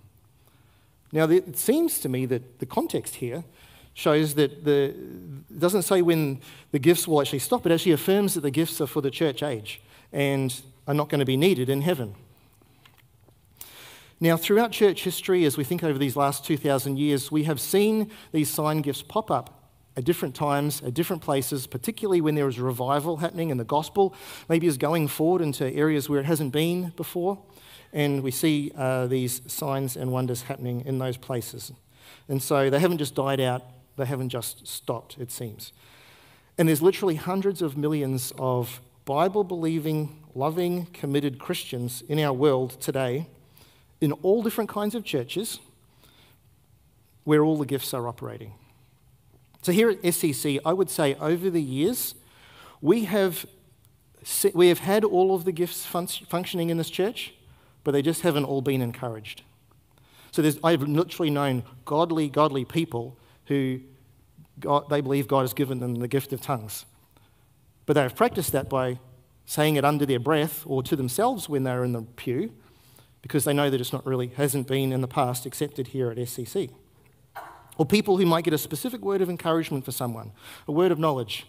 Now, 1.12 1.30
it 1.30 1.58
seems 1.58 2.00
to 2.00 2.10
me 2.10 2.26
that 2.26 2.60
the 2.60 2.66
context 2.66 3.16
here 3.16 3.44
shows 3.94 4.34
that 4.34 4.66
the, 4.66 4.96
it 5.50 5.60
doesn't 5.60 5.84
say 5.84 6.02
when 6.02 6.42
the 6.72 6.80
gifts 6.80 7.08
will 7.08 7.22
actually 7.22 7.40
stop, 7.40 7.66
it 7.66 7.72
actually 7.72 7.92
affirms 7.92 8.34
that 8.34 8.42
the 8.42 8.52
gifts 8.52 8.82
are 8.82 8.88
for 8.88 9.02
the 9.02 9.12
church 9.12 9.44
age 9.44 9.82
and 10.12 10.62
are 10.88 10.96
not 10.96 11.10
going 11.10 11.20
to 11.20 11.26
be 11.26 11.38
needed 11.38 11.70
in 11.70 11.82
heaven. 11.82 12.16
Now, 14.24 14.38
throughout 14.38 14.72
church 14.72 15.04
history, 15.04 15.44
as 15.44 15.58
we 15.58 15.66
think 15.66 15.84
over 15.84 16.00
these 16.00 16.16
last 16.16 16.46
2,000 16.46 16.98
years, 16.98 17.30
we 17.30 17.44
have 17.44 17.60
seen 17.60 18.10
these 18.32 18.50
sign 18.50 18.82
gifts 18.82 19.02
pop 19.02 19.30
up 19.30 19.70
at 19.98 20.06
different 20.06 20.34
times, 20.34 20.82
at 20.82 20.94
different 20.94 21.22
places, 21.22 21.68
particularly 21.68 22.22
when 22.22 22.34
there 22.34 22.48
is 22.48 22.58
revival 22.58 23.18
happening 23.18 23.52
and 23.52 23.60
the 23.60 23.66
gospel 23.66 24.16
maybe 24.48 24.66
is 24.66 24.78
going 24.78 25.10
forward 25.10 25.42
into 25.42 25.70
areas 25.74 26.08
where 26.08 26.22
it 26.22 26.26
hasn't 26.26 26.54
been 26.54 26.94
before. 26.96 27.38
And 27.92 28.24
we 28.24 28.32
see 28.32 28.72
uh, 28.78 29.08
these 29.08 29.42
signs 29.52 29.98
and 29.98 30.10
wonders 30.10 30.44
happening 30.44 30.86
in 30.86 31.00
those 31.00 31.18
places. 31.18 31.74
And 32.30 32.42
so 32.42 32.70
they 32.70 32.80
haven't 32.80 33.00
just 33.00 33.16
died 33.16 33.42
out, 33.42 33.62
they 33.98 34.06
haven't 34.06 34.30
just 34.30 34.66
stopped, 34.66 35.18
it 35.18 35.32
seems. 35.32 35.74
And 36.58 36.70
there's 36.70 36.82
literally 36.82 37.16
hundreds 37.16 37.62
of 37.62 37.76
millions 37.76 38.32
of 38.38 38.80
Bible 39.04 39.44
believing, 39.44 40.24
loving, 40.34 40.86
committed 40.94 41.40
Christians 41.40 42.04
in 42.08 42.20
our 42.20 42.32
world 42.32 42.80
today, 42.80 43.28
in 44.02 44.12
all 44.12 44.44
different 44.44 44.70
kinds 44.70 44.96
of 44.96 45.04
churches, 45.04 45.60
where 47.24 47.44
all 47.44 47.58
the 47.58 47.66
gifts 47.66 47.94
are 47.94 48.08
operating. 48.08 48.54
So 49.62 49.72
here 49.72 49.90
at 49.90 50.02
SCC, 50.02 50.60
I 50.66 50.74
would 50.74 50.90
say 50.90 51.16
over 51.16 51.50
the 51.50 51.62
years, 51.62 52.16
we 52.82 53.06
have 53.06 53.46
we 54.54 54.70
have 54.70 54.80
had 54.80 55.04
all 55.04 55.36
of 55.36 55.44
the 55.44 55.52
gifts 55.52 55.86
fun- 55.86 56.08
functioning 56.08 56.70
in 56.70 56.78
this 56.78 56.90
church, 56.90 57.34
but 57.84 57.92
they 57.92 58.02
just 58.02 58.22
haven't 58.22 58.46
all 58.46 58.62
been 58.62 58.82
encouraged. 58.82 59.42
So 60.32 60.50
I've 60.64 60.82
literally 60.82 61.30
known 61.30 61.64
godly, 61.86 62.30
godly 62.30 62.66
people 62.66 63.18
who 63.46 63.82
God, 64.60 64.90
they 64.90 65.02
believe 65.02 65.28
God 65.28 65.42
has 65.42 65.54
given 65.54 65.80
them 65.80 65.96
the 65.96 66.08
gift 66.08 66.34
of 66.34 66.42
tongues. 66.42 66.86
But 67.86 67.94
they 67.94 68.02
have 68.02 68.16
practiced 68.16 68.52
that 68.52 68.70
by 68.70 69.00
saying 69.46 69.76
it 69.76 69.86
under 69.86 70.06
their 70.06 70.20
breath 70.20 70.64
or 70.66 70.84
to 70.84 70.96
themselves 70.96 71.50
when 71.50 71.64
they're 71.64 71.84
in 71.84 71.92
the 71.92 72.02
pew 72.02 72.54
because 73.24 73.46
they 73.46 73.54
know 73.54 73.72
that 73.72 73.82
it's 73.82 73.94
not 73.94 74.06
really, 74.06 74.28
hasn't 74.28 74.68
been 74.68 74.92
in 74.92 75.02
the 75.02 75.08
past 75.08 75.48
accepted 75.48 75.88
here 75.88 76.12
at 76.12 76.18
SCC. 76.18 76.70
Or 77.78 77.86
people 77.86 78.18
who 78.18 78.26
might 78.26 78.44
get 78.44 78.54
a 78.54 78.58
specific 78.58 79.02
word 79.02 79.22
of 79.22 79.30
encouragement 79.30 79.86
for 79.86 79.92
someone, 79.92 80.32
a 80.68 80.72
word 80.72 80.92
of 80.92 81.00
knowledge. 81.00 81.48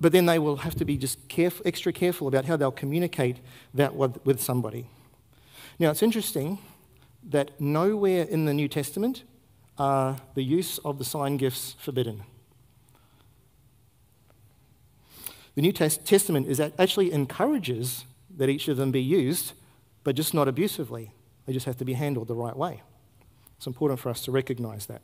But 0.00 0.10
then 0.10 0.26
they 0.26 0.38
will 0.38 0.56
have 0.56 0.74
to 0.76 0.84
be 0.84 0.96
just 0.96 1.28
caref- 1.28 1.60
extra 1.64 1.92
careful 1.92 2.26
about 2.26 2.46
how 2.46 2.56
they'll 2.56 2.72
communicate 2.72 3.36
that 3.74 3.94
with, 3.94 4.24
with 4.24 4.40
somebody. 4.40 4.88
Now, 5.78 5.90
it's 5.90 6.02
interesting 6.02 6.58
that 7.28 7.60
nowhere 7.60 8.24
in 8.24 8.46
the 8.46 8.54
New 8.54 8.66
Testament 8.66 9.22
are 9.78 10.16
the 10.34 10.42
use 10.42 10.78
of 10.78 10.98
the 10.98 11.04
sign 11.04 11.36
gifts 11.36 11.76
forbidden. 11.78 12.22
The 15.56 15.62
New 15.62 15.72
Testament 15.72 16.48
is 16.48 16.58
actually 16.58 17.12
encourages 17.12 18.04
that 18.36 18.48
each 18.48 18.66
of 18.66 18.76
them 18.76 18.90
be 18.90 19.02
used, 19.02 19.52
but 20.04 20.14
just 20.14 20.34
not 20.34 20.46
abusively. 20.46 21.12
They 21.46 21.52
just 21.52 21.66
have 21.66 21.76
to 21.78 21.84
be 21.84 21.94
handled 21.94 22.28
the 22.28 22.34
right 22.34 22.56
way. 22.56 22.82
It's 23.56 23.66
important 23.66 24.00
for 24.00 24.10
us 24.10 24.22
to 24.22 24.30
recognize 24.30 24.86
that. 24.86 25.02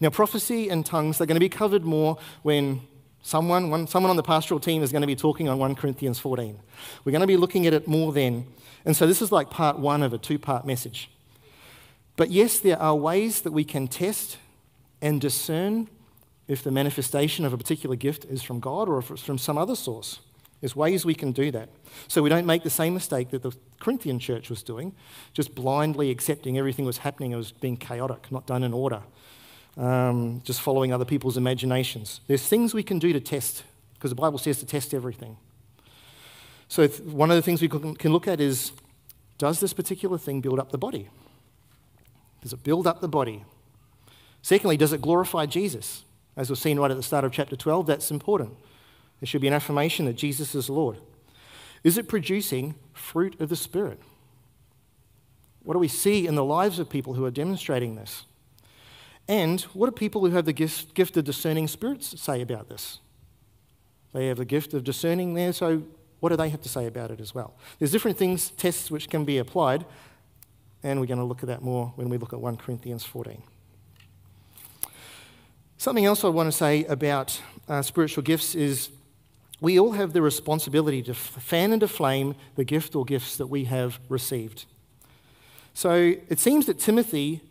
Now, 0.00 0.10
prophecy 0.10 0.68
and 0.68 0.84
tongues, 0.84 1.18
they're 1.18 1.26
going 1.26 1.36
to 1.36 1.40
be 1.40 1.48
covered 1.48 1.84
more 1.84 2.18
when 2.42 2.82
someone, 3.22 3.70
one, 3.70 3.86
someone 3.86 4.10
on 4.10 4.16
the 4.16 4.22
pastoral 4.22 4.60
team 4.60 4.82
is 4.82 4.92
going 4.92 5.02
to 5.02 5.06
be 5.06 5.16
talking 5.16 5.48
on 5.48 5.58
1 5.58 5.74
Corinthians 5.74 6.18
14. 6.18 6.58
We're 7.04 7.12
going 7.12 7.20
to 7.20 7.26
be 7.26 7.36
looking 7.36 7.66
at 7.66 7.72
it 7.72 7.86
more 7.86 8.12
then. 8.12 8.46
And 8.84 8.96
so 8.96 9.06
this 9.06 9.20
is 9.20 9.30
like 9.30 9.50
part 9.50 9.78
one 9.78 10.02
of 10.02 10.12
a 10.12 10.18
two 10.18 10.38
part 10.38 10.66
message. 10.66 11.10
But 12.16 12.30
yes, 12.30 12.58
there 12.58 12.80
are 12.80 12.94
ways 12.94 13.42
that 13.42 13.52
we 13.52 13.64
can 13.64 13.88
test 13.88 14.38
and 15.02 15.20
discern 15.20 15.88
if 16.48 16.62
the 16.62 16.70
manifestation 16.70 17.44
of 17.44 17.52
a 17.52 17.58
particular 17.58 17.96
gift 17.96 18.24
is 18.24 18.42
from 18.42 18.58
God 18.58 18.88
or 18.88 18.98
if 18.98 19.10
it's 19.10 19.22
from 19.22 19.38
some 19.38 19.56
other 19.56 19.76
source. 19.76 20.20
There's 20.60 20.76
ways 20.76 21.06
we 21.06 21.14
can 21.14 21.32
do 21.32 21.50
that. 21.52 21.70
So 22.06 22.22
we 22.22 22.28
don't 22.28 22.46
make 22.46 22.62
the 22.62 22.70
same 22.70 22.92
mistake 22.92 23.30
that 23.30 23.42
the 23.42 23.52
Corinthian 23.80 24.18
church 24.18 24.50
was 24.50 24.62
doing, 24.62 24.94
just 25.32 25.54
blindly 25.54 26.10
accepting 26.10 26.58
everything 26.58 26.84
was 26.84 26.98
happening, 26.98 27.32
it 27.32 27.36
was 27.36 27.52
being 27.52 27.76
chaotic, 27.76 28.30
not 28.30 28.46
done 28.46 28.62
in 28.62 28.74
order, 28.74 29.02
um, 29.78 30.42
just 30.44 30.60
following 30.60 30.92
other 30.92 31.06
people's 31.06 31.38
imaginations. 31.38 32.20
There's 32.26 32.46
things 32.46 32.74
we 32.74 32.82
can 32.82 32.98
do 32.98 33.12
to 33.12 33.20
test, 33.20 33.64
because 33.94 34.10
the 34.10 34.16
Bible 34.16 34.38
says 34.38 34.58
to 34.58 34.66
test 34.66 34.92
everything. 34.92 35.38
So 36.68 36.86
one 36.86 37.30
of 37.30 37.36
the 37.36 37.42
things 37.42 37.62
we 37.62 37.68
can 37.68 38.12
look 38.12 38.28
at 38.28 38.40
is 38.40 38.72
does 39.38 39.58
this 39.58 39.72
particular 39.72 40.18
thing 40.18 40.42
build 40.42 40.60
up 40.60 40.70
the 40.70 40.78
body? 40.78 41.08
Does 42.42 42.52
it 42.52 42.62
build 42.62 42.86
up 42.86 43.00
the 43.00 43.08
body? 43.08 43.44
Secondly, 44.42 44.76
does 44.76 44.92
it 44.92 45.00
glorify 45.00 45.46
Jesus? 45.46 46.04
As 46.36 46.50
we've 46.50 46.58
seen 46.58 46.78
right 46.78 46.90
at 46.90 46.96
the 46.96 47.02
start 47.02 47.24
of 47.24 47.32
chapter 47.32 47.56
12, 47.56 47.86
that's 47.86 48.10
important. 48.10 48.54
There 49.20 49.26
should 49.26 49.40
be 49.40 49.48
an 49.48 49.54
affirmation 49.54 50.06
that 50.06 50.16
Jesus 50.16 50.54
is 50.54 50.70
Lord. 50.70 50.98
Is 51.84 51.96
it 51.96 52.08
producing 52.08 52.74
fruit 52.92 53.40
of 53.40 53.48
the 53.48 53.56
Spirit? 53.56 54.00
What 55.62 55.74
do 55.74 55.78
we 55.78 55.88
see 55.88 56.26
in 56.26 56.34
the 56.34 56.44
lives 56.44 56.78
of 56.78 56.88
people 56.88 57.14
who 57.14 57.24
are 57.24 57.30
demonstrating 57.30 57.94
this? 57.94 58.24
And 59.28 59.60
what 59.74 59.86
do 59.86 59.92
people 59.92 60.22
who 60.22 60.30
have 60.30 60.46
the 60.46 60.52
gift, 60.52 60.98
of 60.98 61.24
discerning 61.24 61.68
spirits 61.68 62.20
say 62.20 62.40
about 62.40 62.68
this? 62.68 62.98
They 64.12 64.26
have 64.26 64.38
the 64.38 64.44
gift 64.44 64.74
of 64.74 64.82
discerning 64.82 65.34
there, 65.34 65.52
so 65.52 65.84
what 66.18 66.30
do 66.30 66.36
they 66.36 66.48
have 66.48 66.62
to 66.62 66.68
say 66.68 66.86
about 66.86 67.10
it 67.10 67.20
as 67.20 67.34
well? 67.34 67.54
There's 67.78 67.92
different 67.92 68.18
things, 68.18 68.50
tests 68.50 68.90
which 68.90 69.08
can 69.08 69.24
be 69.24 69.38
applied, 69.38 69.84
and 70.82 70.98
we're 70.98 71.06
going 71.06 71.18
to 71.18 71.24
look 71.24 71.42
at 71.42 71.46
that 71.46 71.62
more 71.62 71.92
when 71.96 72.08
we 72.08 72.18
look 72.18 72.32
at 72.32 72.40
1 72.40 72.56
Corinthians 72.56 73.04
14. 73.04 73.42
Something 75.78 76.04
else 76.04 76.24
I 76.24 76.28
want 76.28 76.48
to 76.48 76.56
say 76.56 76.84
about 76.84 77.40
uh, 77.68 77.82
spiritual 77.82 78.22
gifts 78.22 78.54
is 78.54 78.90
we 79.60 79.78
all 79.78 79.92
have 79.92 80.12
the 80.12 80.22
responsibility 80.22 81.02
to 81.02 81.14
fan 81.14 81.72
into 81.72 81.86
flame 81.86 82.34
the 82.56 82.64
gift 82.64 82.94
or 82.94 83.04
gifts 83.04 83.36
that 83.36 83.48
we 83.48 83.64
have 83.64 84.00
received. 84.08 84.64
So 85.74 86.14
it 86.28 86.38
seems 86.38 86.66
that 86.66 86.78
Timothy 86.78 87.42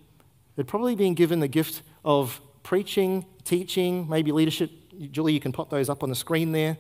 had 0.58 0.68
probably 0.68 0.96
been 0.96 1.14
given 1.14 1.40
the 1.40 1.48
gift 1.48 1.82
of 2.04 2.42
preaching, 2.64 3.26
teaching, 3.44 4.08
maybe 4.10 4.32
leadership. 4.32 4.72
Julie, 5.12 5.34
you 5.34 5.40
can 5.40 5.52
pop 5.52 5.70
those 5.70 5.90
up 5.90 6.04
on 6.04 6.10
the 6.10 6.16
screen 6.16 6.52
there. 6.52 6.78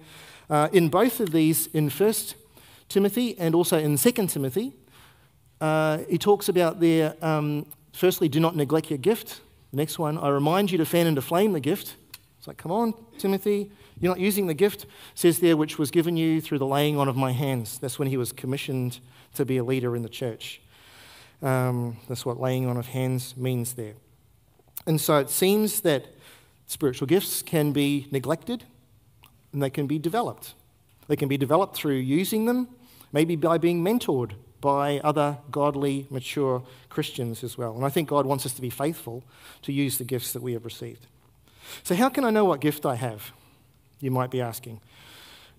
Uh, 0.49 0.67
in 0.73 0.89
both 0.89 1.19
of 1.19 1.31
these, 1.31 1.67
in 1.67 1.89
1 1.89 2.13
Timothy 2.89 3.37
and 3.37 3.53
also 3.53 3.77
in 3.77 3.97
2 3.97 4.11
Timothy, 4.27 4.73
uh, 5.61 5.99
he 6.09 6.17
talks 6.17 6.49
about 6.49 6.79
there, 6.79 7.15
um, 7.21 7.65
firstly, 7.93 8.27
do 8.27 8.39
not 8.39 8.55
neglect 8.55 8.89
your 8.89 8.97
gift. 8.97 9.41
The 9.71 9.77
next 9.77 9.99
one, 9.99 10.17
I 10.17 10.29
remind 10.29 10.71
you 10.71 10.77
to 10.79 10.85
fan 10.85 11.05
into 11.05 11.21
flame 11.21 11.53
the 11.53 11.59
gift. 11.59 11.95
It's 12.39 12.47
like, 12.47 12.57
come 12.57 12.71
on, 12.71 12.93
Timothy, 13.17 13.71
you're 13.99 14.11
not 14.11 14.19
using 14.19 14.47
the 14.47 14.53
gift, 14.53 14.85
says 15.15 15.39
there, 15.39 15.57
which 15.57 15.77
was 15.77 15.91
given 15.91 16.15
you 16.15 16.41
through 16.41 16.59
the 16.59 16.65
laying 16.65 16.97
on 16.97 17.07
of 17.07 17.15
my 17.15 17.31
hands. 17.31 17.77
That's 17.79 17.99
when 17.99 18.07
he 18.07 18.17
was 18.17 18.31
commissioned 18.31 18.99
to 19.35 19.45
be 19.45 19.57
a 19.57 19.63
leader 19.63 19.95
in 19.95 20.03
the 20.03 20.09
church. 20.09 20.61
Um, 21.41 21.97
that's 22.07 22.25
what 22.25 22.39
laying 22.39 22.65
on 22.65 22.77
of 22.77 22.87
hands 22.87 23.35
means 23.37 23.73
there. 23.73 23.93
And 24.85 24.99
so 24.99 25.17
it 25.17 25.29
seems 25.29 25.81
that 25.81 26.05
spiritual 26.67 27.07
gifts 27.07 27.41
can 27.41 27.71
be 27.71 28.07
neglected 28.11 28.63
and 29.53 29.61
they 29.61 29.69
can 29.69 29.87
be 29.87 29.99
developed. 29.99 30.53
They 31.07 31.15
can 31.15 31.27
be 31.27 31.37
developed 31.37 31.75
through 31.75 31.95
using 31.95 32.45
them, 32.45 32.67
maybe 33.11 33.35
by 33.35 33.57
being 33.57 33.83
mentored 33.83 34.33
by 34.61 34.99
other 34.99 35.37
godly, 35.51 36.05
mature 36.09 36.63
Christians 36.89 37.43
as 37.43 37.57
well. 37.57 37.75
And 37.75 37.85
I 37.85 37.89
think 37.89 38.09
God 38.09 38.25
wants 38.25 38.45
us 38.45 38.53
to 38.53 38.61
be 38.61 38.69
faithful 38.69 39.23
to 39.61 39.71
use 39.71 39.97
the 39.97 40.03
gifts 40.03 40.33
that 40.33 40.41
we 40.41 40.53
have 40.53 40.65
received. 40.65 41.07
So, 41.83 41.95
how 41.95 42.09
can 42.09 42.23
I 42.23 42.29
know 42.29 42.45
what 42.45 42.61
gift 42.61 42.85
I 42.85 42.95
have? 42.95 43.31
You 43.99 44.11
might 44.11 44.31
be 44.31 44.41
asking. 44.41 44.79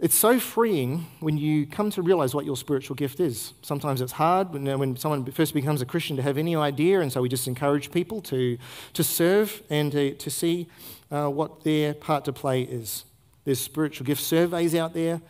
It's 0.01 0.15
so 0.15 0.41
freeing 0.41 1.07
when 1.21 1.37
you 1.37 1.67
come 1.67 1.91
to 1.91 2.01
realize 2.01 2.35
what 2.35 2.47
your 2.47 2.57
spiritual 2.57 2.97
gift 2.97 3.21
is. 3.21 3.53
Sometimes 3.61 4.01
it's 4.01 4.13
hard 4.13 4.51
when, 4.51 4.79
when 4.79 4.97
someone 4.97 5.27
first 5.27 5.53
becomes 5.53 5.83
a 5.83 5.85
Christian 5.85 6.17
to 6.17 6.23
have 6.23 6.39
any 6.39 6.57
idea, 6.57 7.01
and 7.01 7.13
so 7.13 7.21
we 7.21 7.29
just 7.29 7.47
encourage 7.47 7.91
people 7.91 8.23
to, 8.23 8.57
to 8.95 9.05
serve 9.05 9.63
and 9.69 9.93
to, 9.93 10.15
to 10.15 10.31
see 10.31 10.69
uh, 11.11 11.29
what 11.29 11.65
their 11.65 11.93
part 11.93 12.25
to 12.25 12.33
play 12.33 12.63
is. 12.63 13.05
There's 13.45 13.61
spiritual 13.61 14.07
gift 14.07 14.23
surveys 14.23 14.75
out 14.75 14.95
there. 14.95 15.21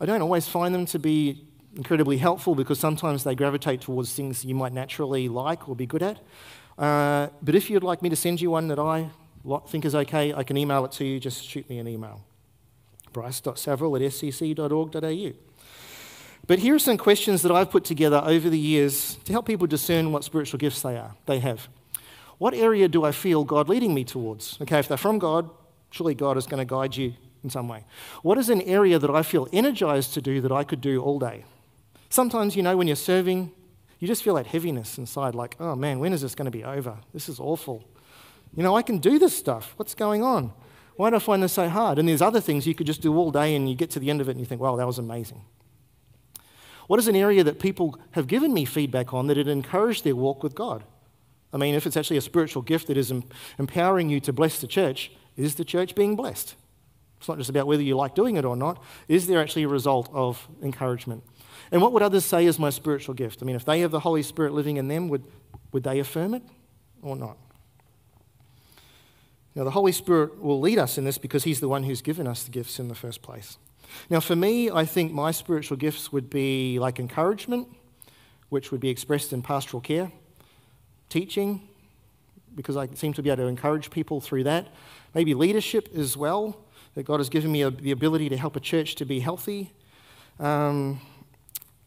I 0.00 0.06
don't 0.06 0.22
always 0.22 0.48
find 0.48 0.74
them 0.74 0.86
to 0.86 0.98
be 0.98 1.44
incredibly 1.76 2.18
helpful 2.18 2.56
because 2.56 2.80
sometimes 2.80 3.22
they 3.22 3.36
gravitate 3.36 3.82
towards 3.82 4.12
things 4.12 4.44
you 4.44 4.56
might 4.56 4.72
naturally 4.72 5.28
like 5.28 5.68
or 5.68 5.76
be 5.76 5.86
good 5.86 6.02
at. 6.02 6.18
Uh, 6.76 7.28
but 7.40 7.54
if 7.54 7.70
you'd 7.70 7.84
like 7.84 8.02
me 8.02 8.08
to 8.08 8.16
send 8.16 8.40
you 8.40 8.50
one 8.50 8.66
that 8.66 8.80
I 8.80 9.10
think 9.68 9.84
is 9.84 9.94
okay, 9.94 10.34
I 10.34 10.42
can 10.42 10.56
email 10.56 10.84
it 10.84 10.90
to 10.92 11.04
you. 11.04 11.20
Just 11.20 11.44
shoot 11.44 11.70
me 11.70 11.78
an 11.78 11.86
email 11.86 12.24
bryce.saville 13.18 13.96
at 13.96 14.02
scc.org.au. 14.02 15.32
But 16.46 16.60
here 16.60 16.74
are 16.74 16.78
some 16.78 16.96
questions 16.96 17.42
that 17.42 17.52
I've 17.52 17.70
put 17.70 17.84
together 17.84 18.22
over 18.24 18.48
the 18.48 18.58
years 18.58 19.16
to 19.24 19.32
help 19.32 19.46
people 19.46 19.66
discern 19.66 20.12
what 20.12 20.24
spiritual 20.24 20.58
gifts 20.58 20.82
they 20.82 20.96
are, 20.96 21.14
they 21.26 21.40
have. 21.40 21.68
What 22.38 22.54
area 22.54 22.88
do 22.88 23.04
I 23.04 23.12
feel 23.12 23.42
God 23.42 23.68
leading 23.68 23.92
me 23.92 24.04
towards? 24.04 24.56
Okay, 24.62 24.78
if 24.78 24.86
they're 24.86 24.96
from 24.96 25.18
God, 25.18 25.50
surely 25.90 26.14
God 26.14 26.36
is 26.36 26.46
going 26.46 26.60
to 26.60 26.64
guide 26.64 26.96
you 26.96 27.14
in 27.42 27.50
some 27.50 27.68
way. 27.68 27.84
What 28.22 28.38
is 28.38 28.48
an 28.48 28.62
area 28.62 28.98
that 29.00 29.10
I 29.10 29.22
feel 29.22 29.48
energized 29.52 30.14
to 30.14 30.22
do 30.22 30.40
that 30.40 30.52
I 30.52 30.62
could 30.62 30.80
do 30.80 31.02
all 31.02 31.18
day? 31.18 31.44
Sometimes, 32.08 32.54
you 32.54 32.62
know, 32.62 32.76
when 32.76 32.86
you're 32.86 32.96
serving, 32.96 33.50
you 33.98 34.06
just 34.06 34.22
feel 34.22 34.36
that 34.36 34.46
heaviness 34.46 34.96
inside, 34.96 35.34
like, 35.34 35.56
oh 35.58 35.74
man, 35.74 35.98
when 35.98 36.12
is 36.12 36.22
this 36.22 36.36
going 36.36 36.50
to 36.50 36.56
be 36.56 36.64
over? 36.64 36.98
This 37.12 37.28
is 37.28 37.40
awful. 37.40 37.84
You 38.56 38.62
know, 38.62 38.76
I 38.76 38.82
can 38.82 38.98
do 38.98 39.18
this 39.18 39.36
stuff. 39.36 39.74
What's 39.76 39.96
going 39.96 40.22
on? 40.22 40.52
Why 40.98 41.10
do 41.10 41.16
I 41.16 41.20
find 41.20 41.40
this 41.44 41.52
so 41.52 41.68
hard? 41.68 42.00
And 42.00 42.08
there's 42.08 42.20
other 42.20 42.40
things 42.40 42.66
you 42.66 42.74
could 42.74 42.88
just 42.88 43.00
do 43.00 43.16
all 43.16 43.30
day 43.30 43.54
and 43.54 43.70
you 43.70 43.76
get 43.76 43.88
to 43.90 44.00
the 44.00 44.10
end 44.10 44.20
of 44.20 44.28
it 44.28 44.32
and 44.32 44.40
you 44.40 44.46
think, 44.46 44.60
wow, 44.60 44.74
that 44.74 44.86
was 44.86 44.98
amazing. 44.98 45.44
What 46.88 46.98
is 46.98 47.06
an 47.06 47.14
area 47.14 47.44
that 47.44 47.60
people 47.60 47.96
have 48.12 48.26
given 48.26 48.52
me 48.52 48.64
feedback 48.64 49.14
on 49.14 49.28
that 49.28 49.38
it 49.38 49.46
encouraged 49.46 50.02
their 50.02 50.16
walk 50.16 50.42
with 50.42 50.56
God? 50.56 50.82
I 51.52 51.56
mean, 51.56 51.76
if 51.76 51.86
it's 51.86 51.96
actually 51.96 52.16
a 52.16 52.20
spiritual 52.20 52.62
gift 52.62 52.88
that 52.88 52.96
is 52.96 53.12
empowering 53.60 54.10
you 54.10 54.18
to 54.18 54.32
bless 54.32 54.58
the 54.58 54.66
church, 54.66 55.12
is 55.36 55.54
the 55.54 55.64
church 55.64 55.94
being 55.94 56.16
blessed? 56.16 56.56
It's 57.18 57.28
not 57.28 57.38
just 57.38 57.48
about 57.48 57.68
whether 57.68 57.82
you 57.82 57.96
like 57.96 58.16
doing 58.16 58.34
it 58.34 58.44
or 58.44 58.56
not. 58.56 58.82
Is 59.06 59.28
there 59.28 59.40
actually 59.40 59.62
a 59.62 59.68
result 59.68 60.10
of 60.12 60.48
encouragement? 60.64 61.22
And 61.70 61.80
what 61.80 61.92
would 61.92 62.02
others 62.02 62.24
say 62.24 62.44
is 62.44 62.58
my 62.58 62.70
spiritual 62.70 63.14
gift? 63.14 63.40
I 63.40 63.44
mean, 63.44 63.54
if 63.54 63.64
they 63.64 63.78
have 63.82 63.92
the 63.92 64.00
Holy 64.00 64.24
Spirit 64.24 64.52
living 64.52 64.78
in 64.78 64.88
them, 64.88 65.08
would, 65.10 65.22
would 65.70 65.84
they 65.84 66.00
affirm 66.00 66.34
it 66.34 66.42
or 67.02 67.14
not? 67.14 67.36
Now, 69.58 69.64
the 69.64 69.72
Holy 69.72 69.90
Spirit 69.90 70.40
will 70.40 70.60
lead 70.60 70.78
us 70.78 70.98
in 70.98 71.04
this 71.04 71.18
because 71.18 71.42
He's 71.42 71.58
the 71.58 71.66
one 71.66 71.82
who's 71.82 72.00
given 72.00 72.28
us 72.28 72.44
the 72.44 72.50
gifts 72.52 72.78
in 72.78 72.86
the 72.86 72.94
first 72.94 73.22
place. 73.22 73.58
Now, 74.08 74.20
for 74.20 74.36
me, 74.36 74.70
I 74.70 74.84
think 74.84 75.12
my 75.12 75.32
spiritual 75.32 75.76
gifts 75.76 76.12
would 76.12 76.30
be 76.30 76.78
like 76.78 77.00
encouragement, 77.00 77.66
which 78.50 78.70
would 78.70 78.80
be 78.80 78.88
expressed 78.88 79.32
in 79.32 79.42
pastoral 79.42 79.80
care, 79.80 80.12
teaching, 81.08 81.68
because 82.54 82.76
I 82.76 82.86
seem 82.94 83.12
to 83.14 83.22
be 83.22 83.30
able 83.30 83.42
to 83.42 83.48
encourage 83.48 83.90
people 83.90 84.20
through 84.20 84.44
that, 84.44 84.68
maybe 85.12 85.34
leadership 85.34 85.88
as 85.92 86.16
well. 86.16 86.56
that 86.94 87.02
God 87.02 87.18
has 87.18 87.28
given 87.28 87.50
me 87.50 87.62
a, 87.62 87.70
the 87.72 87.90
ability 87.90 88.28
to 88.28 88.36
help 88.36 88.54
a 88.54 88.60
church 88.60 88.94
to 88.94 89.04
be 89.04 89.18
healthy. 89.18 89.72
Um, 90.38 91.00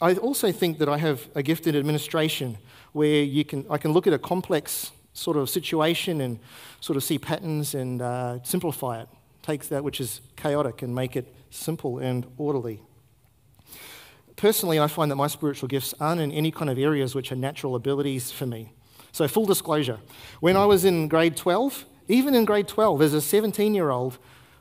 I 0.02 0.16
also 0.16 0.52
think 0.52 0.78
that 0.80 0.90
I 0.90 0.98
have 0.98 1.30
a 1.36 1.42
gift 1.42 1.68
in 1.68 1.78
administration 1.78 2.58
where 2.92 3.24
you 3.24 3.46
can, 3.46 3.66
I 3.70 3.78
can 3.78 3.94
look 3.94 4.08
at 4.08 4.14
a 4.14 4.20
complex 4.20 4.92
sort 5.14 5.38
of 5.38 5.50
situation 5.50 6.22
and 6.22 6.40
sort 6.80 6.98
of 6.98 7.04
see 7.04 7.18
patterns 7.18 7.76
and 7.76 8.02
uh, 8.02 8.42
simplify 8.44 9.02
it. 9.02 9.10
Take 9.42 9.64
that 9.70 9.84
which 9.84 10.00
is 10.00 10.22
chaotic 10.36 10.82
and 10.82 10.94
make 10.94 11.16
it 11.16 11.34
simple 11.50 12.00
and 12.00 12.26
orderly. 12.38 12.82
Personally, 14.36 14.80
I 14.80 14.88
find 14.88 15.12
that 15.12 15.16
my 15.16 15.28
spiritual 15.28 15.68
gifts 15.68 15.94
aren't 16.00 16.22
in 16.22 16.32
any 16.32 16.52
kind 16.52 16.70
of 16.70 16.78
areas 16.80 17.14
which 17.14 17.32
are 17.32 17.36
natural 17.36 17.76
abilities 17.76 18.32
for 18.32 18.46
me. 18.46 18.72
So, 19.12 19.28
full 19.28 19.46
disclosure, 19.46 20.00
when 20.40 20.56
I 20.56 20.66
was 20.66 20.86
in 20.86 21.08
grade 21.08 21.36
12, 21.36 21.86
even 22.08 22.34
in 22.34 22.46
grade 22.46 22.68
12, 22.68 23.02
as 23.02 23.14
a 23.14 23.22
17 23.22 23.74
year 23.74 23.90
old, 23.90 24.18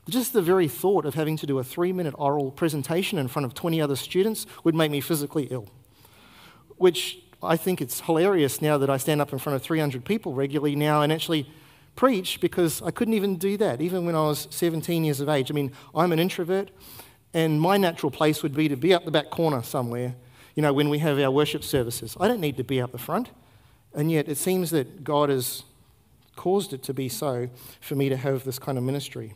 just 0.09 0.33
the 0.33 0.41
very 0.41 0.67
thought 0.67 1.05
of 1.05 1.15
having 1.15 1.37
to 1.37 1.45
do 1.45 1.57
a 1.59 1.63
three 1.63 1.93
minute 1.93 2.13
oral 2.17 2.51
presentation 2.51 3.17
in 3.17 3.27
front 3.27 3.45
of 3.45 3.53
20 3.53 3.81
other 3.81 3.95
students 3.95 4.45
would 4.63 4.75
make 4.75 4.91
me 4.91 4.99
physically 4.99 5.47
ill. 5.51 5.67
Which 6.77 7.19
I 7.43 7.57
think 7.57 7.81
it's 7.81 8.01
hilarious 8.01 8.61
now 8.61 8.77
that 8.77 8.89
I 8.89 8.97
stand 8.97 9.21
up 9.21 9.33
in 9.33 9.39
front 9.39 9.55
of 9.55 9.63
300 9.63 10.05
people 10.05 10.33
regularly 10.33 10.75
now 10.75 11.01
and 11.01 11.11
actually 11.11 11.49
preach 11.95 12.39
because 12.39 12.81
I 12.81 12.91
couldn't 12.91 13.15
even 13.15 13.37
do 13.37 13.57
that, 13.57 13.81
even 13.81 14.05
when 14.05 14.15
I 14.15 14.21
was 14.21 14.47
17 14.51 15.03
years 15.03 15.19
of 15.19 15.29
age. 15.29 15.49
I 15.49 15.53
mean, 15.53 15.71
I'm 15.95 16.11
an 16.11 16.19
introvert, 16.19 16.71
and 17.33 17.59
my 17.59 17.77
natural 17.77 18.11
place 18.11 18.43
would 18.43 18.53
be 18.53 18.67
to 18.69 18.75
be 18.75 18.93
up 18.93 19.05
the 19.05 19.11
back 19.11 19.29
corner 19.29 19.63
somewhere, 19.63 20.15
you 20.55 20.61
know, 20.61 20.73
when 20.73 20.89
we 20.89 20.99
have 20.99 21.19
our 21.19 21.31
worship 21.31 21.63
services. 21.63 22.15
I 22.19 22.27
don't 22.27 22.41
need 22.41 22.57
to 22.57 22.63
be 22.63 22.81
up 22.81 22.91
the 22.91 22.97
front. 22.97 23.29
And 23.93 24.11
yet, 24.11 24.29
it 24.29 24.37
seems 24.37 24.69
that 24.71 25.03
God 25.03 25.29
has 25.29 25.63
caused 26.35 26.73
it 26.73 26.81
to 26.83 26.93
be 26.93 27.09
so 27.09 27.49
for 27.81 27.95
me 27.95 28.07
to 28.09 28.17
have 28.17 28.43
this 28.43 28.57
kind 28.57 28.77
of 28.77 28.83
ministry. 28.83 29.33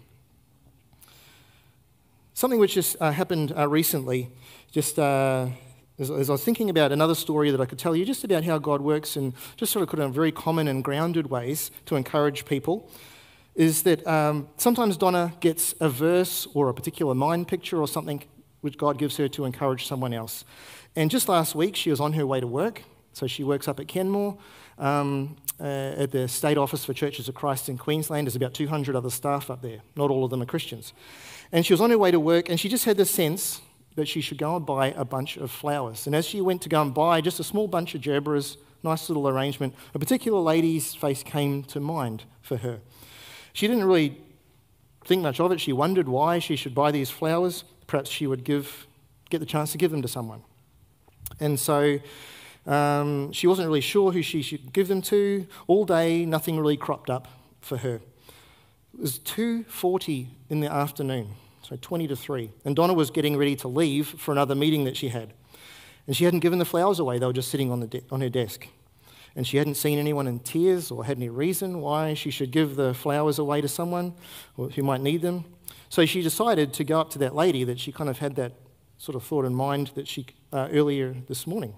Something 2.34 2.60
which 2.60 2.76
just 2.76 2.96
uh, 3.02 3.12
happened 3.12 3.54
uh, 3.56 3.68
recently, 3.68 4.30
just 4.72 4.98
uh, 5.00 5.48
as, 5.98 6.12
as, 6.12 6.30
I 6.30 6.34
was 6.34 6.44
thinking 6.44 6.70
about 6.70 6.92
another 6.92 7.16
story 7.16 7.52
that 7.52 7.62
I 7.62 7.66
could 7.66 7.80
tell 7.80 7.96
you, 7.96 8.06
just 8.06 8.24
about 8.24 8.44
how 8.44 8.58
God 8.58 8.82
works 8.82 9.16
and 9.16 9.34
just 9.56 9.72
sort 9.72 9.84
of 9.84 9.90
put 9.90 10.00
in 10.00 10.12
very 10.12 10.32
common 10.32 10.68
and 10.68 10.84
grounded 10.84 11.28
ways 11.28 11.72
to 11.86 11.96
encourage 11.96 12.46
people, 12.46 12.90
is 13.56 13.84
that 13.84 14.06
um, 14.06 14.50
sometimes 14.58 14.98
Donna 14.98 15.34
gets 15.40 15.74
a 15.80 15.88
verse 15.88 16.48
or 16.54 16.68
a 16.68 16.74
particular 16.74 17.16
mind 17.16 17.48
picture 17.48 17.80
or 17.80 17.88
something 17.88 18.24
which 18.62 18.78
God 18.78 18.98
gives 18.98 19.16
her 19.18 19.28
to 19.30 19.46
encourage 19.46 19.86
someone 19.86 20.14
else. 20.14 20.44
And 20.96 21.12
just 21.12 21.30
last 21.30 21.56
week, 21.56 21.76
she 21.76 21.90
was 21.90 22.00
on 22.00 22.14
her 22.14 22.26
way 22.26 22.40
to 22.40 22.48
work. 22.48 22.84
So 23.14 23.28
she 23.28 23.44
works 23.44 23.68
up 23.68 23.80
at 23.80 23.88
Kenmore 23.88 24.38
um, 24.78 25.38
uh, 25.60 25.64
at 25.64 26.12
the 26.12 26.28
State 26.28 26.58
Office 26.58 26.84
for 26.84 26.94
Churches 26.94 27.30
of 27.30 27.36
Christ 27.36 27.70
in 27.70 27.78
Queensland. 27.78 28.28
There's 28.28 28.36
about 28.36 28.54
200 28.54 28.96
other 28.96 29.10
staff 29.10 29.50
up 29.50 29.62
there. 29.62 29.80
Not 29.96 30.10
all 30.10 30.26
of 30.26 30.32
them 30.32 30.42
are 30.42 30.46
Christians. 30.46 30.92
And 31.52 31.66
she 31.66 31.72
was 31.72 31.80
on 31.80 31.92
her 31.92 31.98
way 31.98 32.12
to 32.12 32.20
work, 32.20 32.50
and 32.50 32.60
she 32.60 32.68
just 32.68 32.84
had 32.84 32.98
the 32.98 33.06
sense 33.06 33.62
that 33.96 34.08
she 34.08 34.22
should 34.22 34.38
go 34.38 34.56
and 34.56 34.66
buy 34.66 34.88
a 34.92 35.06
bunch 35.06 35.38
of 35.38 35.50
flowers. 35.50 36.06
And 36.06 36.16
as 36.16 36.26
she 36.26 36.42
went 36.42 36.62
to 36.64 36.70
go 36.70 36.82
and 36.82 36.94
buy 36.94 37.22
just 37.22 37.40
a 37.40 37.44
small 37.44 37.68
bunch 37.68 37.96
of 37.96 38.02
gerberas, 38.02 38.58
nice 38.84 39.10
little 39.10 39.28
arrangement, 39.28 39.74
a 39.94 40.00
particular 40.00 40.40
lady's 40.40 40.94
face 40.94 41.24
came 41.24 41.64
to 41.64 41.80
mind 41.80 42.24
for 42.42 42.58
her. 42.58 42.80
She 43.54 43.68
didn't 43.68 43.86
really 43.86 44.18
think 45.06 45.22
much 45.22 45.40
of 45.40 45.52
it. 45.52 45.62
She 45.62 45.72
wondered 45.72 46.10
why 46.10 46.40
she 46.40 46.56
should 46.56 46.76
buy 46.76 46.92
these 46.92 47.10
flowers. 47.10 47.64
Perhaps 47.88 48.10
she 48.10 48.28
would 48.28 48.44
give, 48.44 48.88
get 49.30 49.40
the 49.40 49.46
chance 49.46 49.72
to 49.72 49.78
give 49.78 49.92
them 49.92 50.02
to 50.02 50.08
someone. 50.08 50.42
And 51.40 51.60
so 51.60 52.00
um, 52.66 53.32
she 53.32 53.48
wasn't 53.48 53.68
really 53.68 53.82
sure 53.82 54.12
who 54.12 54.22
she 54.22 54.42
should 54.42 54.74
give 54.74 54.88
them 54.88 55.02
to. 55.04 55.48
All 55.68 55.86
day, 55.86 56.26
nothing 56.26 56.60
really 56.60 56.78
cropped 56.78 57.10
up 57.10 57.28
for 57.62 57.78
her. 57.78 57.96
It 58.94 59.02
was 59.02 59.20
2.40 59.20 60.28
in 60.50 60.62
the 60.62 60.72
afternoon, 60.72 61.32
so 61.68 61.76
20 61.76 62.08
to 62.08 62.16
3. 62.16 62.52
And 62.64 62.76
Donna 62.76 62.94
was 62.94 63.10
getting 63.10 63.38
ready 63.38 63.56
to 63.58 63.68
leave 63.68 64.08
for 64.08 64.32
another 64.32 64.54
meeting 64.54 64.84
that 64.84 64.96
she 64.96 65.10
had. 65.10 65.34
And 66.06 66.16
she 66.16 66.24
hadn't 66.26 66.42
given 66.42 66.60
the 66.60 66.66
flowers 66.66 67.00
away, 67.00 67.18
they 67.18 67.26
were 67.26 67.34
just 67.34 67.50
sitting 67.50 67.72
on, 67.72 67.80
the 67.80 67.88
de- 67.88 68.04
on 68.12 68.22
her 68.22 68.30
desk. 68.30 68.68
And 69.36 69.48
she 69.48 69.58
hadn't 69.58 69.76
seen 69.76 69.98
anyone 69.98 70.28
in 70.28 70.40
tears 70.40 70.92
or 70.92 71.06
had 71.06 71.18
any 71.18 71.30
reason 71.30 71.82
why 71.82 72.14
she 72.14 72.30
should 72.30 72.52
give 72.52 72.76
the 72.76 72.94
flowers 72.94 73.40
away 73.40 73.62
to 73.62 73.68
someone 73.68 74.14
who 74.56 74.84
might 74.84 75.02
need 75.02 75.24
them. 75.24 75.46
So 75.90 76.06
she 76.06 76.22
decided 76.22 76.72
to 76.74 76.84
go 76.84 77.02
up 77.02 77.10
to 77.12 77.20
that 77.20 77.36
lady 77.36 77.64
that 77.64 77.80
she 77.80 77.92
kind 77.92 78.10
of 78.10 78.20
had 78.20 78.36
that 78.36 78.54
sort 78.98 79.16
of 79.16 79.24
thought 79.24 79.44
in 79.44 79.54
mind 79.54 79.92
that 79.96 80.08
she 80.08 80.28
uh, 80.54 80.70
earlier 80.72 81.16
this 81.28 81.46
morning. 81.46 81.76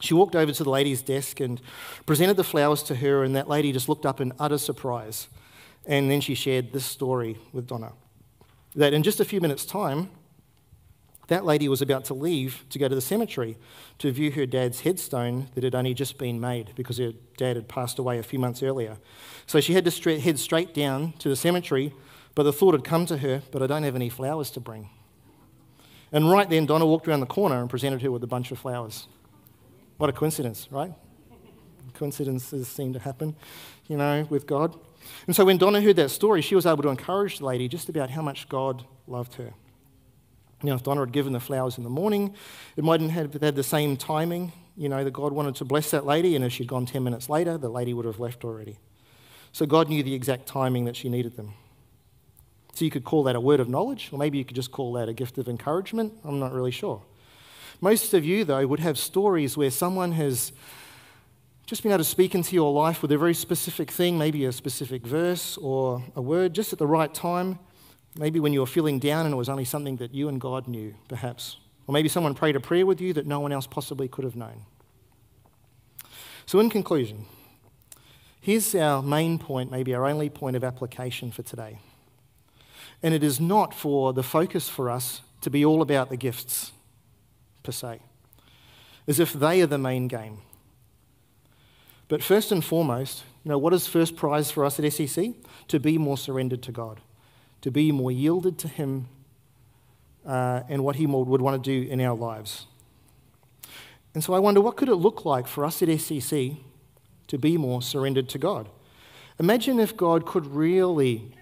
She 0.00 0.14
walked 0.14 0.34
over 0.34 0.50
to 0.50 0.64
the 0.64 0.70
lady's 0.70 1.02
desk 1.02 1.38
and 1.38 1.60
presented 2.06 2.36
the 2.36 2.44
flowers 2.44 2.82
to 2.84 2.96
her, 2.96 3.22
and 3.22 3.36
that 3.36 3.48
lady 3.48 3.70
just 3.72 3.88
looked 3.88 4.06
up 4.06 4.20
in 4.20 4.32
utter 4.40 4.58
surprise. 4.58 5.28
And 5.86 6.10
then 6.10 6.20
she 6.20 6.34
shared 6.34 6.72
this 6.72 6.84
story 6.84 7.36
with 7.52 7.68
Donna 7.68 7.92
that 8.74 8.92
in 8.92 9.02
just 9.02 9.20
a 9.20 9.24
few 9.24 9.40
minutes' 9.40 9.64
time, 9.64 10.10
that 11.28 11.44
lady 11.44 11.68
was 11.68 11.80
about 11.80 12.04
to 12.06 12.14
leave 12.14 12.64
to 12.70 12.78
go 12.78 12.88
to 12.88 12.94
the 12.94 13.00
cemetery 13.00 13.56
to 13.98 14.10
view 14.10 14.30
her 14.32 14.44
dad's 14.44 14.80
headstone 14.80 15.48
that 15.54 15.64
had 15.64 15.74
only 15.74 15.94
just 15.94 16.18
been 16.18 16.40
made 16.40 16.72
because 16.74 16.98
her 16.98 17.12
dad 17.36 17.56
had 17.56 17.68
passed 17.68 17.98
away 17.98 18.18
a 18.18 18.22
few 18.22 18.38
months 18.38 18.62
earlier. 18.62 18.98
So 19.46 19.60
she 19.60 19.72
had 19.72 19.84
to 19.84 20.20
head 20.20 20.38
straight 20.38 20.74
down 20.74 21.12
to 21.20 21.28
the 21.28 21.36
cemetery, 21.36 21.94
but 22.34 22.42
the 22.42 22.52
thought 22.52 22.74
had 22.74 22.84
come 22.84 23.06
to 23.06 23.18
her, 23.18 23.42
but 23.50 23.62
I 23.62 23.66
don't 23.66 23.82
have 23.82 23.94
any 23.94 24.08
flowers 24.08 24.50
to 24.52 24.60
bring. 24.60 24.90
And 26.10 26.30
right 26.30 26.48
then, 26.48 26.66
Donna 26.66 26.84
walked 26.84 27.08
around 27.08 27.20
the 27.20 27.26
corner 27.26 27.60
and 27.60 27.70
presented 27.70 28.02
her 28.02 28.10
with 28.10 28.22
a 28.22 28.26
bunch 28.26 28.50
of 28.50 28.58
flowers. 28.58 29.06
What 29.96 30.10
a 30.10 30.12
coincidence, 30.12 30.68
right? 30.70 30.92
Coincidences 31.94 32.68
seem 32.68 32.92
to 32.92 32.98
happen, 32.98 33.36
you 33.86 33.96
know, 33.96 34.26
with 34.28 34.46
God. 34.46 34.78
And 35.26 35.36
so 35.36 35.44
when 35.44 35.58
Donna 35.58 35.80
heard 35.80 35.96
that 35.96 36.10
story, 36.10 36.42
she 36.42 36.54
was 36.54 36.66
able 36.66 36.82
to 36.82 36.88
encourage 36.88 37.38
the 37.38 37.46
lady 37.46 37.68
just 37.68 37.88
about 37.88 38.10
how 38.10 38.22
much 38.22 38.48
God 38.48 38.84
loved 39.06 39.34
her. 39.34 39.52
Now, 40.62 40.74
if 40.74 40.82
Donna 40.82 41.00
had 41.00 41.12
given 41.12 41.32
the 41.32 41.40
flowers 41.40 41.76
in 41.76 41.84
the 41.84 41.90
morning, 41.90 42.34
it 42.76 42.84
mightn't 42.84 43.10
have 43.10 43.34
had 43.34 43.56
the 43.56 43.62
same 43.62 43.96
timing, 43.96 44.52
you 44.76 44.88
know, 44.88 45.02
that 45.02 45.12
God 45.12 45.32
wanted 45.32 45.56
to 45.56 45.64
bless 45.64 45.90
that 45.90 46.06
lady, 46.06 46.36
and 46.36 46.44
if 46.44 46.52
she'd 46.52 46.68
gone 46.68 46.86
10 46.86 47.02
minutes 47.02 47.28
later, 47.28 47.58
the 47.58 47.68
lady 47.68 47.92
would 47.92 48.04
have 48.04 48.20
left 48.20 48.44
already. 48.44 48.78
So 49.52 49.66
God 49.66 49.88
knew 49.88 50.02
the 50.02 50.14
exact 50.14 50.46
timing 50.46 50.84
that 50.84 50.96
she 50.96 51.08
needed 51.08 51.36
them. 51.36 51.54
So 52.74 52.84
you 52.84 52.90
could 52.90 53.04
call 53.04 53.24
that 53.24 53.36
a 53.36 53.40
word 53.40 53.60
of 53.60 53.68
knowledge, 53.68 54.10
or 54.12 54.18
maybe 54.18 54.38
you 54.38 54.44
could 54.44 54.56
just 54.56 54.70
call 54.70 54.92
that 54.94 55.08
a 55.08 55.12
gift 55.12 55.36
of 55.36 55.48
encouragement. 55.48 56.14
I'm 56.24 56.38
not 56.38 56.52
really 56.52 56.70
sure. 56.70 57.02
Most 57.80 58.14
of 58.14 58.24
you, 58.24 58.44
though, 58.44 58.66
would 58.66 58.80
have 58.80 58.96
stories 58.96 59.56
where 59.56 59.70
someone 59.70 60.12
has 60.12 60.52
just 61.72 61.82
being 61.82 61.94
able 61.94 62.04
to 62.04 62.10
speak 62.10 62.34
into 62.34 62.54
your 62.54 62.70
life 62.70 63.00
with 63.00 63.10
a 63.12 63.16
very 63.16 63.32
specific 63.32 63.90
thing, 63.90 64.18
maybe 64.18 64.44
a 64.44 64.52
specific 64.52 65.06
verse 65.06 65.56
or 65.56 66.04
a 66.14 66.20
word, 66.20 66.52
just 66.52 66.70
at 66.74 66.78
the 66.78 66.86
right 66.86 67.14
time. 67.14 67.58
Maybe 68.14 68.40
when 68.40 68.52
you 68.52 68.60
were 68.60 68.66
feeling 68.66 68.98
down 68.98 69.24
and 69.24 69.32
it 69.32 69.38
was 69.38 69.48
only 69.48 69.64
something 69.64 69.96
that 69.96 70.12
you 70.12 70.28
and 70.28 70.38
God 70.38 70.68
knew, 70.68 70.94
perhaps. 71.08 71.56
Or 71.86 71.94
maybe 71.94 72.10
someone 72.10 72.34
prayed 72.34 72.56
a 72.56 72.60
prayer 72.60 72.84
with 72.84 73.00
you 73.00 73.14
that 73.14 73.26
no 73.26 73.40
one 73.40 73.52
else 73.52 73.66
possibly 73.66 74.06
could 74.06 74.22
have 74.22 74.36
known. 74.36 74.66
So, 76.44 76.60
in 76.60 76.68
conclusion, 76.68 77.24
here's 78.42 78.74
our 78.74 79.00
main 79.00 79.38
point, 79.38 79.70
maybe 79.70 79.94
our 79.94 80.04
only 80.04 80.28
point 80.28 80.56
of 80.56 80.64
application 80.64 81.30
for 81.30 81.40
today. 81.40 81.78
And 83.02 83.14
it 83.14 83.22
is 83.22 83.40
not 83.40 83.72
for 83.72 84.12
the 84.12 84.22
focus 84.22 84.68
for 84.68 84.90
us 84.90 85.22
to 85.40 85.48
be 85.48 85.64
all 85.64 85.80
about 85.80 86.10
the 86.10 86.18
gifts 86.18 86.72
per 87.62 87.72
se, 87.72 88.02
as 89.08 89.18
if 89.18 89.32
they 89.32 89.62
are 89.62 89.66
the 89.66 89.78
main 89.78 90.06
game. 90.06 90.42
But 92.12 92.22
first 92.22 92.52
and 92.52 92.62
foremost, 92.62 93.24
you 93.42 93.48
know, 93.48 93.56
what 93.56 93.72
is 93.72 93.86
first 93.86 94.16
prize 94.16 94.50
for 94.50 94.66
us 94.66 94.78
at 94.78 94.84
SCC? 94.84 95.34
To 95.68 95.80
be 95.80 95.96
more 95.96 96.18
surrendered 96.18 96.62
to 96.64 96.70
God, 96.70 97.00
to 97.62 97.70
be 97.70 97.90
more 97.90 98.12
yielded 98.12 98.58
to 98.58 98.68
Him 98.68 99.08
uh, 100.26 100.60
and 100.68 100.84
what 100.84 100.96
He 100.96 101.06
would 101.06 101.40
want 101.40 101.64
to 101.64 101.70
do 101.70 101.90
in 101.90 102.02
our 102.02 102.14
lives. 102.14 102.66
And 104.12 104.22
so 104.22 104.34
I 104.34 104.40
wonder 104.40 104.60
what 104.60 104.76
could 104.76 104.90
it 104.90 104.96
look 104.96 105.24
like 105.24 105.46
for 105.46 105.64
us 105.64 105.80
at 105.80 105.88
SCC 105.88 106.58
to 107.28 107.38
be 107.38 107.56
more 107.56 107.80
surrendered 107.80 108.28
to 108.28 108.38
God? 108.38 108.68
Imagine 109.38 109.80
if 109.80 109.96
God 109.96 110.26
could 110.26 110.46
really 110.48 111.34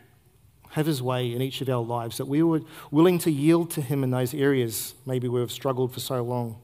have 0.71 0.87
his 0.87 1.03
way 1.03 1.35
in 1.35 1.43
each 1.43 1.61
of 1.61 1.69
our 1.69 1.83
lives, 1.83 2.17
that 2.19 2.27
we 2.27 2.45
were 2.45 2.61
willing 2.93 3.19
to 3.19 3.33
yield 3.33 3.73
to 3.73 3.83
him 3.83 4.05
in 4.05 4.13
those 4.13 4.33
areas 4.35 4.95
maybe 5.05 5.27
we've 5.27 5.51
struggled 5.51 5.93
for 5.93 5.99
so 5.99 6.23
long. 6.23 6.63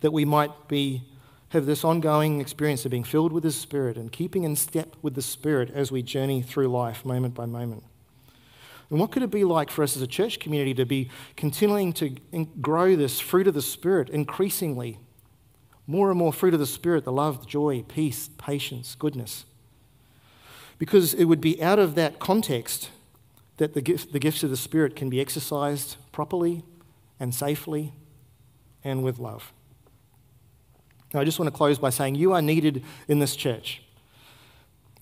That 0.00 0.10
we 0.10 0.26
might 0.26 0.68
be, 0.68 1.04
have 1.56 1.66
this 1.66 1.84
ongoing 1.84 2.40
experience 2.40 2.84
of 2.84 2.92
being 2.92 3.04
filled 3.04 3.32
with 3.32 3.42
the 3.42 3.50
Spirit 3.50 3.96
and 3.96 4.12
keeping 4.12 4.44
in 4.44 4.54
step 4.54 4.94
with 5.02 5.14
the 5.14 5.22
Spirit 5.22 5.70
as 5.74 5.90
we 5.90 6.02
journey 6.02 6.40
through 6.42 6.68
life 6.68 7.04
moment 7.04 7.34
by 7.34 7.46
moment. 7.46 7.82
And 8.88 9.00
what 9.00 9.10
could 9.10 9.24
it 9.24 9.30
be 9.30 9.42
like 9.42 9.70
for 9.70 9.82
us 9.82 9.96
as 9.96 10.02
a 10.02 10.06
church 10.06 10.38
community 10.38 10.72
to 10.74 10.86
be 10.86 11.10
continuing 11.36 11.92
to 11.94 12.10
grow 12.60 12.94
this 12.94 13.18
fruit 13.18 13.48
of 13.48 13.54
the 13.54 13.62
Spirit 13.62 14.08
increasingly? 14.08 14.98
More 15.88 16.10
and 16.10 16.18
more 16.18 16.32
fruit 16.32 16.54
of 16.54 16.60
the 16.60 16.66
Spirit 16.66 17.04
the 17.04 17.12
love, 17.12 17.40
the 17.40 17.46
joy, 17.46 17.82
peace, 17.88 18.30
patience, 18.38 18.94
goodness 18.94 19.44
because 20.78 21.14
it 21.14 21.24
would 21.24 21.40
be 21.40 21.62
out 21.62 21.78
of 21.78 21.94
that 21.94 22.18
context 22.18 22.90
that 23.56 23.74
the, 23.74 23.80
gift, 23.80 24.12
the 24.12 24.18
gifts 24.18 24.42
of 24.42 24.50
the 24.50 24.56
Spirit 24.56 24.94
can 24.94 25.08
be 25.08 25.20
exercised 25.20 25.96
properly 26.12 26.62
and 27.18 27.34
safely 27.34 27.94
and 28.84 29.02
with 29.02 29.18
love. 29.18 29.52
Now, 31.16 31.22
I 31.22 31.24
just 31.24 31.38
want 31.38 31.50
to 31.50 31.56
close 31.56 31.78
by 31.78 31.88
saying 31.88 32.16
you 32.16 32.34
are 32.34 32.42
needed 32.42 32.84
in 33.08 33.20
this 33.20 33.34
church. 33.36 33.80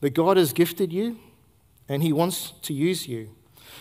That 0.01 0.11
God 0.11 0.37
has 0.37 0.53
gifted 0.53 0.93
you 0.93 1.19
and 1.89 2.05
He 2.05 2.12
wants 2.12 2.53
to 2.62 2.73
use 2.73 3.09
you. 3.09 3.35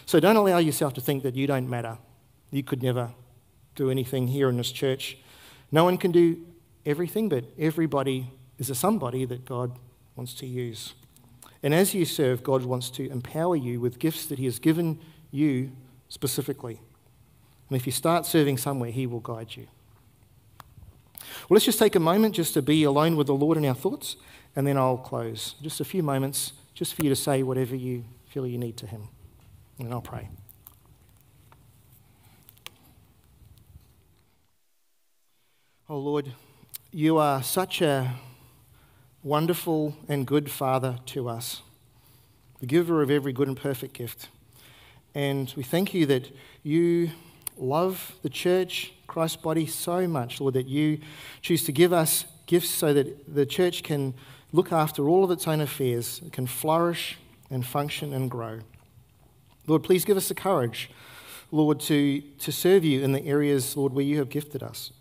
So 0.08 0.20
don't 0.20 0.36
allow 0.36 0.58
yourself 0.58 0.96
to 0.96 1.02
think 1.02 1.22
that 1.22 1.36
you 1.36 1.46
don't 1.46 1.70
matter. 1.70 2.00
You 2.50 2.64
could 2.64 2.82
never 2.82 3.12
do 3.76 3.92
anything 3.92 4.30
here 4.30 4.50
in 4.50 4.58
this 4.58 4.72
church. 4.72 5.16
No 5.72 5.84
one 5.84 5.96
can 5.96 6.12
do 6.12 6.44
everything, 6.88 7.30
but 7.30 7.44
everybody 7.60 8.32
is 8.58 8.72
a 8.72 8.76
somebody 8.76 9.26
that 9.26 9.46
God 9.46 9.78
wants 10.16 10.34
to 10.36 10.48
use. 10.48 10.96
And 11.62 11.72
as 11.72 11.94
you 11.94 12.04
serve, 12.04 12.42
God 12.42 12.66
wants 12.66 12.90
to 12.92 13.12
empower 13.12 13.56
you 13.56 13.80
with 13.80 14.00
gifts 14.00 14.26
that 14.26 14.40
He 14.40 14.46
has 14.46 14.58
given 14.58 15.00
you 15.30 15.72
specifically. 16.10 16.82
And 17.70 17.78
if 17.80 17.86
you 17.86 17.92
start 17.92 18.26
serving 18.26 18.58
somewhere, 18.58 18.90
He 18.90 19.06
will 19.06 19.20
guide 19.20 19.56
you. 19.56 19.68
Well, 21.50 21.56
let's 21.56 21.66
just 21.66 21.80
take 21.80 21.96
a 21.96 22.00
moment 22.00 22.36
just 22.36 22.54
to 22.54 22.62
be 22.62 22.84
alone 22.84 23.18
with 23.18 23.28
the 23.28 23.36
Lord 23.36 23.58
in 23.58 23.66
our 23.66 23.76
thoughts, 23.76 24.16
and 24.56 24.66
then 24.66 24.78
I'll 24.78 24.98
close. 24.98 25.56
Just 25.62 25.82
a 25.82 25.86
few 25.86 26.02
moments, 26.02 26.54
just 26.74 26.94
for 26.94 27.04
you 27.04 27.10
to 27.10 27.16
say 27.18 27.44
whatever 27.44 27.76
you 27.76 28.06
feel 28.28 28.48
you 28.48 28.58
need 28.58 28.78
to 28.78 28.88
Him. 28.88 29.10
And 29.78 29.94
I'll 29.94 30.02
pray. 30.02 30.30
Oh 35.90 35.98
Lord, 35.98 36.32
you 36.92 37.18
are 37.18 37.44
such 37.44 37.82
a 37.82 38.16
wonderful 39.22 39.98
and 40.08 40.26
good 40.26 40.50
Father 40.50 40.98
to 41.08 41.28
us, 41.28 41.62
the 42.62 42.66
giver 42.66 43.02
of 43.02 43.12
every 43.12 43.34
good 43.34 43.50
and 43.50 43.58
perfect 43.58 43.94
gift. 43.94 44.30
And 45.14 45.54
we 45.58 45.64
thank 45.64 45.94
you 45.94 46.06
that 46.06 46.34
you 46.64 47.12
love 47.58 48.16
the 48.22 48.30
church, 48.30 48.94
Christ's 49.14 49.38
body, 49.38 49.68
so 49.68 50.08
much, 50.08 50.42
Lord, 50.42 50.56
that 50.56 50.68
you 50.68 50.98
choose 51.44 51.64
to 51.66 51.72
give 51.72 51.94
us 51.94 52.26
gifts 52.48 52.72
so 52.72 52.96
that 52.96 53.32
the 53.32 53.46
church 53.46 53.84
can 53.84 54.16
look 54.52 54.72
after 54.72 55.08
all 55.08 55.24
of 55.24 55.30
its 55.30 55.48
own 55.48 55.62
affairs, 55.62 56.20
can 56.32 56.48
flourish 56.48 57.20
and 57.52 57.64
function 57.64 58.12
and 58.12 58.28
grow. 58.32 58.62
Lord, 59.68 59.84
please 59.84 60.04
give 60.04 60.18
us 60.18 60.30
the 60.30 60.34
courage, 60.34 60.90
Lord, 61.52 61.80
to, 61.82 62.22
to 62.40 62.52
serve 62.52 62.84
you 62.84 63.04
in 63.04 63.12
the 63.12 63.24
areas, 63.24 63.78
Lord, 63.78 63.94
where 63.94 64.04
you 64.04 64.18
have 64.18 64.30
gifted 64.30 64.64
us. 64.64 64.92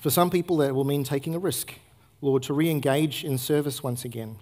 For 0.00 0.10
some 0.10 0.28
people, 0.28 0.56
that 0.56 0.74
will 0.74 0.82
mean 0.82 1.04
taking 1.04 1.36
a 1.36 1.38
risk, 1.38 1.74
Lord, 2.20 2.42
to 2.42 2.54
re 2.54 2.68
engage 2.68 3.22
in 3.22 3.38
service 3.38 3.84
once 3.84 4.04
again. 4.04 4.38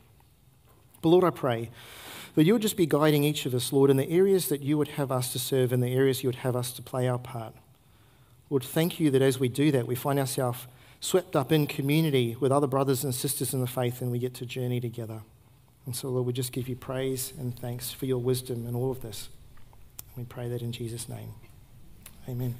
But 1.02 1.10
Lord, 1.10 1.24
I 1.24 1.28
pray 1.28 1.68
that 2.34 2.44
you 2.44 2.54
would 2.54 2.62
just 2.62 2.78
be 2.78 2.86
guiding 2.86 3.24
each 3.24 3.44
of 3.44 3.52
us, 3.52 3.74
Lord, 3.74 3.90
in 3.90 3.98
the 3.98 4.08
areas 4.08 4.48
that 4.48 4.62
you 4.62 4.78
would 4.78 4.88
have 4.88 5.12
us 5.12 5.32
to 5.34 5.38
serve, 5.38 5.70
in 5.70 5.80
the 5.80 5.92
areas 5.92 6.22
you 6.22 6.28
would 6.28 6.36
have 6.36 6.56
us 6.56 6.72
to 6.72 6.80
play 6.80 7.06
our 7.06 7.18
part. 7.18 7.54
Lord, 8.50 8.62
thank 8.62 9.00
you 9.00 9.10
that 9.10 9.22
as 9.22 9.38
we 9.38 9.48
do 9.48 9.70
that, 9.72 9.86
we 9.86 9.94
find 9.94 10.18
ourselves 10.18 10.66
swept 11.00 11.36
up 11.36 11.52
in 11.52 11.66
community 11.66 12.36
with 12.40 12.50
other 12.50 12.66
brothers 12.66 13.04
and 13.04 13.14
sisters 13.14 13.52
in 13.52 13.60
the 13.60 13.66
faith 13.66 14.00
and 14.00 14.10
we 14.10 14.18
get 14.18 14.34
to 14.34 14.46
journey 14.46 14.80
together. 14.80 15.20
And 15.86 15.94
so, 15.94 16.08
Lord, 16.08 16.26
we 16.26 16.32
just 16.32 16.52
give 16.52 16.68
you 16.68 16.76
praise 16.76 17.32
and 17.38 17.58
thanks 17.58 17.92
for 17.92 18.06
your 18.06 18.18
wisdom 18.18 18.66
in 18.66 18.74
all 18.74 18.90
of 18.90 19.02
this. 19.02 19.28
We 20.16 20.24
pray 20.24 20.48
that 20.48 20.62
in 20.62 20.72
Jesus' 20.72 21.08
name. 21.08 21.34
Amen. 22.28 22.54